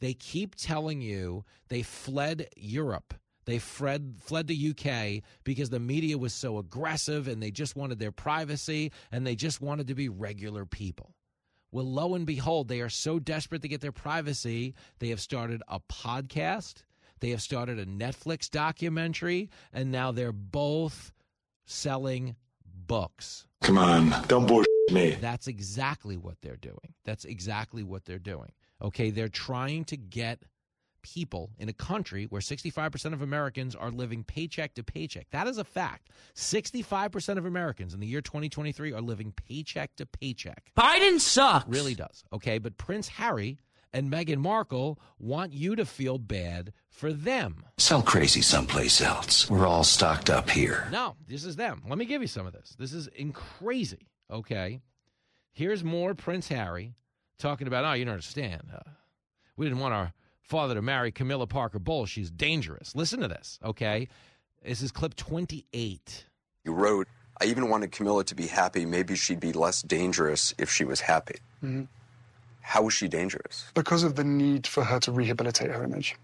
[0.00, 3.14] They keep telling you they fled Europe.
[3.44, 7.98] They fled fled the UK because the media was so aggressive and they just wanted
[7.98, 11.14] their privacy and they just wanted to be regular people.
[11.72, 15.62] Well, lo and behold, they are so desperate to get their privacy, they have started
[15.68, 16.82] a podcast,
[17.20, 21.12] they have started a Netflix documentary, and now they're both
[21.66, 22.34] selling
[22.64, 23.46] books.
[23.62, 25.16] Come on, don't bullshit me.
[25.20, 26.94] That's exactly what they're doing.
[27.04, 28.52] That's exactly what they're doing.
[28.82, 30.42] Okay, they're trying to get
[31.02, 35.28] people in a country where 65% of Americans are living paycheck to paycheck.
[35.30, 36.10] That is a fact.
[36.34, 40.70] 65% of Americans in the year 2023 are living paycheck to paycheck.
[40.76, 41.68] Biden sucks.
[41.68, 42.24] Really does.
[42.32, 43.58] Okay, but Prince Harry
[43.92, 47.64] and Meghan Markle want you to feel bad for them.
[47.78, 49.50] Sell crazy someplace else.
[49.50, 50.86] We're all stocked up here.
[50.92, 51.82] No, this is them.
[51.88, 52.76] Let me give you some of this.
[52.78, 54.09] This is in crazy.
[54.30, 54.80] Okay,
[55.52, 56.94] here's more Prince Harry
[57.38, 57.84] talking about.
[57.84, 58.62] Oh, you don't understand.
[58.72, 58.78] Uh,
[59.56, 60.12] we didn't want our
[60.42, 62.10] father to marry Camilla Parker Bowles.
[62.10, 62.94] She's dangerous.
[62.94, 63.58] Listen to this.
[63.64, 64.08] Okay,
[64.64, 66.26] this is clip 28.
[66.64, 67.08] You wrote,
[67.40, 68.84] I even wanted Camilla to be happy.
[68.86, 71.36] Maybe she'd be less dangerous if she was happy.
[71.62, 71.88] Mhm.
[72.60, 73.70] How was she dangerous?
[73.74, 76.16] Because of the need for her to rehabilitate her image.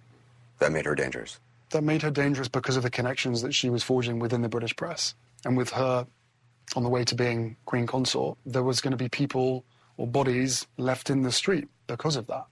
[0.58, 1.40] That made her dangerous.
[1.70, 4.76] That made her dangerous because of the connections that she was forging within the British
[4.76, 5.14] press.
[5.44, 6.06] And with her
[6.74, 9.64] on the way to being Queen Consort, there was going to be people
[9.96, 12.46] or bodies left in the street because of that.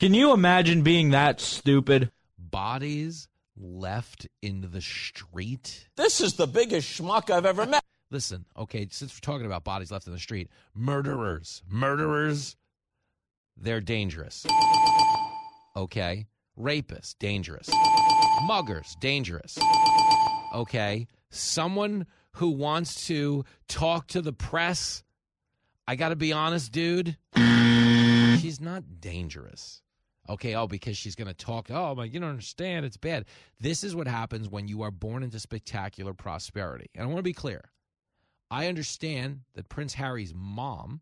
[0.00, 2.10] Can you imagine being that stupid?
[2.38, 5.88] Bodies left in the street.
[5.96, 7.82] This is the biggest schmuck I've ever met.
[8.10, 12.56] Listen, okay, since we're talking about bodies left in the street, murderers, murderers,
[13.56, 14.46] they're dangerous.
[15.74, 16.26] Okay?
[16.58, 17.68] Rapists, dangerous.
[18.44, 19.58] Muggers, dangerous.
[20.54, 21.06] Okay?
[21.30, 22.06] Someone
[22.36, 25.02] who wants to talk to the press,
[25.88, 29.82] I got to be honest, dude, she's not dangerous.
[30.28, 31.70] Okay, oh, because she's going to talk.
[31.70, 32.84] Oh, my, you don't understand.
[32.84, 33.24] It's bad.
[33.60, 36.90] This is what happens when you are born into spectacular prosperity.
[36.94, 37.70] And I want to be clear.
[38.50, 41.00] I understand that Prince Harry's mom,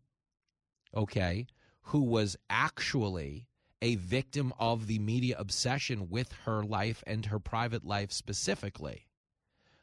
[0.95, 1.47] okay,
[1.81, 3.47] who was actually
[3.81, 9.07] a victim of the media obsession with her life and her private life specifically,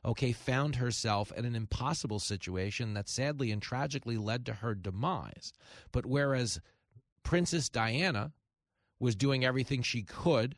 [0.05, 5.53] okay, found herself in an impossible situation that sadly and tragically led to her demise.
[5.93, 6.61] But whereas
[7.23, 8.33] Princess Diana
[8.99, 10.57] was doing everything she could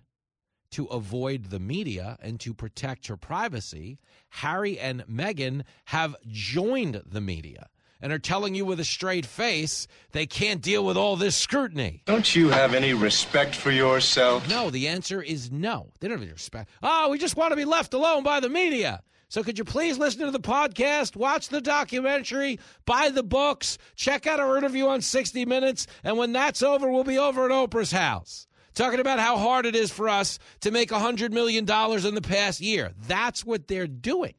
[0.71, 3.99] to avoid the media and to protect her privacy,
[4.31, 7.69] Harry and Meghan have joined the media
[8.01, 12.03] and are telling you with a straight face they can't deal with all this scrutiny.
[12.07, 14.49] Don't you have any respect for yourself?
[14.49, 15.91] No, the answer is no.
[16.01, 16.71] They don't have any respect.
[16.83, 19.03] Oh, we just want to be left alone by the media.
[19.35, 24.28] So could you please listen to the podcast, watch the documentary, buy the books, check
[24.28, 27.90] out our interview on 60 Minutes, and when that's over, we'll be over at Oprah's
[27.90, 32.23] house talking about how hard it is for us to make $100 million in the
[32.23, 32.93] past year.
[33.09, 34.35] That's what they're doing.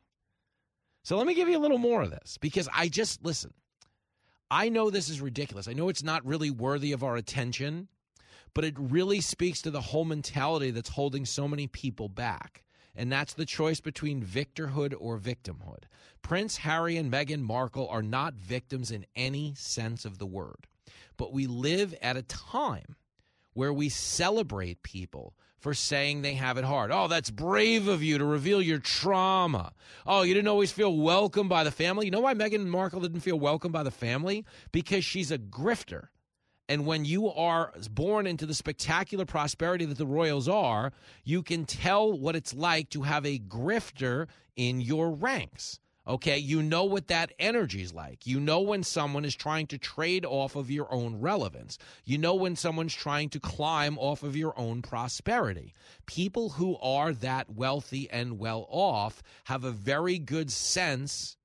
[1.03, 3.53] So let me give you a little more of this because I just, listen,
[4.49, 5.67] I know this is ridiculous.
[5.67, 7.89] I know it's not really worthy of our attention,
[8.53, 12.61] but it really speaks to the whole mentality that's holding so many people back.
[12.95, 15.83] And that's the choice between victorhood or victimhood.
[16.21, 20.67] Prince Harry and Meghan Markle are not victims in any sense of the word.
[21.17, 22.95] But we live at a time
[23.53, 26.91] where we celebrate people for saying they have it hard.
[26.91, 29.73] Oh, that's brave of you to reveal your trauma.
[30.05, 32.05] Oh, you didn't always feel welcome by the family.
[32.05, 34.45] You know why Meghan Markle didn't feel welcome by the family?
[34.71, 36.09] Because she's a grifter.
[36.67, 40.91] And when you are born into the spectacular prosperity that the Royals are,
[41.23, 45.79] you can tell what it's like to have a grifter in your ranks.
[46.07, 48.27] Okay, you know what that energy is like.
[48.27, 51.79] You know when someone is trying to trade off of your own relevance.
[52.03, 55.73] You know when someone's trying to climb off of your own prosperity.
[56.05, 61.37] People who are that wealthy and well off have a very good sense,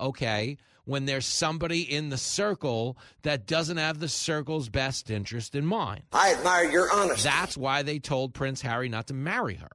[0.00, 5.66] okay, when there's somebody in the circle that doesn't have the circle's best interest in
[5.66, 6.02] mind.
[6.14, 7.28] I admire your honesty.
[7.28, 9.68] That's why they told Prince Harry not to marry her.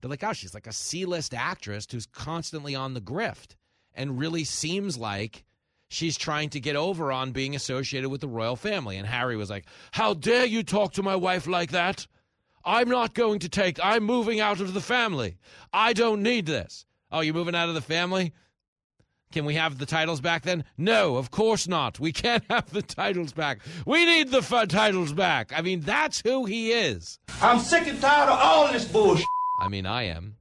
[0.00, 3.56] They're like, oh, she's like a C list actress who's constantly on the grift
[3.94, 5.42] and really seems like
[5.88, 8.96] she's trying to get over on being associated with the royal family.
[8.96, 12.06] And Harry was like, How dare you talk to my wife like that?
[12.64, 15.36] I'm not going to take, I'm moving out of the family.
[15.72, 16.86] I don't need this.
[17.10, 18.34] Oh, you're moving out of the family?
[19.32, 20.64] Can we have the titles back then?
[20.76, 22.00] No, of course not.
[22.00, 23.60] We can't have the titles back.
[23.86, 25.52] We need the titles back.
[25.56, 27.20] I mean, that's who he is.
[27.40, 29.24] I'm sick and tired of all this bullshit.
[29.60, 30.36] I mean, I am.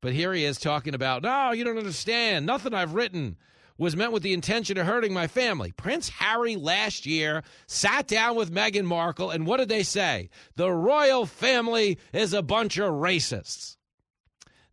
[0.00, 2.46] But here he is talking about, no, you don't understand.
[2.46, 3.36] Nothing I've written
[3.78, 5.72] was meant with the intention of hurting my family.
[5.72, 10.30] Prince Harry last year sat down with Meghan Markle, and what did they say?
[10.56, 13.76] The royal family is a bunch of racists.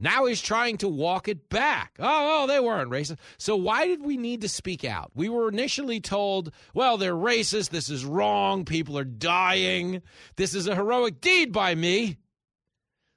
[0.04, 1.96] Now he's trying to walk it back.
[1.98, 3.20] Oh, oh, they weren't racist.
[3.38, 5.12] So why did we need to speak out?
[5.16, 7.70] We were initially told, well, they're racist.
[7.70, 8.66] This is wrong.
[8.66, 10.02] People are dying.
[10.36, 12.18] This is a heroic deed by me.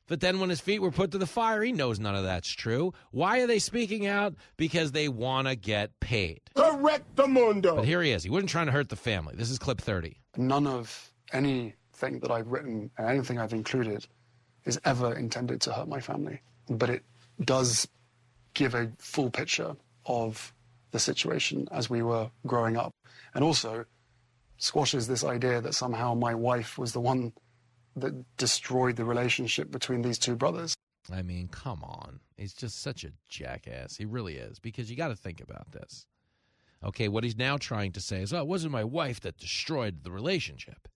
[0.07, 2.49] But then when his feet were put to the fire, he knows none of that's
[2.49, 2.93] true.
[3.11, 4.37] Why are they speaking out?
[4.57, 6.41] Because they want to get paid.
[6.55, 7.75] Correct the mundo.
[7.75, 8.23] But here he is.
[8.23, 9.35] He wasn't trying to hurt the family.
[9.37, 10.21] This is clip 30.
[10.37, 14.07] None of anything that I've written and anything I've included
[14.65, 16.41] is ever intended to hurt my family.
[16.69, 17.05] But it
[17.43, 17.89] does
[18.55, 19.77] give a full picture
[20.07, 20.53] of
[20.91, 22.93] the situation as we were growing up.
[23.35, 23.85] And also
[24.59, 27.33] squashes this idea that somehow my wife was the one
[27.95, 30.75] that destroyed the relationship between these two brothers.
[31.13, 32.21] I mean, come on.
[32.37, 33.97] He's just such a jackass.
[33.97, 34.59] He really is.
[34.59, 36.07] Because you got to think about this.
[36.85, 40.03] Okay, what he's now trying to say is, oh, it wasn't my wife that destroyed
[40.03, 40.89] the relationship.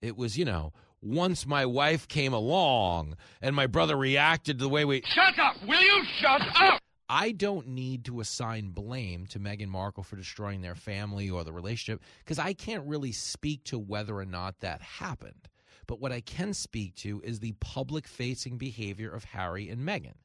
[0.00, 4.84] It was, you know, once my wife came along and my brother reacted the way
[4.84, 5.02] we.
[5.06, 5.56] Shut up!
[5.66, 6.80] Will you shut up?
[7.10, 11.52] I don't need to assign blame to Meghan Markle for destroying their family or the
[11.52, 15.48] relationship because I can't really speak to whether or not that happened.
[15.86, 20.16] But what I can speak to is the public facing behavior of Harry and Meghan,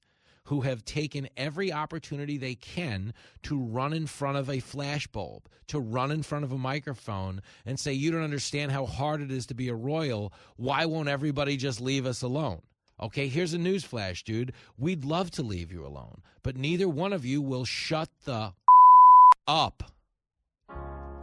[0.46, 3.14] who have taken every opportunity they can
[3.44, 7.80] to run in front of a flashbulb, to run in front of a microphone and
[7.80, 10.34] say, You don't understand how hard it is to be a royal.
[10.58, 12.62] Why won't everybody just leave us alone?
[13.02, 14.54] Okay, here's a newsflash, dude.
[14.78, 18.54] We'd love to leave you alone, but neither one of you will shut the
[19.48, 19.92] up.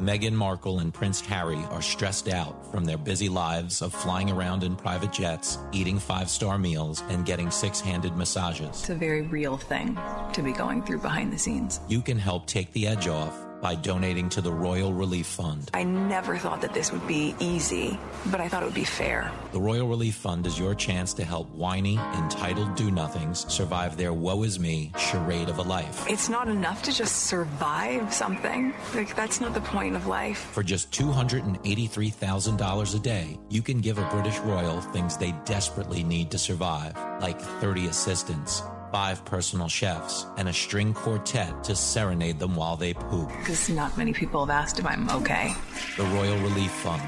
[0.01, 4.65] Meghan Markle and Prince Harry are stressed out from their busy lives of flying around
[4.65, 8.69] in private jets, eating five star meals, and getting six handed massages.
[8.69, 9.99] It's a very real thing
[10.33, 11.81] to be going through behind the scenes.
[11.87, 15.71] You can help take the edge off by donating to the Royal Relief Fund.
[15.75, 19.31] I never thought that this would be easy, but I thought it would be fair.
[19.53, 24.13] The Royal Relief Fund is your chance to help whiny, entitled do nothings survive their
[24.13, 26.07] woe is me charade of a life.
[26.09, 28.75] It's not enough to just survive something.
[28.95, 30.39] Like, that's not the point of life.
[30.53, 36.31] For just $283,000 a day, you can give a British Royal things they desperately need
[36.31, 42.57] to survive, like 30 assistants, five personal chefs, and a string quartet to serenade them
[42.57, 43.29] while they poop.
[43.39, 45.55] Because not many people have asked if I'm okay.
[45.97, 47.03] The Royal Relief Fund,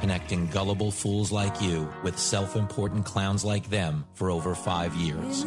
[0.00, 5.44] connecting gullible fools like you with self important clowns like them for over five years.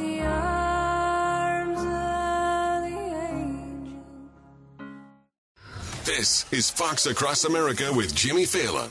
[6.05, 8.89] This is Fox Across America with Jimmy Failla.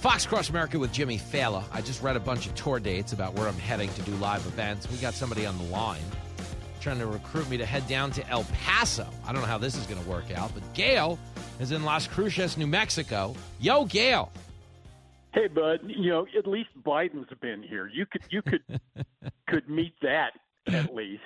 [0.00, 1.62] Fox Cross America with Jimmy Failla.
[1.70, 4.46] I just read a bunch of tour dates about where I'm heading to do live
[4.46, 4.90] events.
[4.90, 6.00] We got somebody on the line
[6.80, 9.06] trying to recruit me to head down to El Paso.
[9.26, 11.18] I don't know how this is going to work out, but Gail
[11.60, 13.34] is in Las Cruces, New Mexico.
[13.60, 14.32] Yo, Gail.
[15.34, 15.80] Hey, bud.
[15.84, 17.86] You know, at least Biden's been here.
[17.86, 18.62] You could you could
[19.48, 20.30] could meet that
[20.66, 21.24] at least.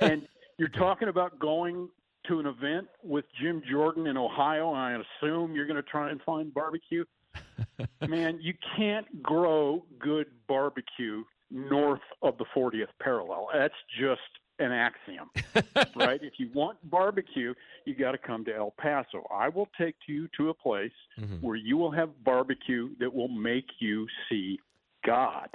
[0.00, 0.26] And
[0.58, 1.88] you're talking about going
[2.26, 4.74] to an event with Jim Jordan in Ohio.
[4.74, 7.04] And I assume you're going to try and find barbecue.
[8.08, 13.48] Man, you can't grow good barbecue north of the 40th parallel.
[13.52, 14.20] That's just
[14.58, 15.30] an axiom,
[15.96, 16.20] right?
[16.22, 17.52] If you want barbecue,
[17.84, 19.26] you got to come to El Paso.
[19.32, 21.36] I will take you to a place Mm-hmm.
[21.46, 24.58] where you will have barbecue that will make you see
[25.04, 25.48] God.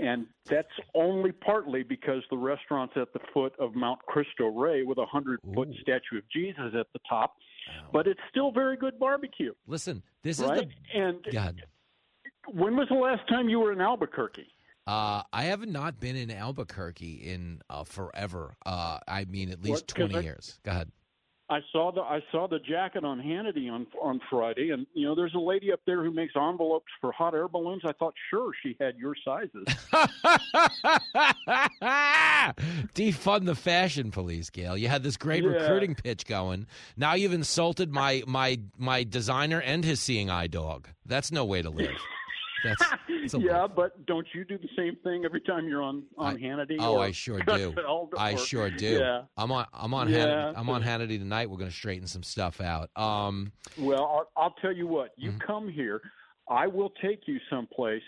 [0.00, 4.98] And that's only partly because the restaurant's at the foot of Mount Cristo Rey with
[4.98, 7.36] a hundred foot statue of Jesus at the top.
[7.92, 9.52] But it's still very good barbecue.
[9.66, 10.62] Listen, this right?
[10.62, 11.62] is the and God.
[12.52, 14.46] when was the last time you were in Albuquerque?
[14.86, 18.56] Uh, I have not been in Albuquerque in uh, forever.
[18.66, 20.58] Uh, I mean, at least What, twenty I- years.
[20.64, 20.90] Go ahead.
[21.50, 25.16] I saw the I saw the jacket on Hannity on on Friday, and you know
[25.16, 27.82] there's a lady up there who makes envelopes for hot air balloons.
[27.84, 29.64] I thought sure she had your sizes.
[32.94, 34.76] Defund the fashion police, Gail.
[34.76, 35.50] You had this great Yeah.
[35.50, 36.66] recruiting pitch going.
[36.96, 40.88] Now you've insulted my my my designer and his seeing eye dog.
[41.06, 41.96] That's no way to live.
[42.64, 46.36] That's, that's yeah, but don't you do the same thing every time you're on on
[46.38, 46.76] Hannity?
[46.78, 47.74] Oh, I sure do.
[48.16, 48.98] I sure do.
[48.98, 49.22] Yeah.
[49.36, 49.66] I'm on.
[49.72, 50.08] I'm on.
[50.08, 50.18] Yeah.
[50.26, 51.50] Hannity, I'm on Hannity tonight.
[51.50, 52.90] We're going to straighten some stuff out.
[52.96, 54.04] Um, Well,
[54.36, 55.10] I'll, I'll tell you what.
[55.16, 55.46] You Mm-hmm.
[55.46, 56.00] come here,
[56.48, 58.02] I will take you someplace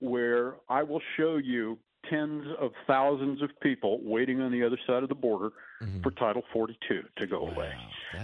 [0.00, 1.78] where I will show you
[2.10, 5.50] tens of thousands of people waiting on the other side of the border
[5.82, 6.02] Mm-hmm.
[6.02, 7.72] for Title 42 to go away.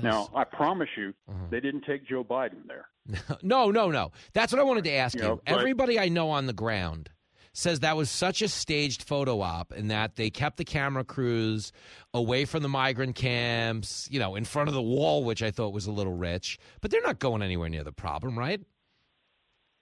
[0.03, 1.47] Now, I promise you, Uh-huh.
[1.51, 2.87] they didn't take Joe Biden there.
[3.43, 4.13] no, no, no.
[4.35, 5.23] That's what I wanted to ask you.
[5.23, 7.09] You know, but- Everybody I know on the ground
[7.55, 11.73] says that was such a staged photo op and that they kept the camera crews
[12.13, 15.73] away from the migrant camps, you know, in front of the wall, which I thought
[15.73, 16.59] was a little rich.
[16.83, 18.61] But they're not going anywhere near the problem, right?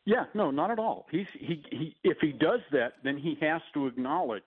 [0.06, 1.06] Yeah, no, not at all.
[1.10, 4.42] He's he, he if he does that, then he has to acknowledge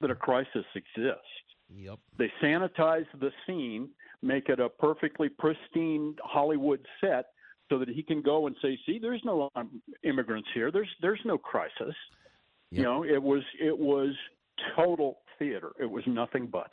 [0.00, 1.24] that a crisis exists.
[1.74, 1.98] Yep.
[2.18, 3.90] They sanitize the scene,
[4.22, 7.26] make it a perfectly pristine Hollywood set,
[7.68, 10.70] so that he can go and say, "See, there's no um, immigrants here.
[10.70, 11.94] There's there's no crisis."
[12.70, 14.14] You know, it was it was
[14.76, 15.70] total theater.
[15.80, 16.72] It was nothing but,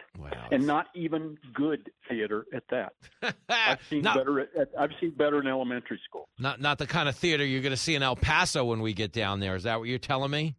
[0.52, 2.94] and not even good theater at that.
[3.50, 4.40] I've seen Not- better.
[4.42, 6.28] At, I've seen better in elementary school.
[6.40, 8.94] Not not the kind of theater you're going to see in El Paso when we
[8.94, 9.56] get down there.
[9.56, 10.56] Is that what you're telling me?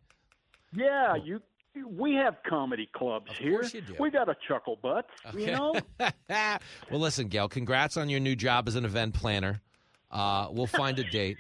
[0.75, 1.41] Yeah, you.
[1.85, 3.63] We have comedy clubs here.
[3.63, 3.97] you do.
[3.99, 5.75] We got a chuckle butts, you know.
[6.29, 9.61] well, listen, Gail, congrats on your new job as an event planner.
[10.11, 11.37] Uh, we'll find a date.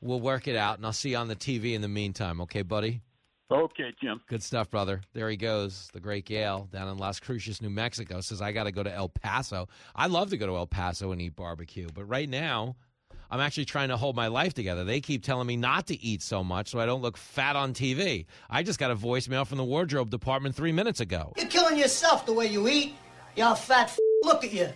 [0.00, 2.40] We'll work it out, and I'll see you on the TV in the meantime.
[2.40, 3.02] Okay, buddy?
[3.50, 4.20] Okay, Jim.
[4.28, 5.02] Good stuff, brother.
[5.12, 8.20] There he goes, the great Gail down in Las Cruces, New Mexico.
[8.20, 9.68] Says, I got to go to El Paso.
[9.94, 12.76] I love to go to El Paso and eat barbecue, but right now,
[13.30, 14.82] I'm actually trying to hold my life together.
[14.82, 17.72] They keep telling me not to eat so much so I don't look fat on
[17.74, 18.26] TV.
[18.48, 21.32] I just got a voicemail from the wardrobe department three minutes ago.
[21.36, 22.94] You're killing yourself the way you eat.
[23.36, 24.70] Y'all fat f- look at you.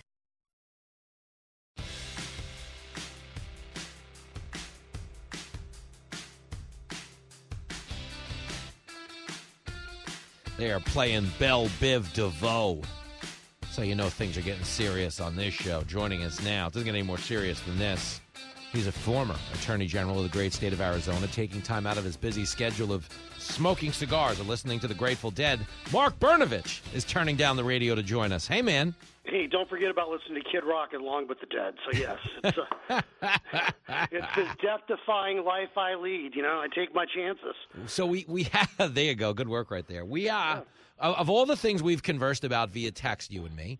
[10.57, 12.81] They are playing Belle Biv DeVoe.
[13.71, 15.81] So you know things are getting serious on this show.
[15.83, 18.21] Joining us now, it doesn't get any more serious than this.
[18.75, 22.03] He's a former Attorney General of the great state of Arizona, taking time out of
[22.03, 23.07] his busy schedule of
[23.37, 25.65] smoking cigars and listening to the Grateful Dead.
[25.93, 28.45] Mark Brnovich is turning down the radio to join us.
[28.45, 28.93] Hey, man.
[29.23, 31.73] Hey, don't forget about listening to Kid Rock and Long But the Dead.
[31.85, 33.73] So yes, it's, uh, a,
[34.11, 36.35] it's this death-defying life I lead.
[36.35, 37.55] You know, I take my chances.
[37.87, 39.33] So we we have there you go.
[39.33, 40.05] Good work right there.
[40.05, 40.63] We uh, are
[40.99, 43.79] of of all the things we've conversed about via text, you and me.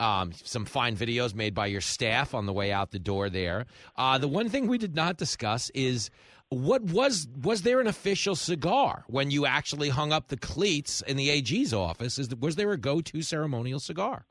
[0.00, 3.66] Um, some fine videos made by your staff on the way out the door there.
[3.96, 6.10] Uh, the one thing we did not discuss is
[6.48, 11.16] what was was there an official cigar when you actually hung up the cleats in
[11.16, 12.18] the AG's office?
[12.18, 14.26] Is was there a go-to ceremonial cigar?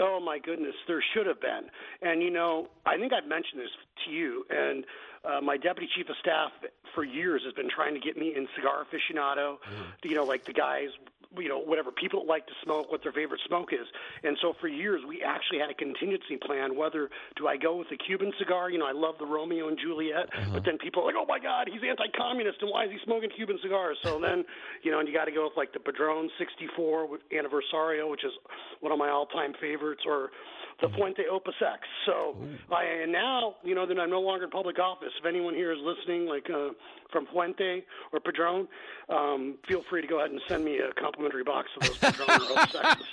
[0.00, 1.70] Oh my goodness, there should have been.
[2.00, 3.70] And you know, I think I've mentioned this
[4.06, 4.44] to you.
[4.50, 4.84] And
[5.24, 6.50] uh, my deputy chief of staff
[6.94, 9.58] for years has been trying to get me in cigar aficionado.
[10.02, 10.88] You know, like the guys,
[11.38, 13.86] you know, whatever people like to smoke, what their favorite smoke is.
[14.22, 16.76] And so for years, we actually had a contingency plan.
[16.76, 18.70] Whether do I go with the Cuban cigar?
[18.70, 20.50] You know, I love the Romeo and Juliet, uh-huh.
[20.52, 23.30] but then people are like, oh my God, he's anti-communist, and why is he smoking
[23.30, 23.98] Cuban cigars?
[24.02, 24.44] So then,
[24.82, 28.24] you know, and you got to go with like the Padron 64 with Anniversario, which
[28.24, 28.32] is
[28.80, 30.30] one of my all-time favorites, or
[30.80, 31.80] the Fuente Opus X.
[32.06, 32.36] So
[32.70, 35.12] I and now, you know, that I'm no longer in public office.
[35.18, 36.70] If anyone here is listening, like uh,
[37.10, 38.68] from Fuente or Padron,
[39.08, 42.30] um, feel free to go ahead and send me a complimentary box of those Padron
[42.50, 43.06] Opus X's.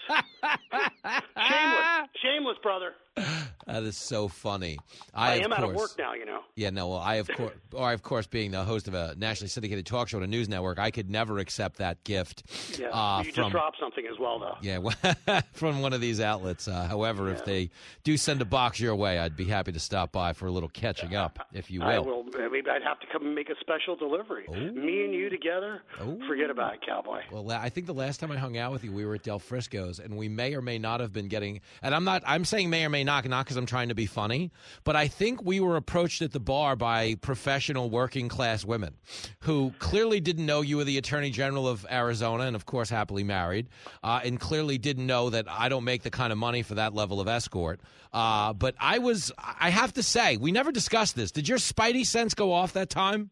[1.38, 2.94] shameless, shameless, brother.
[3.66, 4.80] That is so funny.
[5.14, 6.42] I, I, am of out of work now, you know.
[6.56, 6.90] Yeah, no.
[6.90, 9.86] Well, I of course, or I, of course, being the host of a nationally syndicated
[9.86, 12.44] talk show on a news network, I could never accept that gift.
[12.80, 14.58] Yeah, uh, you from, just dropped something as well, though.
[14.62, 16.68] Yeah, from one of these outlets.
[16.68, 17.70] Uh, however, if they
[18.04, 20.70] do send a box your way, I'd be happy to stop by for a little
[20.70, 21.88] catching up, if you will.
[21.88, 22.24] I will.
[22.24, 24.48] Maybe I'd have to come and make a special delivery.
[24.48, 25.82] Me and you together.
[26.28, 27.22] Forget about it, cowboy.
[27.32, 29.40] Well, I think the last time I hung out with you, we were at Del
[29.40, 31.62] Frisco's, and we may or may not have been getting.
[31.82, 32.24] And I'm not.
[32.26, 34.52] I'm saying may or may not, not because I'm trying to be funny,
[34.84, 38.94] but I think we were approached at the bar by professional working class women
[39.40, 43.24] who clearly didn't know you were the Attorney General of Arizona, and of course happily
[43.24, 43.68] married,
[44.04, 46.94] uh, and clearly didn't know that I don't make the kind of money for that
[46.94, 47.80] level of escort.
[48.14, 49.32] Uh, but I was.
[49.40, 51.32] I have to say, we never discussed this.
[51.32, 53.32] Did your spidey sense go off that time?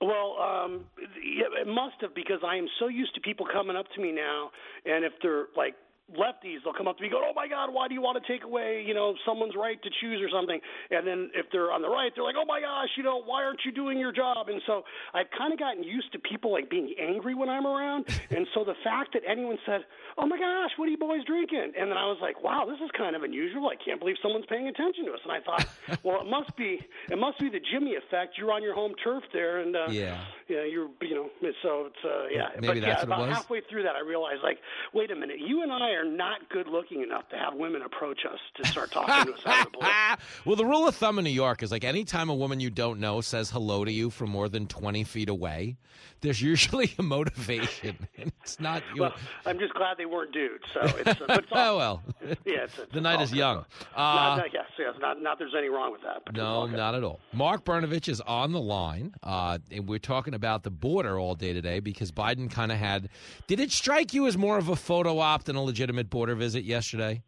[0.00, 4.00] Well, um, it must have because I am so used to people coming up to
[4.00, 4.50] me now,
[4.86, 5.74] and if they're like
[6.14, 8.32] lefties, they'll come up to me go, "Oh my God, why do you want to
[8.32, 10.60] take away, you know, someone's right to choose or something?"
[10.90, 13.44] And then if they're on the right, they're like, "Oh my gosh, you know, why
[13.44, 14.84] aren't you doing your job?" And so
[15.14, 18.64] I've kind of gotten used to people like being angry when I'm around, and so
[18.64, 19.84] the fact that anyone said,
[20.18, 22.80] "Oh my gosh, what are you boys drinking?" and then I was like, "Wow, this
[22.80, 23.68] is kind of unusual.
[23.68, 25.66] I can't believe someone's paying attention to us." And I thought,
[26.04, 26.80] well, it must be
[27.10, 28.38] it must be the Jimmy effect.
[28.38, 30.24] You're on your home turf there, and uh, Yeah.
[30.48, 31.30] yeah, you're you know,
[31.62, 32.48] so it's uh, yeah.
[32.60, 33.36] Maybe but that's yeah, what it about was?
[33.36, 34.58] halfway through that, I realized like,
[34.92, 38.20] wait a minute, you and I are not good looking enough to have women approach
[38.24, 39.88] us to start talking to us out of the blue.
[40.44, 43.00] well, the rule of thumb in New York is like anytime a woman you don't
[43.00, 45.76] know says hello to you from more than 20 feet away,
[46.20, 47.96] there's usually a motivation.
[48.42, 49.02] It's not you.
[49.02, 49.14] Well,
[49.46, 50.64] I'm just glad they weren't dudes.
[50.72, 52.02] So it's, uh, it's oh, well.
[52.44, 53.58] yeah, it's, it's the night is good, young.
[53.94, 56.22] Uh, not, yes, yes, not not there's any wrong with that.
[56.34, 57.20] No, not at all.
[57.32, 61.52] Mark Brnovich is on the line, uh, and we're talking about the border all day
[61.52, 63.08] today because Biden kind of had.
[63.46, 66.64] Did it strike you as more of a photo op than a legitimate border visit
[66.64, 67.22] yesterday?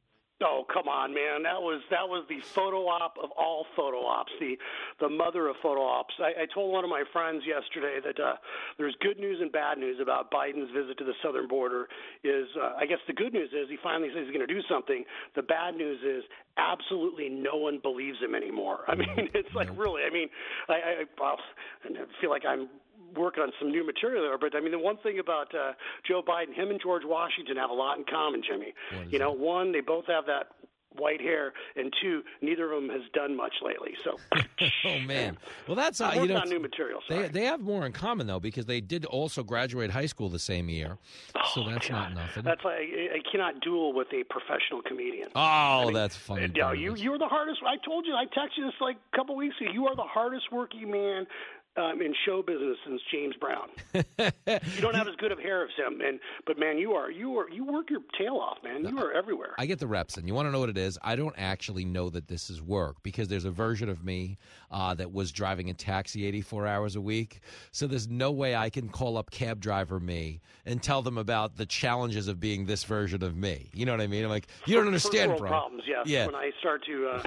[0.45, 1.43] Oh come on, man!
[1.45, 4.57] That was that was the photo op of all photo ops, the
[4.99, 6.15] the mother of photo ops.
[6.19, 8.35] I, I told one of my friends yesterday that uh,
[8.77, 11.87] there's good news and bad news about Biden's visit to the southern border.
[12.25, 14.63] Is uh, I guess the good news is he finally says he's going to do
[14.69, 15.05] something.
[15.37, 16.25] The bad news is
[16.57, 18.81] absolutely no one believes him anymore.
[18.89, 20.03] I mean, it's like really.
[20.03, 20.29] I mean,
[20.69, 21.37] I, I, I
[22.21, 22.69] feel like I'm
[23.17, 24.39] working on some new material there.
[24.39, 25.73] But I mean, the one thing about uh,
[26.07, 28.75] Joe Biden, him and George Washington have a lot in common, Jimmy.
[29.11, 30.49] You know, one, they both have that
[30.97, 33.93] white hair, and two, neither of them has done much lately.
[34.05, 34.17] So,
[34.85, 35.39] oh man.
[35.67, 37.01] Well, that's uh, you working know on new material.
[37.09, 37.29] they Sorry.
[37.29, 40.69] they have more in common though because they did also graduate high school the same
[40.69, 40.99] year,
[41.55, 42.45] so that's not nothing.
[42.45, 45.29] That's why I, cannot duel with a professional comedian.
[45.35, 46.49] Oh, I mean, that's funny.
[46.55, 47.61] No, you you are the hardest.
[47.67, 48.15] I told you.
[48.15, 49.71] I texted you this like a couple weeks ago.
[49.73, 51.27] You are the hardest working man.
[51.75, 55.71] Um, in show business since James Brown, you don't have as good of hair as
[55.75, 58.85] him, and but man, you are you are you work your tail off, man.
[58.85, 59.55] You are everywhere.
[59.57, 60.99] I get the reps, and you want to know what it is?
[61.03, 64.37] I don't actually know that this is work because there's a version of me
[64.71, 67.41] uh, that was driving a taxi 84 hours a week.
[67.71, 71.57] So there's no way I can call up cab driver me and tell them about
[71.57, 73.71] the challenges of being this version of me.
[73.73, 74.25] You know what I mean?
[74.25, 75.49] I'm like, you don't understand, bro.
[75.49, 76.07] problems, yes.
[76.07, 76.27] Yeah.
[76.27, 77.23] When I start to uh,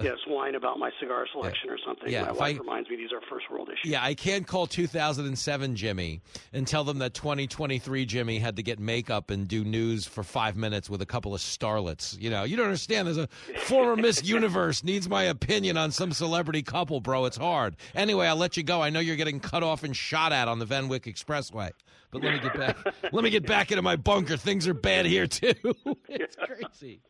[0.04, 2.96] yes whine about my cigar selection or something, Yeah, my if wife I- reminds me
[2.96, 3.90] these are first world issues.
[3.90, 6.20] Yeah, I can't call 2007 Jimmy
[6.52, 10.56] and tell them that 2023 Jimmy had to get makeup and do news for five
[10.56, 12.20] minutes with a couple of starlets.
[12.20, 13.06] You know, you don't understand.
[13.06, 13.28] There's a
[13.64, 17.24] former Miss Universe needs my opinion on some celebrity couple, bro.
[17.26, 17.76] It's hard.
[17.94, 18.80] Anyway, I'll let you go.
[18.82, 21.70] I know you're getting cut off and shot at on the Van Wyck Expressway.
[22.12, 22.76] But let me get back.
[23.12, 24.36] let me get back into my bunker.
[24.36, 25.54] Things are bad here too.
[26.20, 27.00] it's crazy.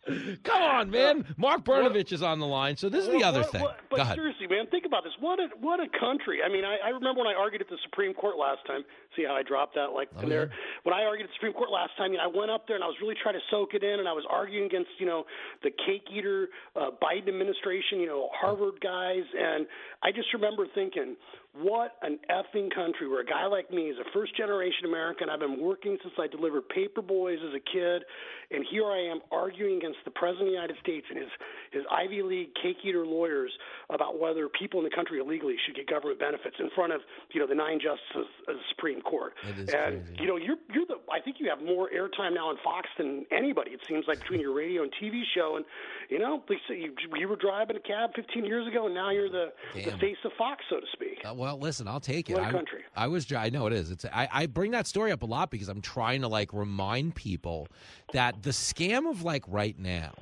[0.44, 1.24] Come on, man.
[1.36, 2.77] Mark Brnovich is on the line.
[2.77, 3.62] So this is the other thing.
[3.62, 4.14] but Go ahead.
[4.16, 5.12] seriously, man, think about this.
[5.20, 6.40] What a what a country.
[6.44, 8.82] I mean, I, I remember when I argued at the Supreme Court last time.
[9.16, 10.51] See how I dropped that like Oh, in there.
[10.85, 12.77] When I argued at the Supreme Court last time, you know, I went up there
[12.77, 15.06] and I was really trying to soak it in, and I was arguing against you
[15.06, 15.24] know
[15.62, 19.66] the cake eater uh, Biden administration, you know Harvard guys, and
[20.02, 21.16] I just remember thinking.
[21.52, 25.28] What an effing country where a guy like me is a first generation American.
[25.28, 28.05] I've been working since I delivered paper boys as a kid,
[28.52, 31.28] and here I am arguing against the President of the United States and his,
[31.72, 33.52] his Ivy League cake eater lawyers
[33.90, 37.00] about whether people in the country illegally should get government benefits in front of
[37.32, 39.34] you know the nine justices of the Supreme Court.
[39.46, 40.16] And crazy.
[40.20, 43.26] you know you're you're the I think you have more airtime now on Fox than
[43.30, 43.72] anybody.
[43.72, 45.64] It seems like between your radio and TV show, and
[46.08, 49.52] you know you, you were driving a cab 15 years ago, and now you're the
[49.74, 51.18] the face of Fox, so to speak.
[51.24, 52.38] Uh, well, listen, I'll take it.
[52.38, 52.80] I, country.
[52.96, 53.30] I was.
[53.32, 53.90] I know it is.
[53.90, 54.04] It's.
[54.04, 57.68] I, I bring that story up a lot because I'm trying to like remind people
[58.12, 60.12] that the scam of like right now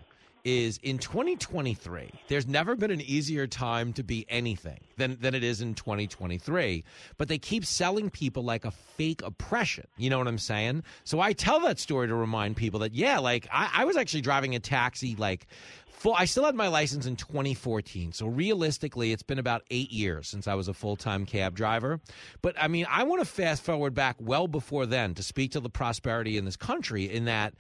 [0.45, 2.11] is in 2023.
[2.29, 6.85] There's never been an easier time to be anything than than it is in 2023.
[7.19, 9.87] But they keep selling people like a fake oppression.
[9.97, 10.85] You know what I'm saying?
[11.05, 14.23] So I tell that story to remind people that yeah, like I, I was actually
[14.23, 15.47] driving a taxi like
[15.89, 18.13] full I still had my license in 2014.
[18.13, 22.01] So realistically, it's been about 8 years since I was a full-time cab driver.
[22.43, 25.61] But I mean, I want to fast forward back well before then to speak to
[25.61, 27.55] the prosperity in this country in that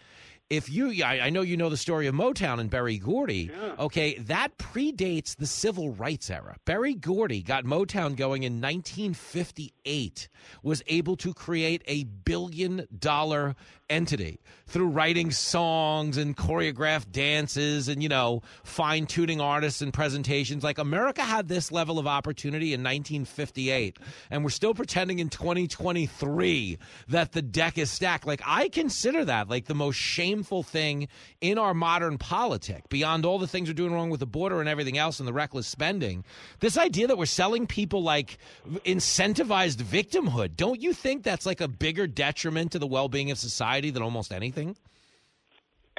[0.50, 3.50] if you, yeah, I I know you know the story of Motown and Berry Gordy.
[3.78, 6.56] Okay, that predates the civil rights era.
[6.64, 10.28] Berry Gordy got Motown going in 1958,
[10.62, 13.56] was able to create a billion dollar
[13.90, 20.62] entity through writing songs and choreographed dances and, you know, fine tuning artists and presentations.
[20.62, 23.98] Like America had this level of opportunity in 1958,
[24.30, 26.78] and we're still pretending in 2023
[27.08, 28.26] that the deck is stacked.
[28.26, 31.08] Like, I consider that like the most shameful thing
[31.40, 34.68] in our modern politic, beyond all the things we're doing wrong with the border and
[34.68, 36.24] everything else and the reckless spending.
[36.60, 38.36] This idea that we're selling people like
[38.84, 43.38] incentivized victimhood, don't you think that's like a bigger detriment to the well being of
[43.38, 44.76] society than almost anything?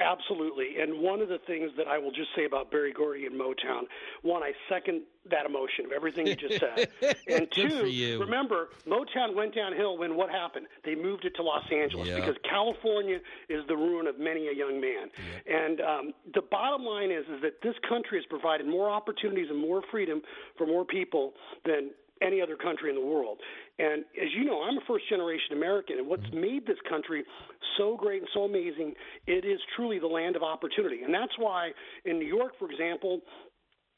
[0.00, 0.80] Absolutely.
[0.80, 3.82] And one of the things that I will just say about Berry Gordy and Motown,
[4.22, 6.88] one, I second that emotion of everything you just said.
[7.28, 10.66] and two, remember, Motown went downhill when what happened?
[10.86, 12.14] They moved it to Los Angeles Yeah.
[12.14, 13.18] because California
[13.50, 15.10] is the ruin of many a young man.
[15.46, 19.58] And um, the bottom line is, is that this country has provided more opportunities and
[19.60, 20.22] more freedom
[20.56, 21.34] for more people
[21.66, 21.90] than
[22.22, 23.38] any other country in the world.
[23.78, 26.40] And as you know, I'm a first generation American, and what's mm-hmm.
[26.40, 27.24] made this country
[27.78, 28.94] so great and so amazing,
[29.26, 31.02] it is truly the land of opportunity.
[31.02, 31.70] And that's why
[32.04, 33.20] in New York, for example,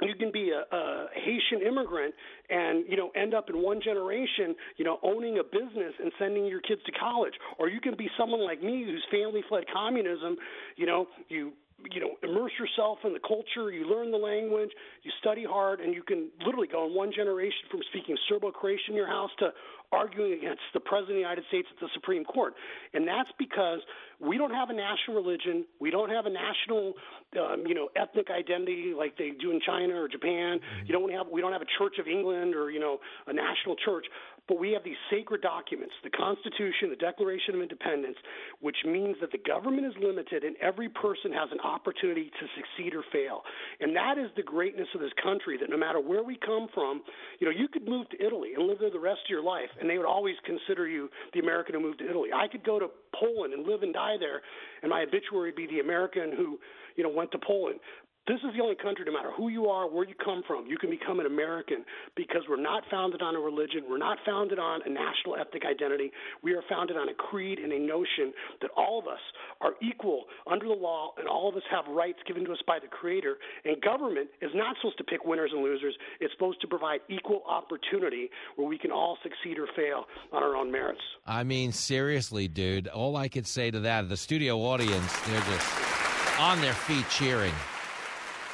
[0.00, 2.14] you can be a, a Haitian immigrant
[2.50, 6.46] and you know end up in one generation you know owning a business and sending
[6.46, 10.36] your kids to college or you can be someone like me whose family fled communism
[10.76, 11.52] you know you
[11.90, 14.70] you know immerse yourself in the culture you learn the language
[15.02, 18.96] you study hard and you can literally go in one generation from speaking serbo-croatian in
[18.96, 19.50] your house to
[19.92, 22.54] arguing against the president of the united states at the supreme court.
[22.94, 23.80] And that's because
[24.20, 26.94] we don't have a national religion we don't have a national
[27.40, 30.60] um, you know ethnic identity like they do in china or japan.
[30.86, 33.76] You don't have we don't have a church of england or you know a national
[33.76, 34.06] church
[34.52, 38.18] but we have these sacred documents the constitution the declaration of independence
[38.60, 42.94] which means that the government is limited and every person has an opportunity to succeed
[42.94, 43.40] or fail.
[43.80, 47.00] And that is the greatness of this country that no matter where we come from
[47.40, 49.72] you know you could move to italy and live there the rest of your life
[49.80, 52.28] and they would always consider you the american who moved to italy.
[52.34, 52.88] I could go to
[53.18, 54.42] poland and live and die there
[54.82, 56.58] and my obituary would be the american who
[56.96, 57.80] you know went to poland
[58.28, 60.78] this is the only country, no matter who you are, where you come from, you
[60.78, 61.84] can become an American
[62.14, 63.82] because we're not founded on a religion.
[63.90, 66.12] We're not founded on a national ethnic identity.
[66.40, 69.18] We are founded on a creed and a notion that all of us
[69.60, 72.78] are equal under the law and all of us have rights given to us by
[72.78, 73.38] the Creator.
[73.64, 75.96] And government is not supposed to pick winners and losers.
[76.20, 80.54] It's supposed to provide equal opportunity where we can all succeed or fail on our
[80.54, 81.00] own merits.
[81.26, 82.86] I mean, seriously, dude.
[82.86, 87.52] All I could say to that, the studio audience, they're just on their feet cheering.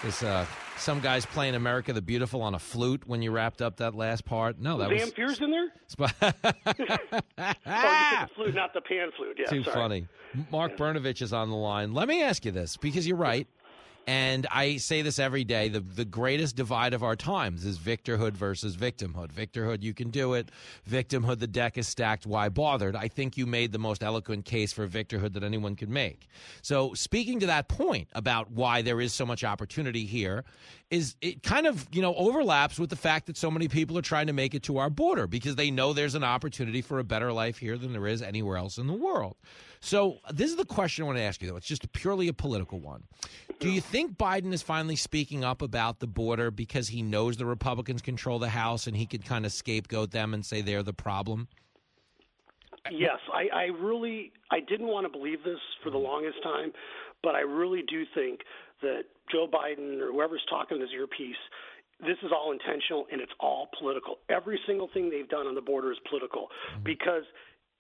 [0.03, 0.47] There's uh,
[0.77, 4.25] some guys playing America the Beautiful on a flute when you wrapped up that last
[4.25, 4.61] part.
[4.61, 5.69] No, that was was in there?
[5.99, 6.07] oh,
[6.79, 9.37] you said the flute, not the pan flute.
[9.39, 9.75] Yeah, too sorry.
[9.75, 10.09] funny.
[10.53, 11.95] Mark Brnovich is on the line.
[11.95, 13.49] Let me ask you this because you're right.
[14.09, 18.33] And I say this every day the, the greatest divide of our times is victorhood
[18.33, 19.31] versus victimhood.
[19.31, 20.51] Victorhood, you can do it.
[20.89, 22.25] Victimhood, the deck is stacked.
[22.25, 22.97] Why bothered?
[22.97, 26.27] I think you made the most eloquent case for victorhood that anyone could make.
[26.63, 30.47] So, speaking to that point about why there is so much opportunity here,
[30.91, 34.03] is it kind of you know overlaps with the fact that so many people are
[34.03, 37.05] trying to make it to our border because they know there's an opportunity for a
[37.05, 39.37] better life here than there is anywhere else in the world.
[39.81, 41.57] So this is the question I want to ask you though.
[41.57, 43.05] It's just purely a political one.
[43.61, 47.47] Do you think Biden is finally speaking up about the border because he knows the
[47.47, 50.93] Republicans control the House and he could kind of scapegoat them and say they're the
[50.93, 51.49] problem?
[52.91, 56.73] Yes, I, I really I didn't want to believe this for the longest time,
[57.23, 58.41] but I really do think
[58.81, 61.37] that Joe Biden or whoever's talking this earpiece,
[62.01, 64.19] this is all intentional and it's all political.
[64.29, 66.85] Every single thing they've done on the border is political mm-hmm.
[66.85, 67.25] because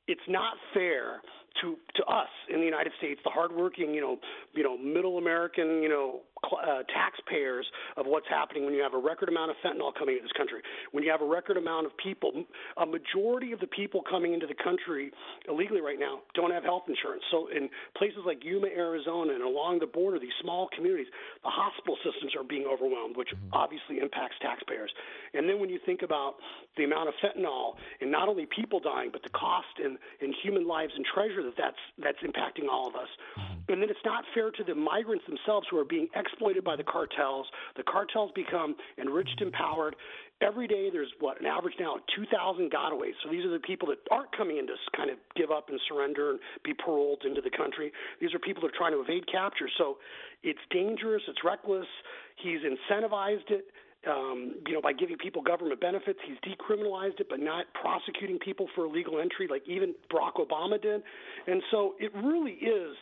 [0.08, 1.20] it's not fair
[1.60, 4.18] to to us in the United States, the hardworking, you know,
[4.54, 7.66] you know, middle American, you know, uh, taxpayers
[7.96, 10.60] of what's happening when you have a record amount of fentanyl coming into this country,
[10.92, 12.44] when you have a record amount of people,
[12.76, 15.10] a majority of the people coming into the country
[15.48, 17.22] illegally right now don't have health insurance.
[17.30, 21.08] So in places like Yuma, Arizona, and along the border, these small communities,
[21.42, 24.90] the hospital systems are being overwhelmed, which obviously impacts taxpayers.
[25.34, 26.36] And then when you think about
[26.76, 30.66] the amount of fentanyl and not only people dying, but the cost in, in human
[30.66, 33.08] lives and treasure that that's that's impacting all of us.
[33.68, 36.84] And then it's not fair to the migrants themselves who are being exploited by the
[36.84, 37.46] cartels.
[37.76, 39.96] The cartels become enriched, empowered.
[40.40, 43.14] Every day there's what an average now of 2,000 gotaways.
[43.24, 45.80] So these are the people that aren't coming in to kind of give up and
[45.88, 47.90] surrender and be paroled into the country.
[48.20, 49.68] These are people that are trying to evade capture.
[49.78, 49.98] So
[50.42, 51.22] it's dangerous.
[51.26, 51.86] It's reckless.
[52.36, 53.66] He's incentivized it
[54.06, 56.18] um, you know, by giving people government benefits.
[56.26, 61.02] He's decriminalized it, but not prosecuting people for illegal entry, like even Barack Obama did.
[61.46, 62.96] And so it really is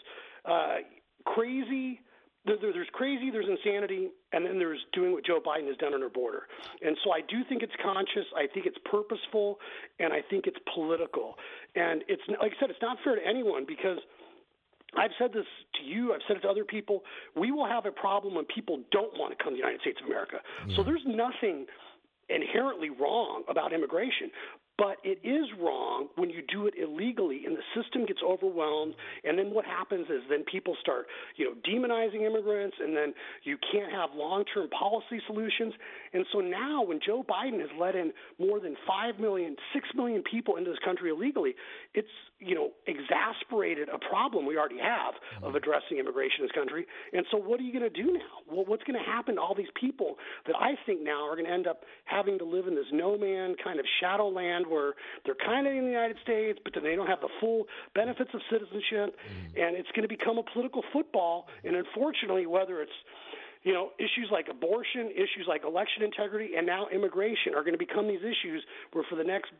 [0.45, 0.77] uh,
[1.25, 2.01] crazy.
[2.47, 6.03] There, there's crazy, there's insanity, and then there's doing what Joe Biden has done on
[6.03, 6.43] our border.
[6.81, 8.25] And so I do think it's conscious.
[8.37, 9.59] I think it's purposeful,
[9.99, 11.35] and I think it's political.
[11.75, 13.99] And it's like I said, it's not fair to anyone because–
[14.97, 15.45] I've said this
[15.77, 17.03] to you, I've said it to other people.
[17.35, 19.99] We will have a problem when people don't want to come to the United States
[20.01, 20.39] of America.
[20.75, 21.67] So there's nothing
[22.29, 24.31] inherently wrong about immigration.
[24.79, 28.95] But it is wrong when you do it illegally and the system gets overwhelmed.
[29.25, 33.57] And then what happens is then people start, you know, demonizing immigrants, and then you
[33.73, 35.73] can't have long-term policy solutions.
[36.13, 40.23] And so now, when Joe Biden has let in more than five million, six million
[40.23, 41.55] people into this country illegally,
[41.95, 42.09] it's
[42.39, 45.57] you know exasperated a problem we already have of mm-hmm.
[45.57, 46.87] addressing immigration in this country.
[47.15, 48.45] And so, what are you going to do now?
[48.51, 50.17] Well, what's going to happen to all these people
[50.47, 53.17] that I think now are going to end up having to live in this no
[53.17, 54.95] man kind of shadow land where
[55.25, 57.65] they're kind of in the United States, but then they don't have the full
[57.95, 59.63] benefits of citizenship, mm.
[59.63, 61.47] and it's going to become a political football.
[61.65, 62.99] And unfortunately, whether it's
[63.63, 67.83] you know, issues like abortion, issues like election integrity, and now immigration are going to
[67.83, 68.63] become these issues
[68.93, 69.51] where for the next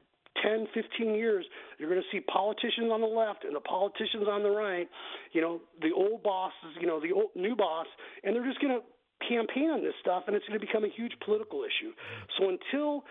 [0.43, 1.45] 10, 15 years,
[1.79, 4.89] you're going to see politicians on the left and the politicians on the right,
[5.33, 7.87] you know, the old bosses, you know, the old, new boss,
[8.23, 8.85] and they're just going to
[9.29, 11.93] campaign on this stuff, and it's going to become a huge political issue.
[12.39, 13.05] So until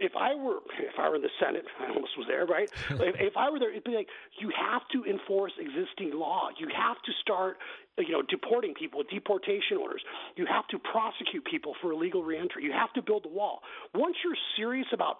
[0.00, 2.70] if I were if I were in the Senate, I almost was there, right?
[2.90, 4.08] if, if I were there, it'd be like
[4.40, 6.48] you have to enforce existing law.
[6.58, 7.58] You have to start,
[7.98, 10.02] you know, deporting people with deportation orders.
[10.36, 12.64] You have to prosecute people for illegal reentry.
[12.64, 13.60] You have to build the wall.
[13.94, 15.18] Once you're serious about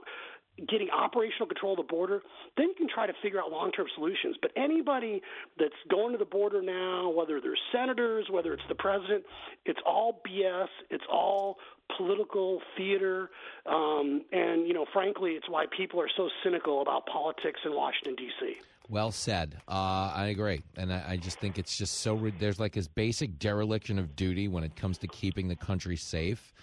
[0.68, 2.22] getting operational control of the border,
[2.56, 4.36] then you can try to figure out long term solutions.
[4.40, 5.20] But anybody
[5.59, 9.24] that's going to the border now, whether they're senators, whether it's the president,
[9.64, 10.68] it's all BS.
[10.90, 11.59] It's all
[11.96, 13.30] political theater.
[13.66, 18.14] Um, and, you know, frankly, it's why people are so cynical about politics in Washington,
[18.16, 18.56] D.C.
[18.88, 19.56] Well said.
[19.66, 22.14] Uh, I agree, and I, I, just think it's just so.
[22.14, 25.96] Re- there's like this basic dereliction of duty when it comes to keeping the country
[25.96, 26.54] safe,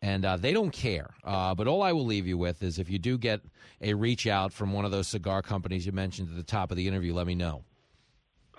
[0.00, 1.10] and uh, they don't care.
[1.24, 3.40] Uh, but all I will leave you with is if you do get
[3.80, 6.76] a reach out from one of those cigar companies you mentioned at the top of
[6.76, 7.64] the interview, let me know.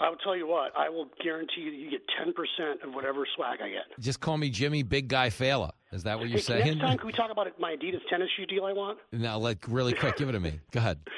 [0.03, 0.75] I will tell you what.
[0.77, 3.99] I will guarantee you, that you get ten percent of whatever swag I get.
[3.99, 5.71] Just call me Jimmy Big Guy Failla.
[5.93, 6.77] Is that what you're hey, saying?
[6.77, 8.99] Next time, can we talk about my Adidas tennis shoe deal I want?
[9.13, 10.59] Now, like really quick, give it to me.
[10.71, 10.99] Go ahead.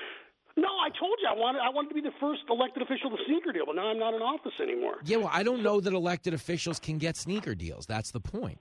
[0.58, 3.18] No, I told you I wanted I wanted to be the first elected official to
[3.28, 4.96] sneaker deal, but now I'm not in office anymore.
[5.04, 7.86] Yeah, well, I don't know that elected officials can get sneaker deals.
[7.86, 8.58] That's the point.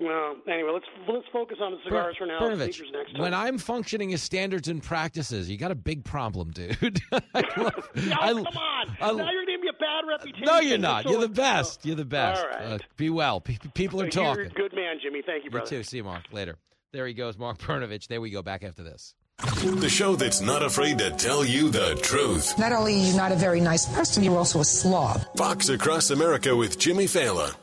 [0.00, 2.40] Well, anyway, let's let's focus on the cigars for now.
[2.40, 3.20] Brnovich, next time.
[3.22, 7.00] when I'm functioning as standards and practices, you got a big problem, dude.
[7.12, 8.96] I love, no, I- come on!
[9.00, 10.44] I- now you're giving me a bad reputation.
[10.46, 11.04] no, you're not.
[11.04, 11.86] So You're the best.
[11.86, 12.42] You're the best.
[12.42, 12.60] All right.
[12.72, 13.40] Uh, be well.
[13.40, 14.46] Pe- people are You're talking.
[14.46, 15.22] a good man, Jimmy.
[15.24, 15.66] Thank you, You brother.
[15.68, 15.82] too.
[15.84, 16.24] See you, Mark.
[16.32, 16.56] Later.
[16.92, 18.08] There he goes, Mark Brnovich.
[18.08, 18.42] There we go.
[18.42, 19.14] Back after this.
[19.38, 22.56] The show that's not afraid to tell you the truth.
[22.58, 25.22] Not only are you not a very nice person, you're also a slob.
[25.36, 27.54] Fox Across America with Jimmy Failla.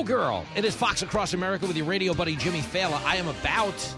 [0.00, 0.46] Cowgirl.
[0.56, 2.98] It is Fox Across America with your radio buddy Jimmy Failla.
[3.04, 3.94] I am about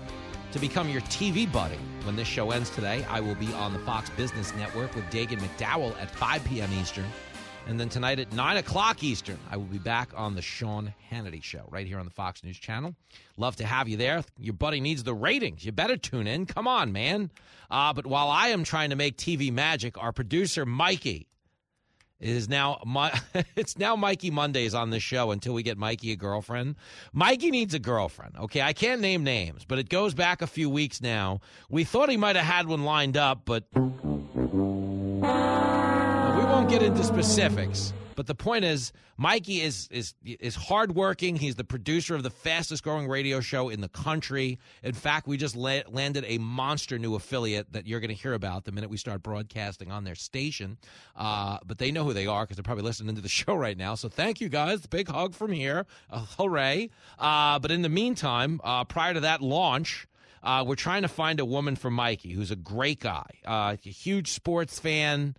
[0.50, 1.78] to become your TV buddy.
[2.02, 5.38] When this show ends today, I will be on the Fox Business Network with Dagen
[5.38, 6.72] McDowell at 5 p.m.
[6.72, 7.04] Eastern.
[7.68, 11.40] And then tonight at 9 o'clock Eastern, I will be back on the Sean Hannity
[11.40, 12.96] Show right here on the Fox News Channel.
[13.36, 14.24] Love to have you there.
[14.40, 15.64] Your buddy needs the ratings.
[15.64, 16.46] You better tune in.
[16.46, 17.30] Come on, man.
[17.70, 21.28] Uh, but while I am trying to make TV magic, our producer, Mikey,
[22.22, 22.80] is now
[23.56, 26.76] it's now Mikey Mondays on this show until we get Mikey a girlfriend.
[27.12, 28.36] Mikey needs a girlfriend.
[28.38, 31.40] Okay, I can't name names, but it goes back a few weeks now.
[31.68, 33.80] We thought he might have had one lined up, but we
[36.48, 37.92] won't get into specifics.
[38.22, 41.34] But the point is, Mikey is is is hardworking.
[41.34, 44.60] He's the producer of the fastest growing radio show in the country.
[44.84, 48.34] In fact, we just la- landed a monster new affiliate that you're going to hear
[48.34, 50.78] about the minute we start broadcasting on their station.
[51.16, 53.76] Uh, but they know who they are because they're probably listening to the show right
[53.76, 53.96] now.
[53.96, 54.86] So thank you guys.
[54.86, 55.84] Big hug from here.
[56.08, 56.90] Uh, hooray!
[57.18, 60.06] Uh, but in the meantime, uh, prior to that launch.
[60.44, 63.88] Uh, we're trying to find a woman for Mikey, who's a great guy, uh, a
[63.88, 65.36] huge sports fan,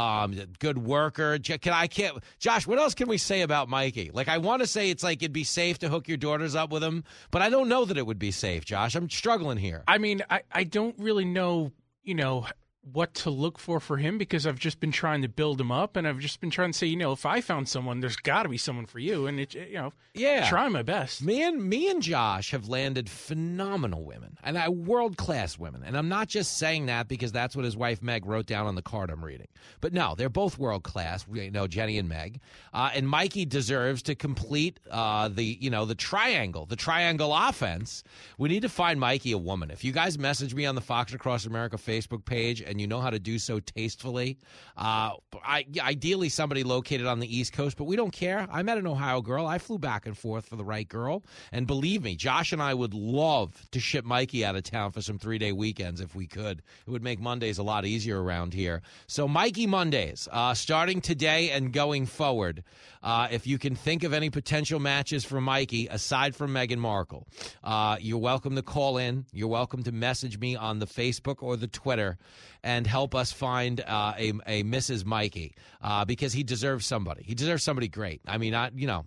[0.00, 1.38] um, good worker.
[1.38, 2.66] Can I can't Josh?
[2.66, 4.10] What else can we say about Mikey?
[4.12, 6.70] Like I want to say it's like it'd be safe to hook your daughters up
[6.70, 8.64] with him, but I don't know that it would be safe.
[8.64, 9.84] Josh, I'm struggling here.
[9.86, 11.72] I mean, I I don't really know.
[12.02, 12.46] You know
[12.82, 15.96] what to look for for him because I've just been trying to build him up
[15.96, 18.44] and I've just been trying to say, you know, if I found someone, there's got
[18.44, 21.22] to be someone for you, and it, you know, yeah, try my best.
[21.22, 25.96] Me and me and Josh have landed phenomenal women and I world class women, and
[25.96, 28.82] I'm not just saying that because that's what his wife Meg wrote down on the
[28.82, 29.48] card I'm reading.
[29.80, 31.26] But no, they're both world class.
[31.30, 32.40] You know, Jenny and Meg,
[32.72, 38.02] uh, and Mikey deserves to complete uh, the you know the triangle, the triangle offense.
[38.38, 39.70] We need to find Mikey a woman.
[39.70, 43.00] If you guys message me on the Fox Across America Facebook page and you know
[43.00, 44.38] how to do so tastefully.
[44.76, 45.10] Uh,
[45.44, 48.46] I, ideally, somebody located on the East Coast, but we don't care.
[48.50, 49.46] I met an Ohio girl.
[49.46, 51.24] I flew back and forth for the right girl.
[51.52, 55.02] And believe me, Josh and I would love to ship Mikey out of town for
[55.02, 56.62] some three day weekends if we could.
[56.86, 58.82] It would make Mondays a lot easier around here.
[59.08, 62.62] So, Mikey Mondays, uh, starting today and going forward.
[63.02, 67.26] Uh, if you can think of any potential matches for Mikey aside from Meghan Markle,
[67.64, 69.24] uh, you're welcome to call in.
[69.32, 72.18] You're welcome to message me on the Facebook or the Twitter
[72.62, 75.04] and help us find uh, a, a Mrs.
[75.04, 77.22] Mikey uh, because he deserves somebody.
[77.22, 78.20] He deserves somebody great.
[78.26, 79.06] I mean, I, you know,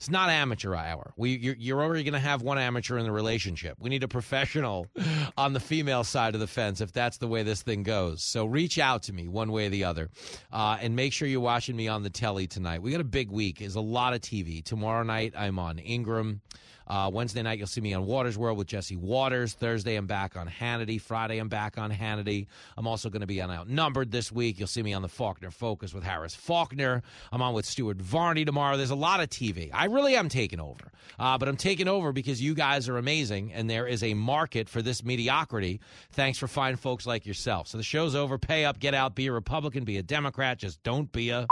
[0.00, 1.12] it's not amateur hour.
[1.18, 3.76] We you're, you're already going to have one amateur in the relationship.
[3.78, 4.86] We need a professional
[5.36, 8.22] on the female side of the fence if that's the way this thing goes.
[8.22, 10.08] So reach out to me one way or the other,
[10.50, 12.80] uh, and make sure you're watching me on the telly tonight.
[12.80, 13.58] We got a big week.
[13.58, 15.34] There's a lot of TV tomorrow night.
[15.36, 16.40] I'm on Ingraham.
[16.90, 19.52] Uh, Wednesday night, you'll see me on Watters' World with Jesse Watters.
[19.52, 21.00] Thursday, I'm back on Hannity.
[21.00, 22.48] Friday, I'm back on Hannity.
[22.76, 24.58] I'm also going to be on Outnumbered this week.
[24.58, 27.04] You'll see me on the Faulkner Focus with Harris Faulkner.
[27.30, 28.76] I'm on with Stuart Varney tomorrow.
[28.76, 29.70] There's a lot of TV.
[29.72, 30.90] I really am taking over.
[31.16, 34.68] Uh, but I'm taking over because you guys are amazing, and there is a market
[34.68, 35.80] for this mediocrity.
[36.10, 37.68] Thanks for fine folks like yourself.
[37.68, 38.36] So the show's over.
[38.36, 40.58] Pay up, get out, be a Republican, be a Democrat.
[40.58, 41.46] Just don't be a.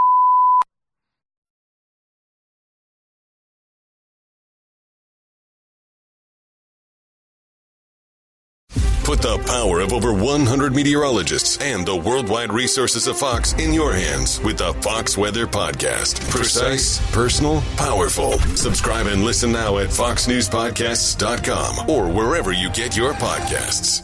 [9.08, 13.94] Put the power of over 100 meteorologists and the worldwide resources of Fox in your
[13.94, 16.20] hands with the Fox Weather Podcast.
[16.28, 18.32] Precise, personal, powerful.
[18.54, 24.02] Subscribe and listen now at foxnewspodcasts.com or wherever you get your podcasts.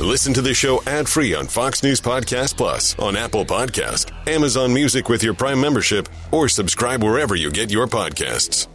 [0.00, 5.10] Listen to the show ad-free on Fox News Podcast Plus, on Apple Podcast, Amazon Music
[5.10, 8.66] with your Prime membership, or subscribe wherever you get your podcasts.